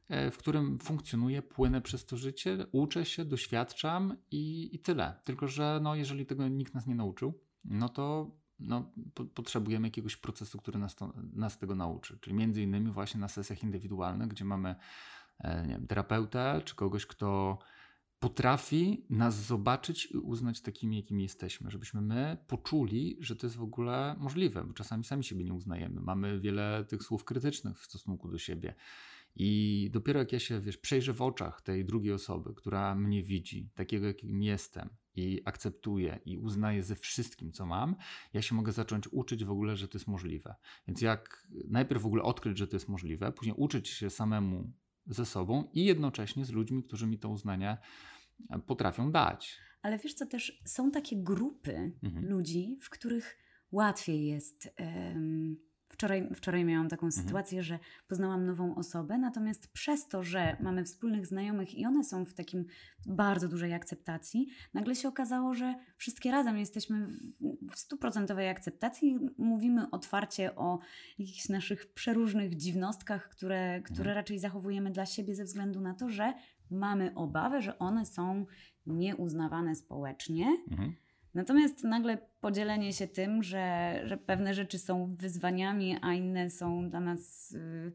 E, 0.10 0.32
w 0.32 0.38
którym 0.38 0.80
funkcjonuję, 0.80 1.42
płynę 1.42 1.82
przez 1.82 2.06
to 2.06 2.18
życie, 2.18 2.66
uczę 2.72 3.06
się, 3.06 3.26
doświadczam 3.26 4.18
i, 4.32 4.76
i 4.76 4.80
tyle. 4.80 5.20
Tylko, 5.24 5.48
że 5.48 5.80
no, 5.84 5.96
jeżeli 5.96 6.26
tego 6.26 6.48
nikt 6.48 6.74
nas 6.74 6.88
nie 6.88 6.96
nauczył, 6.96 7.40
no 7.64 7.90
to 7.90 8.36
no, 8.60 8.92
po, 9.14 9.26
potrzebujemy 9.26 9.88
jakiegoś 9.88 10.18
procesu, 10.18 10.58
który 10.58 10.80
nas, 10.80 10.96
to, 10.96 11.14
nas 11.34 11.58
tego 11.58 11.76
nauczy. 11.76 12.18
Czyli 12.22 12.36
między 12.36 12.64
innymi 12.64 12.92
właśnie 12.92 13.20
na 13.20 13.28
sesjach 13.28 13.64
indywidualnych, 13.64 14.28
gdzie 14.28 14.46
mamy 14.46 14.76
e, 15.40 15.68
nie 15.68 15.74
wiem, 15.74 15.88
terapeutę 15.88 16.62
czy 16.66 16.76
kogoś, 16.76 17.06
kto 17.06 17.60
potrafi 18.20 19.06
nas 19.10 19.36
zobaczyć 19.46 20.12
i 20.12 20.18
uznać 20.18 20.62
takimi, 20.62 20.98
jakimi 20.98 21.24
jesteśmy, 21.24 21.72
żebyśmy 21.72 22.02
my 22.02 22.38
poczuli, 22.48 23.18
że 23.20 23.36
to 23.36 23.48
jest 23.48 23.58
w 23.58 23.64
ogóle 23.64 24.16
możliwe, 24.20 24.64
bo 24.64 24.74
czasami 24.74 25.04
sami 25.04 25.24
siebie 25.24 25.44
nie 25.44 25.54
uznajemy. 25.54 26.02
Mamy 26.02 26.40
wiele 26.40 26.86
tych 26.86 27.04
słów 27.04 27.24
krytycznych 27.24 27.80
w 27.80 27.86
stosunku 27.86 28.30
do 28.30 28.38
siebie. 28.38 28.76
I 29.36 29.90
dopiero 29.94 30.20
jak 30.20 30.34
ja 30.34 30.40
się, 30.40 30.62
wiesz, 30.62 30.78
przejrzę 30.78 31.14
w 31.14 31.22
oczach 31.22 31.62
tej 31.62 31.86
drugiej 31.86 32.14
osoby, 32.14 32.54
która 32.56 32.96
mnie 32.96 33.24
widzi, 33.24 33.70
takiego 33.76 34.08
jakim 34.08 34.44
jestem 34.44 34.90
i 35.16 35.42
akceptuje 35.46 36.20
i 36.26 36.38
uznaje 36.38 36.84
ze 36.84 36.96
wszystkim, 36.96 37.52
co 37.52 37.66
mam, 37.66 37.96
ja 38.34 38.42
się 38.42 38.56
mogę 38.56 38.72
zacząć 38.72 39.08
uczyć 39.12 39.46
w 39.46 39.52
ogóle, 39.52 39.76
że 39.76 39.88
to 39.88 39.98
jest 39.98 40.08
możliwe. 40.08 40.56
Więc 40.88 41.02
jak 41.02 41.48
najpierw 41.70 42.02
w 42.02 42.06
ogóle 42.06 42.24
odkryć, 42.24 42.58
że 42.58 42.68
to 42.68 42.76
jest 42.76 42.90
możliwe, 42.90 43.32
później 43.32 43.56
uczyć 43.58 43.88
się 43.90 44.10
samemu 44.10 44.72
ze 45.08 45.26
sobą 45.26 45.70
i 45.74 45.86
jednocześnie 45.86 46.46
z 46.46 46.52
ludźmi, 46.52 46.84
którzy 46.84 47.08
mi 47.08 47.20
to 47.20 47.30
uznanie 47.30 47.78
potrafią 48.68 49.12
dać. 49.12 49.58
Ale 49.82 49.98
wiesz 49.98 50.14
co, 50.14 50.26
też 50.26 50.62
są 50.66 50.92
takie 50.92 51.24
grupy 51.24 51.92
mhm. 52.04 52.30
ludzi, 52.30 52.78
w 52.82 52.90
których 52.90 53.38
łatwiej 53.72 54.26
jest... 54.26 54.70
Wczoraj, 55.94 56.30
wczoraj 56.36 56.66
miałam 56.66 56.90
taką 56.90 57.06
mhm. 57.06 57.24
sytuację, 57.24 57.64
że 57.64 57.80
poznałam 58.08 58.46
nową 58.46 58.76
osobę, 58.76 59.18
natomiast 59.18 59.68
przez 59.68 60.08
to, 60.08 60.24
że 60.24 60.58
mamy 60.60 60.84
wspólnych 60.84 61.28
znajomych 61.28 61.76
i 61.76 61.86
one 61.86 62.04
są 62.04 62.26
w 62.26 62.34
takim 62.34 62.66
bardzo 63.06 63.48
dużej 63.48 63.74
akceptacji, 63.74 64.48
nagle 64.74 64.96
się 64.96 65.08
okazało, 65.08 65.54
że 65.54 65.76
wszystkie 65.98 66.32
razem 66.32 66.58
jesteśmy 66.58 67.08
w 67.72 67.80
stuprocentowej 67.80 68.50
akceptacji. 68.50 69.20
Mówimy 69.38 69.92
otwarcie 69.92 70.56
o 70.56 70.80
jakichś 71.20 71.50
naszych 71.50 71.94
przeróżnych 71.94 72.56
dziwnostkach, 72.56 73.30
które, 73.30 73.82
które 73.82 74.00
mhm. 74.00 74.16
raczej 74.16 74.40
zachowujemy 74.40 74.92
dla 74.92 75.06
siebie 75.06 75.36
ze 75.36 75.44
względu 75.44 75.82
na 75.82 75.94
to, 75.94 76.10
że 76.10 76.34
mamy 76.72 77.16
obawę, 77.16 77.62
że 77.62 77.80
one 77.80 78.06
są 78.06 78.46
nieuznawane 78.86 79.76
społecznie. 79.76 80.58
Mhm 80.72 80.94
Natomiast 81.34 81.84
nagle 81.84 82.18
podzielenie 82.42 82.94
się 82.94 83.08
tym, 83.08 83.44
że, 83.44 83.94
że 84.06 84.18
pewne 84.18 84.54
rzeczy 84.54 84.80
są 84.80 85.16
wyzwaniami, 85.16 85.98
a 86.02 86.14
inne 86.14 86.50
są 86.50 86.90
dla 86.90 87.00
nas 87.00 87.52
y, 87.52 87.92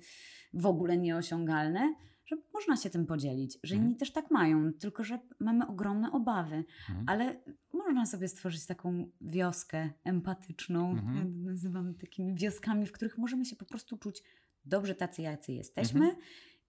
w 0.54 0.66
ogóle 0.66 0.96
nieosiągalne, 0.96 1.94
że 2.26 2.36
można 2.54 2.76
się 2.76 2.90
tym 2.90 3.06
podzielić, 3.06 3.58
że 3.62 3.74
inni 3.74 3.84
mhm. 3.84 3.98
też 3.98 4.12
tak 4.12 4.30
mają, 4.30 4.72
tylko 4.72 5.04
że 5.04 5.18
mamy 5.40 5.66
ogromne 5.66 6.12
obawy, 6.12 6.64
mhm. 6.88 7.04
ale 7.08 7.40
można 7.72 8.06
sobie 8.06 8.28
stworzyć 8.28 8.66
taką 8.66 9.10
wioskę 9.20 9.90
empatyczną, 10.04 10.90
mhm. 10.90 11.44
nazywam 11.44 11.94
takimi 11.94 12.34
wioskami, 12.34 12.86
w 12.86 12.92
których 12.92 13.18
możemy 13.18 13.44
się 13.44 13.56
po 13.56 13.64
prostu 13.64 13.96
czuć 13.96 14.22
dobrze 14.64 14.94
tacy, 14.94 15.22
jacy 15.22 15.52
jesteśmy. 15.52 16.00
Mhm. 16.00 16.22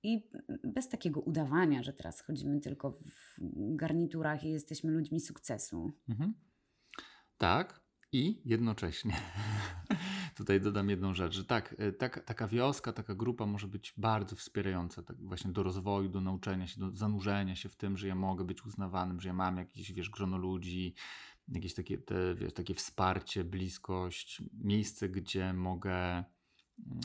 I 0.04 0.30
bez 0.64 0.90
takiego 0.90 1.22
udawania, 1.22 1.84
że 1.84 1.94
teraz 1.94 2.22
chodzimy 2.22 2.60
tylko 2.60 2.92
w 2.92 3.40
garniturach 3.76 4.44
i 4.44 4.50
jesteśmy 4.50 4.92
ludźmi 4.92 5.20
sukcesu. 5.20 5.92
Mhm. 6.10 6.34
Tak, 7.40 7.82
i 8.12 8.42
jednocześnie. 8.46 9.16
Tutaj 10.38 10.62
dodam 10.62 10.90
jedną 10.90 11.14
rzecz, 11.14 11.34
że 11.34 11.46
tak, 11.46 11.76
e, 11.78 11.92
tak, 11.92 12.26
taka 12.26 12.48
wioska, 12.48 12.94
taka 12.94 13.16
grupa 13.16 13.46
może 13.46 13.68
być 13.68 13.94
bardzo 13.98 14.36
wspierająca 14.36 15.04
tak 15.04 15.18
właśnie 15.18 15.52
do 15.52 15.64
rozwoju, 15.64 16.10
do 16.10 16.22
nauczenia 16.22 16.68
się, 16.68 16.80
do 16.80 16.92
zanurzenia 16.92 17.56
się 17.56 17.70
w 17.70 17.76
tym, 17.76 17.98
że 17.98 18.08
ja 18.08 18.16
mogę 18.16 18.44
być 18.44 18.66
uznawanym, 18.66 19.22
że 19.22 19.30
ja 19.30 19.34
mam 19.34 19.58
jakieś, 19.58 19.92
wiesz, 19.92 20.10
grono 20.10 20.38
ludzi, 20.38 20.94
jakieś 21.48 21.74
takie, 21.74 21.98
te, 21.98 22.36
wiesz, 22.36 22.54
takie 22.54 22.74
wsparcie, 22.74 23.44
bliskość, 23.44 24.44
miejsce, 24.54 25.10
gdzie 25.10 25.54
mogę 25.54 25.94
mm, 25.94 26.26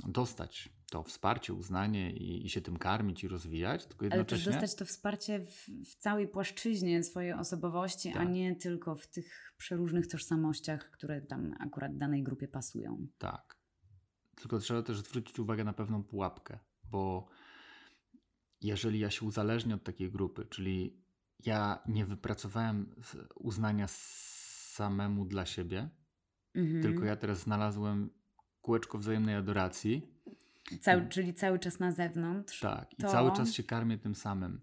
dostać 0.07 0.73
to 0.95 1.03
wsparcie, 1.03 1.55
uznanie 1.55 2.13
i, 2.13 2.47
i 2.47 2.51
się 2.51 2.61
tym 2.61 2.77
karmić 2.77 3.25
i 3.25 3.29
rozwijać, 3.29 3.87
tylko 3.87 4.07
Ale 4.07 4.11
też 4.11 4.19
jednocześnie... 4.19 4.53
dostać 4.53 4.75
to 4.75 4.85
wsparcie 4.85 5.41
w, 5.47 5.67
w 5.91 5.95
całej 5.97 6.29
płaszczyźnie 6.29 7.03
swojej 7.03 7.33
osobowości, 7.33 8.09
a 8.11 8.15
Tak. 8.15 8.29
nie 8.29 8.57
tylko 8.57 8.97
w 8.97 9.07
tych 9.07 9.55
przeróżnych 9.57 10.07
tożsamościach, 10.07 10.91
które 10.91 11.23
tam 11.23 11.55
akurat 11.61 11.97
danej 11.99 12.23
grupie 12.23 12.49
pasują. 12.49 13.07
Tak. 13.19 13.59
Tylko 14.35 14.59
trzeba 14.59 14.83
też 14.83 14.99
zwrócić 15.01 15.39
uwagę 15.39 15.65
na 15.65 15.73
pewną 15.73 16.05
pułapkę, 16.05 16.59
bo 16.91 17.29
jeżeli 18.61 18.99
ja 18.99 19.11
się 19.11 19.27
uzależnię 19.27 19.75
od 19.75 19.85
takiej 19.85 20.11
grupy, 20.11 20.47
czyli 20.51 21.05
ja 21.47 21.83
nie 21.89 22.07
wypracowałem 22.07 22.95
uznania 23.35 23.87
samemu 23.89 25.25
dla 25.25 25.47
siebie, 25.47 25.89
Mhm. 26.55 26.83
tylko 26.83 27.05
ja 27.05 27.17
teraz 27.17 27.39
znalazłem 27.41 28.11
kółeczko 28.61 28.99
wzajemnej 28.99 29.35
adoracji, 29.35 30.14
Cały, 30.81 31.09
czyli 31.09 31.35
cały 31.35 31.59
czas 31.59 31.79
na 31.81 31.93
zewnątrz. 31.93 32.61
tak, 32.61 32.93
i 32.93 32.97
To- 33.03 33.09
cały 33.09 33.33
czas 33.33 33.53
się 33.53 33.63
karmię 33.63 33.99
tym 33.99 34.15
samym, 34.15 34.61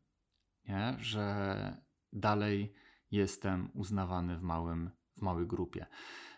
nie? 0.69 0.95
że 0.99 1.77
dalej 2.13 2.73
jestem 3.11 3.69
uznawany 3.73 4.37
w, 4.37 4.41
małym, 4.41 4.89
w 5.17 5.21
małej 5.21 5.47
grupie, 5.47 5.85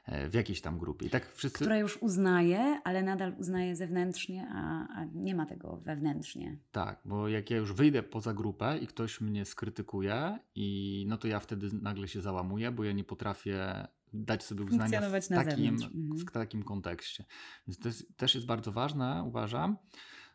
e, 0.05 0.29
w 0.29 0.33
jakiejś 0.33 0.61
tam 0.61 0.77
grupie. 0.77 1.05
I 1.05 1.09
tak 1.09 1.31
wszyscy... 1.33 1.57
Która 1.59 1.77
już 1.77 1.97
uznaje, 1.97 2.81
ale 2.83 3.03
nadal 3.03 3.35
uznaje 3.39 3.75
zewnętrznie, 3.75 4.47
a, 4.51 4.87
a 4.87 5.05
nie 5.13 5.35
ma 5.35 5.45
tego 5.45 5.77
wewnętrznie. 5.77 6.57
Tak, 6.71 7.01
bo 7.05 7.27
jak 7.27 7.49
ja 7.49 7.57
już 7.57 7.73
wyjdę 7.73 8.03
poza 8.03 8.33
grupę 8.33 8.77
i 8.77 8.87
ktoś 8.87 9.21
mnie 9.21 9.45
skrytykuje, 9.45 10.39
i 10.55 11.05
no 11.07 11.17
to 11.17 11.27
ja 11.27 11.39
wtedy 11.39 11.69
nagle 11.81 12.07
się 12.07 12.21
załamuję, 12.21 12.71
bo 12.71 12.83
ja 12.83 12.91
nie 12.91 13.03
potrafię 13.03 13.87
dać 14.13 14.43
sobie 14.43 14.63
uznania 14.63 15.01
w 15.09 15.27
takim. 15.27 15.73
Mhm. 15.73 16.17
w 16.17 16.31
takim 16.31 16.63
kontekście. 16.63 17.25
Więc 17.67 17.79
to 17.79 17.87
jest, 17.87 18.17
też 18.17 18.35
jest 18.35 18.47
bardzo 18.47 18.71
ważne, 18.71 19.23
uważam, 19.27 19.77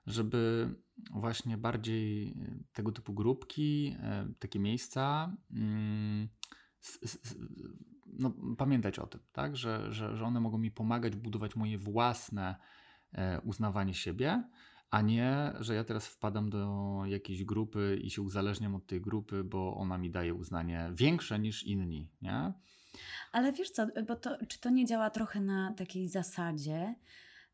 żeby 0.06 0.74
właśnie 1.10 1.56
bardziej 1.56 2.28
e, 2.28 2.58
tego 2.72 2.92
typu 2.92 3.12
grupki, 3.14 3.96
e, 4.02 4.28
takie 4.38 4.58
miejsca, 4.58 5.36
mm, 5.50 6.28
no, 8.06 8.32
pamiętać 8.58 8.98
o 8.98 9.06
tym, 9.06 9.20
tak? 9.32 9.56
że, 9.56 9.92
że, 9.92 10.16
że 10.16 10.24
one 10.24 10.40
mogą 10.40 10.58
mi 10.58 10.70
pomagać 10.70 11.16
budować 11.16 11.56
moje 11.56 11.78
własne 11.78 12.56
e, 13.12 13.40
uznawanie 13.40 13.94
siebie, 13.94 14.44
a 14.90 15.02
nie, 15.02 15.52
że 15.60 15.74
ja 15.74 15.84
teraz 15.84 16.06
wpadam 16.06 16.50
do 16.50 17.02
jakiejś 17.06 17.44
grupy 17.44 17.98
i 18.02 18.10
się 18.10 18.22
uzależniam 18.22 18.74
od 18.74 18.86
tej 18.86 19.00
grupy, 19.00 19.44
bo 19.44 19.76
ona 19.76 19.98
mi 19.98 20.10
daje 20.10 20.34
uznanie 20.34 20.90
większe 20.94 21.38
niż 21.38 21.64
inni, 21.64 22.10
nie? 22.22 22.52
Ale 23.32 23.52
wiesz 23.52 23.70
co, 23.70 23.86
bo 24.06 24.16
to, 24.16 24.46
czy 24.46 24.60
to 24.60 24.70
nie 24.70 24.86
działa 24.86 25.10
trochę 25.10 25.40
na 25.40 25.74
takiej 25.76 26.08
zasadzie? 26.08 26.94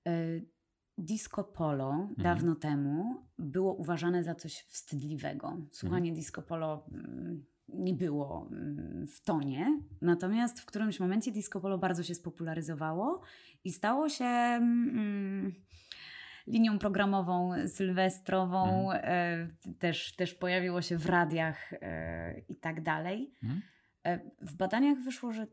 y, 0.09 0.55
Disco 0.99 1.45
polo 1.45 1.91
Mhm. 1.91 2.15
dawno 2.17 2.55
temu 2.55 3.27
było 3.39 3.75
uważane 3.75 4.25
za 4.25 4.35
coś 4.35 4.65
wstydliwego. 4.69 5.57
Słuchanie 5.73 6.13
disco 6.13 6.43
polo 6.43 6.87
mm, 6.93 7.45
nie 7.69 7.95
było 7.95 8.49
mm, 8.53 9.07
w 9.07 9.21
tonie, 9.25 9.81
natomiast 10.01 10.61
w 10.61 10.67
którymś 10.67 11.01
momencie 11.01 11.33
disco 11.33 11.61
polo 11.61 11.79
bardzo 11.79 12.03
się 12.03 12.15
spopularyzowało 12.15 13.21
i 13.65 13.73
stało 13.73 14.09
się 14.09 14.25
mm, 14.25 15.55
linią 16.47 16.79
programową 16.79 17.53
sylwestrową, 17.69 18.93
e, 18.93 19.49
też, 19.79 20.17
też 20.17 20.35
pojawiło 20.35 20.83
się 20.83 20.99
w 20.99 21.07
radiach 21.07 21.73
e, 21.73 22.41
i 22.49 22.57
tak 22.57 22.83
dalej. 22.83 23.33
Mhm. 23.43 23.63
E, 24.07 24.21
W 24.41 24.55
badaniach 24.55 24.99
wyszło, 24.99 25.33
że 25.33 25.47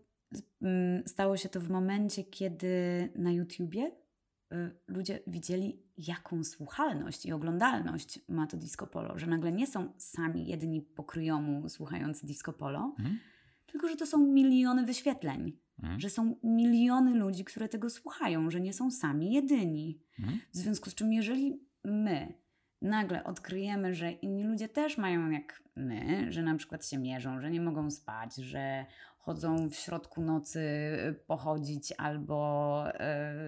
mm, 0.61 1.03
stało 1.07 1.37
się 1.37 1.49
to 1.49 1.59
w 1.61 1.69
momencie, 1.69 2.23
kiedy 2.23 2.67
na 3.15 3.31
YouTubie 3.31 3.91
y, 4.53 4.55
ludzie 4.87 5.19
widzieli, 5.27 5.83
jaką 5.97 6.43
słuchalność 6.43 7.25
i 7.25 7.31
oglądalność 7.31 8.19
ma 8.29 8.47
to 8.47 8.57
disco 8.57 8.87
polo, 8.87 9.19
że 9.19 9.27
nagle 9.27 9.51
nie 9.51 9.67
są 9.67 9.93
sami 9.97 10.47
jedni 10.47 10.81
pokryjomu 10.81 11.69
słuchający 11.69 12.25
disco 12.25 12.53
polo, 12.53 12.95
Mhm. 12.99 13.19
tylko 13.65 13.87
że 13.87 13.95
to 13.95 14.05
są 14.05 14.17
miliony 14.27 14.85
wyświetleń, 14.85 15.57
Mhm. 15.79 15.99
że 15.99 16.09
są 16.09 16.35
miliony 16.43 17.15
ludzi, 17.15 17.43
które 17.45 17.69
tego 17.69 17.89
słuchają, 17.89 18.51
że 18.51 18.61
nie 18.61 18.73
są 18.73 18.91
sami 18.91 19.33
jedyni. 19.33 19.99
Mhm. 20.19 20.39
W 20.51 20.57
związku 20.57 20.89
z 20.89 20.95
czym, 20.95 21.13
jeżeli 21.13 21.59
my 21.83 22.33
nagle 22.81 23.23
odkryjemy, 23.23 23.95
że 23.95 24.11
inni 24.11 24.43
ludzie 24.43 24.69
też 24.69 24.97
mają 24.97 25.29
jak 25.29 25.61
my, 25.75 26.31
że 26.31 26.43
na 26.43 26.55
przykład 26.55 26.87
się 26.87 26.97
mierzą, 26.97 27.41
że 27.41 27.51
nie 27.51 27.61
mogą 27.61 27.91
spać, 27.91 28.35
że 28.35 28.85
chodzą 29.21 29.69
w 29.69 29.75
środku 29.75 30.21
nocy 30.21 30.59
y, 30.59 31.13
pochodzić 31.27 31.93
albo 31.97 32.83
y, 32.89 32.93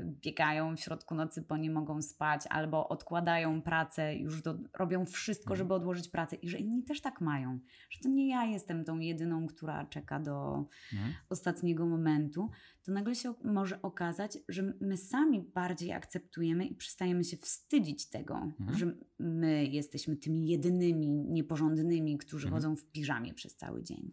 biegają 0.06 0.76
w 0.76 0.80
środku 0.80 1.16
nocy, 1.16 1.46
bo 1.50 1.58
nie 1.58 1.72
mogą 1.72 2.02
spać, 2.02 2.42
albo 2.50 2.90
odkładają 2.90 3.62
pracę, 3.62 4.16
już 4.16 4.42
do, 4.42 4.58
robią 4.80 5.06
wszystko, 5.06 5.54
Mhm. 5.54 5.58
żeby 5.58 5.74
odłożyć 5.74 6.10
pracę 6.10 6.36
i 6.36 6.50
że 6.50 6.58
inni 6.58 6.84
też 6.84 7.02
tak 7.02 7.22
mają, 7.22 7.60
że 7.90 8.00
to 8.04 8.10
nie 8.10 8.30
ja 8.30 8.46
jestem 8.46 8.86
tą 8.86 9.00
jedyną, 9.00 9.48
która 9.48 9.86
czeka 9.86 10.20
do, 10.20 10.66
Mhm. 10.94 11.14
ostatniego 11.30 11.86
momentu, 11.86 12.50
to 12.84 12.92
nagle 12.92 13.16
się 13.16 13.34
może 13.44 13.82
okazać, 13.82 14.38
że 14.50 14.74
my 14.82 14.98
sami 14.98 15.42
bardziej 15.42 15.92
akceptujemy 15.92 16.66
i 16.66 16.76
przestajemy 16.76 17.24
się 17.24 17.38
wstydzić 17.38 18.10
tego, 18.10 18.36
Mhm. 18.60 18.78
że 18.78 18.94
my 19.20 19.66
jesteśmy 19.66 20.16
tymi 20.16 20.48
jedynymi 20.48 21.08
nieporządnymi, 21.08 22.18
którzy 22.18 22.50
chodzą 22.50 22.76
w 22.76 22.86
piżamie 22.86 23.34
przez 23.34 23.56
cały 23.56 23.84
dzień. 23.84 24.12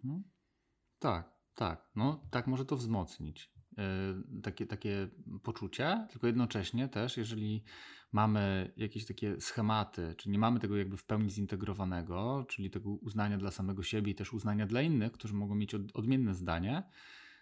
Tak, 0.98 1.39
tak. 1.60 1.86
No, 1.96 2.20
tak 2.30 2.46
może 2.46 2.64
to 2.64 2.76
wzmocnić. 2.76 3.52
Yy, 3.76 4.40
takie, 4.42 4.66
takie 4.66 5.08
poczucie, 5.42 6.06
tylko 6.10 6.26
jednocześnie 6.26 6.88
też, 6.88 7.16
jeżeli 7.16 7.64
mamy 8.12 8.72
jakieś 8.76 9.06
takie 9.06 9.40
schematy, 9.40 10.14
czyli 10.18 10.32
nie 10.32 10.38
mamy 10.38 10.60
tego 10.60 10.76
jakby 10.76 10.96
w 10.96 11.04
pełni 11.04 11.30
zintegrowanego, 11.30 12.44
czyli 12.48 12.70
tego 12.70 12.90
uznania 12.90 13.38
dla 13.38 13.50
samego 13.50 13.82
siebie 13.82 14.12
i 14.12 14.14
też 14.14 14.32
uznania 14.32 14.66
dla 14.66 14.82
innych, 14.82 15.12
którzy 15.12 15.34
mogą 15.34 15.54
mieć 15.54 15.74
od, 15.74 15.82
odmienne 15.94 16.34
zdanie, 16.34 16.82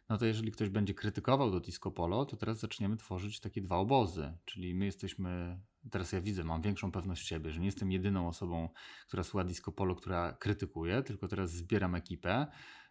no 0.08 0.18
to 0.18 0.26
jeżeli 0.26 0.52
ktoś 0.52 0.68
będzie 0.68 0.94
krytykował 0.94 1.50
to 1.50 1.60
disco 1.60 1.90
polo, 1.90 2.24
to 2.24 2.36
teraz 2.36 2.58
zaczniemy 2.58 2.96
tworzyć 2.96 3.40
takie 3.40 3.62
dwa 3.62 3.76
obozy, 3.76 4.32
czyli 4.44 4.74
my 4.74 4.84
jesteśmy, 4.84 5.60
teraz 5.90 6.12
ja 6.12 6.20
widzę, 6.20 6.44
mam 6.44 6.62
większą 6.62 6.92
pewność 6.92 7.26
siebie, 7.26 7.50
że 7.50 7.60
nie 7.60 7.66
jestem 7.66 7.92
jedyną 7.92 8.28
osobą, 8.28 8.68
która 9.06 9.22
słucha 9.22 9.44
disco 9.44 9.72
polo, 9.72 9.94
która 9.94 10.32
krytykuje, 10.32 11.02
tylko 11.02 11.28
teraz 11.28 11.50
zbieram 11.50 11.94
ekipę 11.94 12.46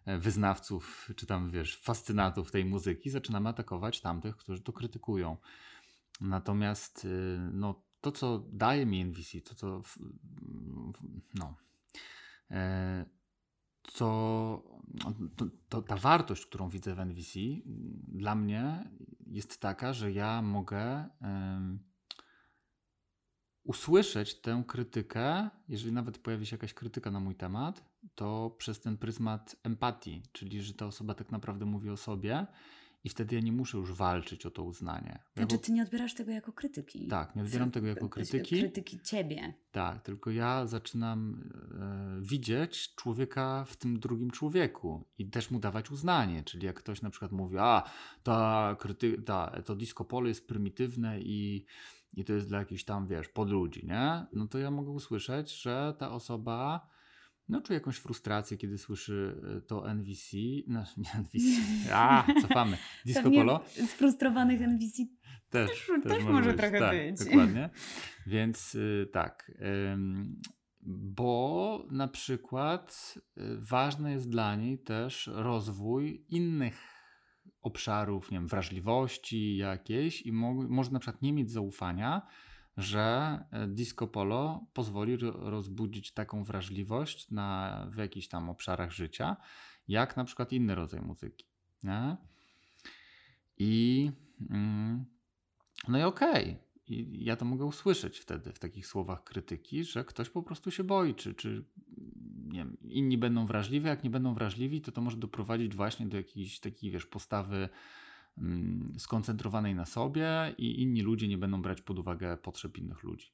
e, 0.06 0.18
wyznawców, 0.18 1.10
czy 1.16 1.26
tam 1.26 1.52
wiesz, 1.52 1.78
fascynatów 1.82 2.52
tej 2.52 2.66
muzyki, 2.66 3.10
zaczynamy 3.10 3.50
atakować 3.50 4.02
tamtych, 4.02 4.38
którzy 4.38 4.62
to 4.62 4.74
krytykują. 4.74 5.38
Natomiast 6.22 7.06
y, 7.06 7.38
no, 7.54 7.84
to, 8.02 8.12
co 8.12 8.40
daje 8.52 8.86
mi 8.86 9.06
NVC, 9.06 9.42
to 9.42 9.56
co 9.56 9.82
no, 11.34 11.56
e, 12.52 13.06
co 13.84 14.08
to, 15.36 15.46
to 15.70 15.82
ta 15.82 15.96
wartość, 15.96 16.46
którą 16.46 16.70
widzę 16.70 16.96
w 16.96 17.00
NVC, 17.00 17.40
dla 18.08 18.36
mnie 18.36 18.92
jest 19.28 19.62
taka, 19.62 19.94
że 19.94 20.12
ja 20.12 20.42
mogę 20.42 21.10
usłyszeć 23.68 24.36
tę 24.36 24.64
krytykę, 24.68 25.50
jeżeli 25.70 25.94
nawet 25.94 26.18
pojawi 26.18 26.46
się 26.46 26.56
jakaś 26.56 26.74
krytyka 26.74 27.12
na 27.12 27.20
mój 27.20 27.36
temat, 27.36 27.86
to 28.16 28.56
przez 28.58 28.80
ten 28.80 28.98
pryzmat 28.98 29.56
empatii, 29.64 30.24
czyli 30.32 30.62
że 30.62 30.74
ta 30.74 30.86
osoba 30.86 31.14
tak 31.14 31.32
naprawdę 31.32 31.66
mówi 31.66 31.90
o 31.90 31.98
sobie 31.98 32.48
i 33.04 33.10
wtedy 33.10 33.36
ja 33.36 33.42
nie 33.42 33.52
muszę 33.52 33.78
już 33.78 33.94
walczyć 33.94 34.46
o 34.46 34.52
to 34.52 34.64
uznanie. 34.64 35.20
Ja 35.36 35.44
Znaczy, 35.46 35.64
ty 35.64 35.72
nie 35.72 35.84
odbierasz 35.84 36.14
tego 36.14 36.32
jako 36.32 36.52
krytyki. 36.54 37.08
tak, 37.08 37.36
nie 37.36 37.42
odbieram 37.42 37.72
tego 37.72 37.88
jako 37.88 38.10
krytyki. 38.10 38.60
Krytyki 38.60 39.00
ciebie. 39.00 39.54
Tak, 39.72 40.02
tylko 40.02 40.32
ja 40.32 40.66
zaczynam 40.66 41.44
e, 42.20 42.22
widzieć 42.22 42.96
człowieka 42.96 43.66
w 43.68 43.76
tym 43.76 44.00
drugim 44.00 44.32
człowieku 44.32 45.06
i 45.18 45.26
też 45.30 45.52
mu 45.52 45.60
dawać 45.60 45.92
uznanie. 45.92 46.44
Czyli 46.44 46.66
jak 46.66 46.76
ktoś 46.76 47.02
na 47.02 47.10
przykład 47.10 47.32
mówi, 47.32 47.58
a 47.60 47.84
ta 48.24 48.76
kryty- 48.80 49.24
ta, 49.24 49.62
to 49.66 49.76
disco 49.76 50.06
polo 50.06 50.28
jest 50.28 50.48
prymitywne 50.48 51.22
i, 51.22 51.66
i 52.18 52.26
to 52.26 52.34
jest 52.34 52.48
dla 52.48 52.60
jakichś 52.60 52.84
tam, 52.84 53.08
wiesz, 53.08 53.30
podludzi, 53.30 53.88
nie? 53.88 54.26
No 54.34 54.48
to 54.48 54.58
ja 54.58 54.72
mogę 54.72 54.92
usłyszeć, 54.92 55.62
że 55.62 55.96
ta 56.00 56.12
osoba 56.12 56.88
no, 57.50 57.62
czuje 57.62 57.80
jakąś 57.80 57.98
frustrację, 57.98 58.58
kiedy 58.58 58.78
słyszy 58.78 59.42
e, 59.58 59.62
to 59.62 59.94
NVC, 59.94 60.38
no 60.68 60.84
nie 60.98 61.12
NVC, 61.20 61.94
a, 61.94 62.28
cofamy, 62.42 62.78
disco 63.06 63.24
Pewnie 63.24 63.40
polo. 63.40 63.64
sfrustrowanych 63.88 64.62
NVC 64.62 65.04
Też, 65.50 65.92
też 66.04 66.24
może 66.24 66.54
trochę 66.54 66.80
tak, 66.80 66.92
być. 66.92 67.26
Dokładnie. 67.26 67.70
Więc 68.28 68.76
y, 68.76 69.10
tak. 69.14 69.52
ym, 69.94 70.42
bo 70.82 71.86
na 71.92 72.08
przykład 72.08 73.14
y, 73.38 73.42
ważny 73.58 74.12
jest 74.12 74.30
dla 74.30 74.56
niej 74.56 74.80
też 74.80 75.30
rozwój 75.34 76.26
innych 76.30 76.97
obszarów, 77.68 78.32
nie 78.32 78.38
wiem, 78.38 78.48
wrażliwości 78.48 79.58
jakiejś 79.58 80.22
i 80.22 80.32
mo- 80.32 80.54
może 80.54 80.92
na 80.92 81.00
przykład 81.00 81.22
nie 81.22 81.34
mieć 81.34 81.52
zaufania, 81.52 82.22
że 82.78 83.40
e, 83.52 83.68
disco 83.68 84.08
polo 84.08 84.66
pozwoli 84.74 85.18
ro- 85.18 85.50
rozbudzić 85.50 86.12
taką 86.12 86.44
wrażliwość 86.44 87.32
na, 87.32 87.88
w 87.92 87.98
jakichś 87.98 88.28
tam 88.28 88.50
obszarach 88.50 88.92
życia, 88.92 89.38
jak 89.88 90.18
na 90.18 90.24
przykład 90.24 90.54
inny 90.54 90.76
rodzaj 90.76 91.02
muzyki. 91.02 91.46
Nie? 91.84 92.18
I 93.58 94.12
mm, 94.50 95.06
no 95.88 96.00
i 96.00 96.04
okej. 96.04 96.58
i 96.88 97.26
ja 97.26 97.36
to 97.36 97.46
mogę 97.46 97.66
usłyszeć 97.66 98.20
wtedy 98.20 98.54
w 98.54 98.60
takich 98.60 98.88
słowach 98.88 99.24
krytyki, 99.24 99.84
że 99.84 100.06
ktoś 100.06 100.30
po 100.30 100.44
prostu 100.44 100.72
się 100.72 100.84
boi, 100.84 101.16
czy, 101.16 101.34
czy 101.34 101.66
nie 102.48 102.60
wiem, 102.60 102.78
inni 102.82 103.18
będą 103.18 103.46
wrażliwi, 103.46 103.88
jak 103.88 104.04
nie 104.04 104.10
będą 104.10 104.34
wrażliwi, 104.34 104.82
to 104.82 104.92
to 104.92 105.02
może 105.02 105.18
doprowadzić 105.18 105.76
właśnie 105.76 106.06
do 106.06 106.18
jakiejś 106.18 106.60
takiej, 106.60 106.92
wiesz, 106.92 107.06
postawy 107.06 107.70
mm, 108.38 108.94
skoncentrowanej 108.98 109.76
na 109.76 109.86
sobie 109.86 110.56
i 110.58 110.82
inni 110.82 111.02
ludzie 111.02 111.28
nie 111.28 111.38
będą 111.38 111.62
brać 111.62 111.82
pod 111.82 112.00
uwagę 112.00 112.38
potrzeb 112.38 112.78
innych 112.78 113.04
ludzi. 113.04 113.32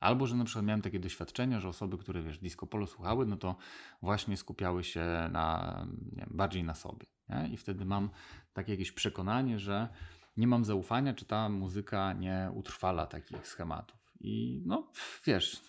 Albo, 0.00 0.26
że 0.26 0.36
na 0.36 0.44
przykład 0.44 0.64
miałem 0.64 0.82
takie 0.82 1.00
doświadczenia, 1.00 1.60
że 1.60 1.68
osoby, 1.68 1.98
które 1.98 2.22
wiesz, 2.22 2.38
disco 2.38 2.66
polo 2.66 2.86
słuchały, 2.86 3.26
no 3.26 3.36
to 3.36 3.56
właśnie 4.02 4.36
skupiały 4.36 4.84
się 4.84 5.28
na, 5.32 5.86
wiem, 6.12 6.30
bardziej 6.30 6.64
na 6.64 6.74
sobie. 6.74 7.06
Nie? 7.28 7.48
I 7.52 7.56
wtedy 7.56 7.84
mam 7.84 8.10
takie 8.52 8.72
jakieś 8.72 8.92
przekonanie, 8.92 9.58
że 9.58 9.88
nie 10.36 10.46
mam 10.46 10.64
zaufania, 10.64 11.14
czy 11.14 11.24
ta 11.24 11.48
muzyka 11.48 12.12
nie 12.12 12.50
utrwala 12.54 13.06
takich 13.06 13.48
schematów. 13.48 14.04
I 14.20 14.62
no, 14.66 14.90
wiesz, 15.26 15.62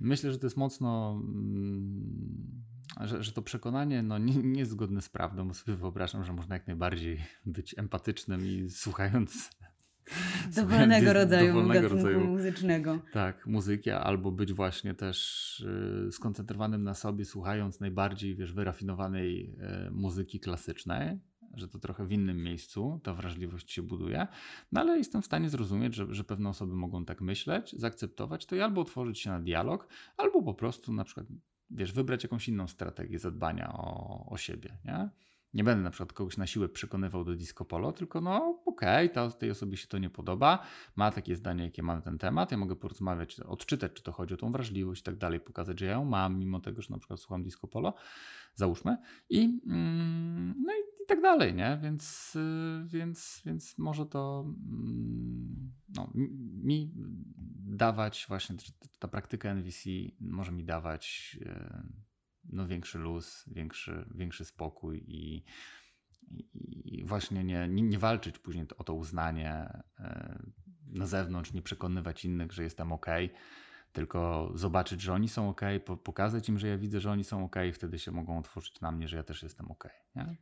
myślę, 0.00 0.32
że 0.32 0.38
to 0.38 0.46
jest 0.46 0.56
mocno, 0.56 1.22
mm, 1.24 2.64
że, 3.00 3.22
że 3.22 3.32
to 3.32 3.42
przekonanie 3.42 4.02
no, 4.02 4.18
nie, 4.18 4.34
nie 4.34 4.58
jest 4.58 4.70
zgodne 4.70 5.02
z 5.02 5.08
prawdą, 5.08 5.48
bo 5.48 5.54
sobie 5.54 5.76
wyobrażam, 5.76 6.24
że 6.24 6.32
można 6.32 6.54
jak 6.54 6.66
najbardziej 6.66 7.18
być 7.46 7.78
empatycznym 7.78 8.46
i 8.46 8.70
słuchając 8.70 9.50
dowolnego 10.56 11.12
rodzaju 11.12 11.46
dowolnego 11.46 11.88
rodzaju 11.88 12.26
muzycznego. 12.26 12.98
Tak, 13.12 13.46
muzyki, 13.46 13.90
albo 13.90 14.32
być 14.32 14.52
właśnie 14.52 14.94
też 14.94 15.60
y, 16.08 16.12
skoncentrowanym 16.12 16.82
na 16.82 16.94
sobie, 16.94 17.24
słuchając 17.24 17.80
najbardziej, 17.80 18.36
wiesz, 18.36 18.52
wyrafinowanej 18.52 19.56
y, 19.86 19.90
muzyki 19.90 20.40
klasycznej, 20.40 21.20
że 21.54 21.68
to 21.68 21.78
trochę 21.78 22.06
w 22.06 22.12
innym 22.12 22.42
miejscu 22.42 23.00
ta 23.02 23.14
wrażliwość 23.14 23.72
się 23.72 23.82
buduje, 23.82 24.26
no 24.72 24.80
ale 24.80 24.98
jestem 24.98 25.22
w 25.22 25.26
stanie 25.26 25.50
zrozumieć, 25.50 25.94
że, 25.94 26.14
że 26.14 26.24
pewne 26.24 26.48
osoby 26.48 26.74
mogą 26.74 27.04
tak 27.04 27.20
myśleć, 27.20 27.72
zaakceptować 27.78 28.46
to 28.46 28.56
i 28.56 28.60
albo 28.60 28.80
otworzyć 28.80 29.20
się 29.20 29.30
na 29.30 29.40
dialog, 29.40 29.88
albo 30.16 30.42
po 30.42 30.54
prostu 30.54 30.92
na 30.92 31.04
przykład, 31.04 31.26
wiesz, 31.70 31.92
wybrać 31.92 32.22
jakąś 32.22 32.48
inną 32.48 32.68
strategię 32.68 33.18
zadbania 33.18 33.72
o, 33.72 34.26
o 34.30 34.36
siebie, 34.36 34.78
nie? 34.84 35.10
Nie 35.56 35.64
będę 35.64 35.84
na 35.84 35.90
przykład 35.90 36.12
kogoś 36.12 36.36
na 36.36 36.46
siłę 36.46 36.68
przekonywał 36.68 37.24
do 37.24 37.34
disco 37.34 37.64
polo, 37.64 37.92
tylko 37.92 38.20
no 38.20 38.62
okej, 38.66 39.10
okay, 39.10 39.32
tej 39.32 39.50
osobie 39.50 39.76
się 39.76 39.86
to 39.86 39.98
nie 39.98 40.10
podoba, 40.10 40.66
ma 40.96 41.10
takie 41.10 41.36
zdanie, 41.36 41.64
jakie 41.64 41.82
ma 41.82 41.94
na 41.94 42.02
ten 42.02 42.18
temat, 42.18 42.50
ja 42.50 42.58
mogę 42.58 42.76
porozmawiać, 42.76 43.40
odczytać, 43.40 43.92
czy 43.92 44.02
to 44.02 44.12
chodzi 44.12 44.34
o 44.34 44.36
tą 44.36 44.52
wrażliwość 44.52 45.00
i 45.00 45.04
tak 45.04 45.16
dalej, 45.16 45.40
pokazać, 45.40 45.80
że 45.80 45.86
ja 45.86 45.92
ją 45.92 46.04
mam, 46.04 46.38
mimo 46.38 46.60
tego, 46.60 46.82
że 46.82 46.90
na 46.90 46.98
przykład 46.98 47.20
słucham 47.20 47.42
disco 47.42 47.68
polo, 47.68 47.94
załóżmy, 48.54 48.96
i 49.30 49.60
mm, 49.66 50.54
no 50.66 50.72
i 50.72 50.85
i 51.06 51.08
tak 51.08 51.20
dalej, 51.20 51.54
nie? 51.54 51.78
Więc, 51.82 52.36
y, 52.36 52.84
więc, 52.86 53.42
więc 53.44 53.78
może 53.78 54.06
to 54.06 54.44
mm, 54.46 55.72
no, 55.88 56.10
mi 56.64 56.92
dawać 57.66 58.26
właśnie, 58.28 58.56
ta 58.98 59.08
praktyka 59.08 59.50
NVC 59.54 59.90
może 60.20 60.52
mi 60.52 60.64
dawać 60.64 61.36
y, 61.42 61.72
no, 62.44 62.66
większy 62.66 62.98
luz, 62.98 63.44
większy, 63.46 64.06
większy 64.14 64.44
spokój 64.44 65.04
i, 65.06 65.44
i 66.84 67.04
właśnie 67.04 67.44
nie, 67.44 67.68
nie, 67.68 67.82
nie 67.82 67.98
walczyć 67.98 68.38
później 68.38 68.66
o 68.78 68.84
to 68.84 68.94
uznanie 68.94 69.82
y, 70.00 70.04
na 70.86 71.06
zewnątrz, 71.06 71.52
nie 71.52 71.62
przekonywać 71.62 72.24
innych, 72.24 72.52
że 72.52 72.62
jestem 72.62 72.92
ok, 72.92 73.06
tylko 73.92 74.50
zobaczyć, 74.54 75.00
że 75.00 75.12
oni 75.12 75.28
są 75.28 75.48
ok, 75.48 75.60
pokazać 76.04 76.48
im, 76.48 76.58
że 76.58 76.68
ja 76.68 76.78
widzę, 76.78 77.00
że 77.00 77.10
oni 77.10 77.24
są 77.24 77.44
ok, 77.44 77.56
i 77.68 77.72
wtedy 77.72 77.98
się 77.98 78.10
mogą 78.10 78.38
otworzyć 78.38 78.80
na 78.80 78.92
mnie, 78.92 79.08
że 79.08 79.16
ja 79.16 79.22
też 79.22 79.42
jestem 79.42 79.70
ok. 79.70 79.88
Nie? 80.16 80.36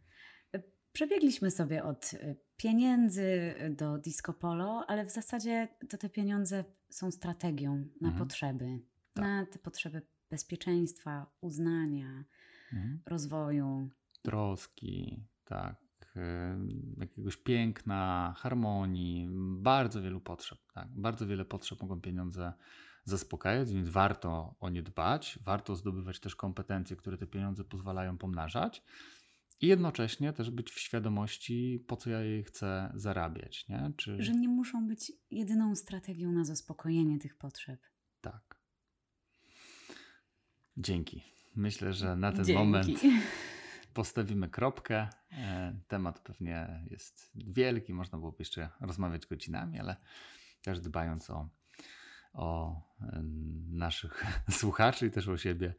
Przebiegliśmy 0.95 1.51
sobie 1.51 1.85
od 1.85 2.13
y, 2.13 2.37
pieniędzy 2.57 3.55
do 3.71 3.99
disco 3.99 4.33
polo, 4.33 4.85
ale 4.89 5.05
w 5.05 5.11
zasadzie 5.11 5.69
to 5.89 5.99
te 5.99 6.09
pieniądze 6.09 6.65
są 6.91 7.11
strategią 7.11 7.77
na 8.01 8.09
mhm. 8.09 8.19
potrzeby. 8.19 8.81
Tak. 9.15 9.25
Na 9.25 9.47
te 9.47 9.59
potrzeby 9.59 10.03
bezpieczeństwa, 10.31 11.27
uznania, 11.41 12.25
mhm. 12.73 13.01
rozwoju. 13.07 13.91
Troski, 14.23 15.27
tak. 15.45 15.77
Jakiegoś 16.97 17.37
piękna, 17.37 18.35
harmonii, 18.37 19.29
bardzo 19.59 20.03
wielu 20.03 20.21
potrzeb. 20.21 20.59
Tak. 20.75 20.89
Bardzo 20.97 21.27
wiele 21.27 21.45
potrzeb 21.45 21.83
mogą 21.83 22.01
pieniądze 22.01 22.53
zaspokajać, 23.05 23.73
więc 23.73 23.89
warto 23.89 24.55
o 24.61 24.69
nie 24.71 24.83
dbać. 24.83 25.39
Warto 25.43 25.77
zdobywać 25.77 26.21
też 26.21 26.37
kompetencje, 26.37 26.97
które 26.97 27.19
te 27.19 27.27
pieniądze 27.27 27.65
pozwalają 27.65 28.19
pomnażać. 28.19 28.83
I 29.61 29.67
jednocześnie 29.67 30.33
też 30.33 30.51
być 30.51 30.71
w 30.71 30.81
świadomości, 30.81 31.85
po 31.87 31.97
co 31.97 32.11
ja 32.11 32.21
jej 32.21 32.45
chcę 32.45 32.93
zarabiać. 32.95 33.69
Nie? 33.69 33.93
Czy... 33.97 34.23
Że 34.23 34.33
nie 34.33 34.49
muszą 34.49 34.87
być 34.87 35.13
jedyną 35.31 35.77
strategią 35.77 36.33
na 36.33 36.45
zaspokojenie 36.45 37.19
tych 37.19 37.39
potrzeb. 37.39 37.81
Tak. 38.21 38.61
Dzięki. 40.77 41.23
Myślę, 41.57 41.93
że 41.93 42.17
na 42.17 42.33
ten 42.33 42.45
Dzięki. 42.45 42.59
moment 42.59 42.89
postawimy 43.95 44.49
kropkę. 44.49 45.09
E, 45.33 45.81
temat 45.89 46.21
pewnie 46.21 46.85
jest 46.91 47.31
wielki, 47.35 47.95
można 47.95 48.19
byłoby 48.19 48.37
jeszcze 48.39 48.71
rozmawiać 48.81 49.27
godzinami, 49.27 49.81
ale 49.81 49.97
też 50.63 50.81
dbając 50.81 51.31
o, 51.31 51.49
o 52.33 52.81
e, 53.01 53.23
naszych 53.71 54.25
słuchaczy 54.61 55.07
i 55.07 55.11
też 55.11 55.29
o 55.29 55.37
siebie, 55.37 55.75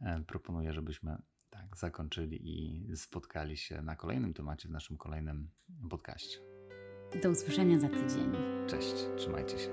e, 0.00 0.20
proponuję, 0.26 0.72
żebyśmy 0.72 1.16
tak, 1.58 1.76
zakończyli 1.76 2.38
i 2.42 2.96
spotkali 2.96 3.56
się 3.56 3.82
na 3.82 3.96
kolejnym 3.96 4.34
temacie 4.34 4.68
w 4.68 4.70
naszym 4.70 4.96
kolejnym 4.96 5.50
podcaście. 5.90 6.38
Do 7.22 7.30
usłyszenia 7.30 7.78
za 7.78 7.88
tydzień. 7.88 8.32
Cześć, 8.66 8.94
trzymajcie 9.16 9.58
się. 9.58 9.70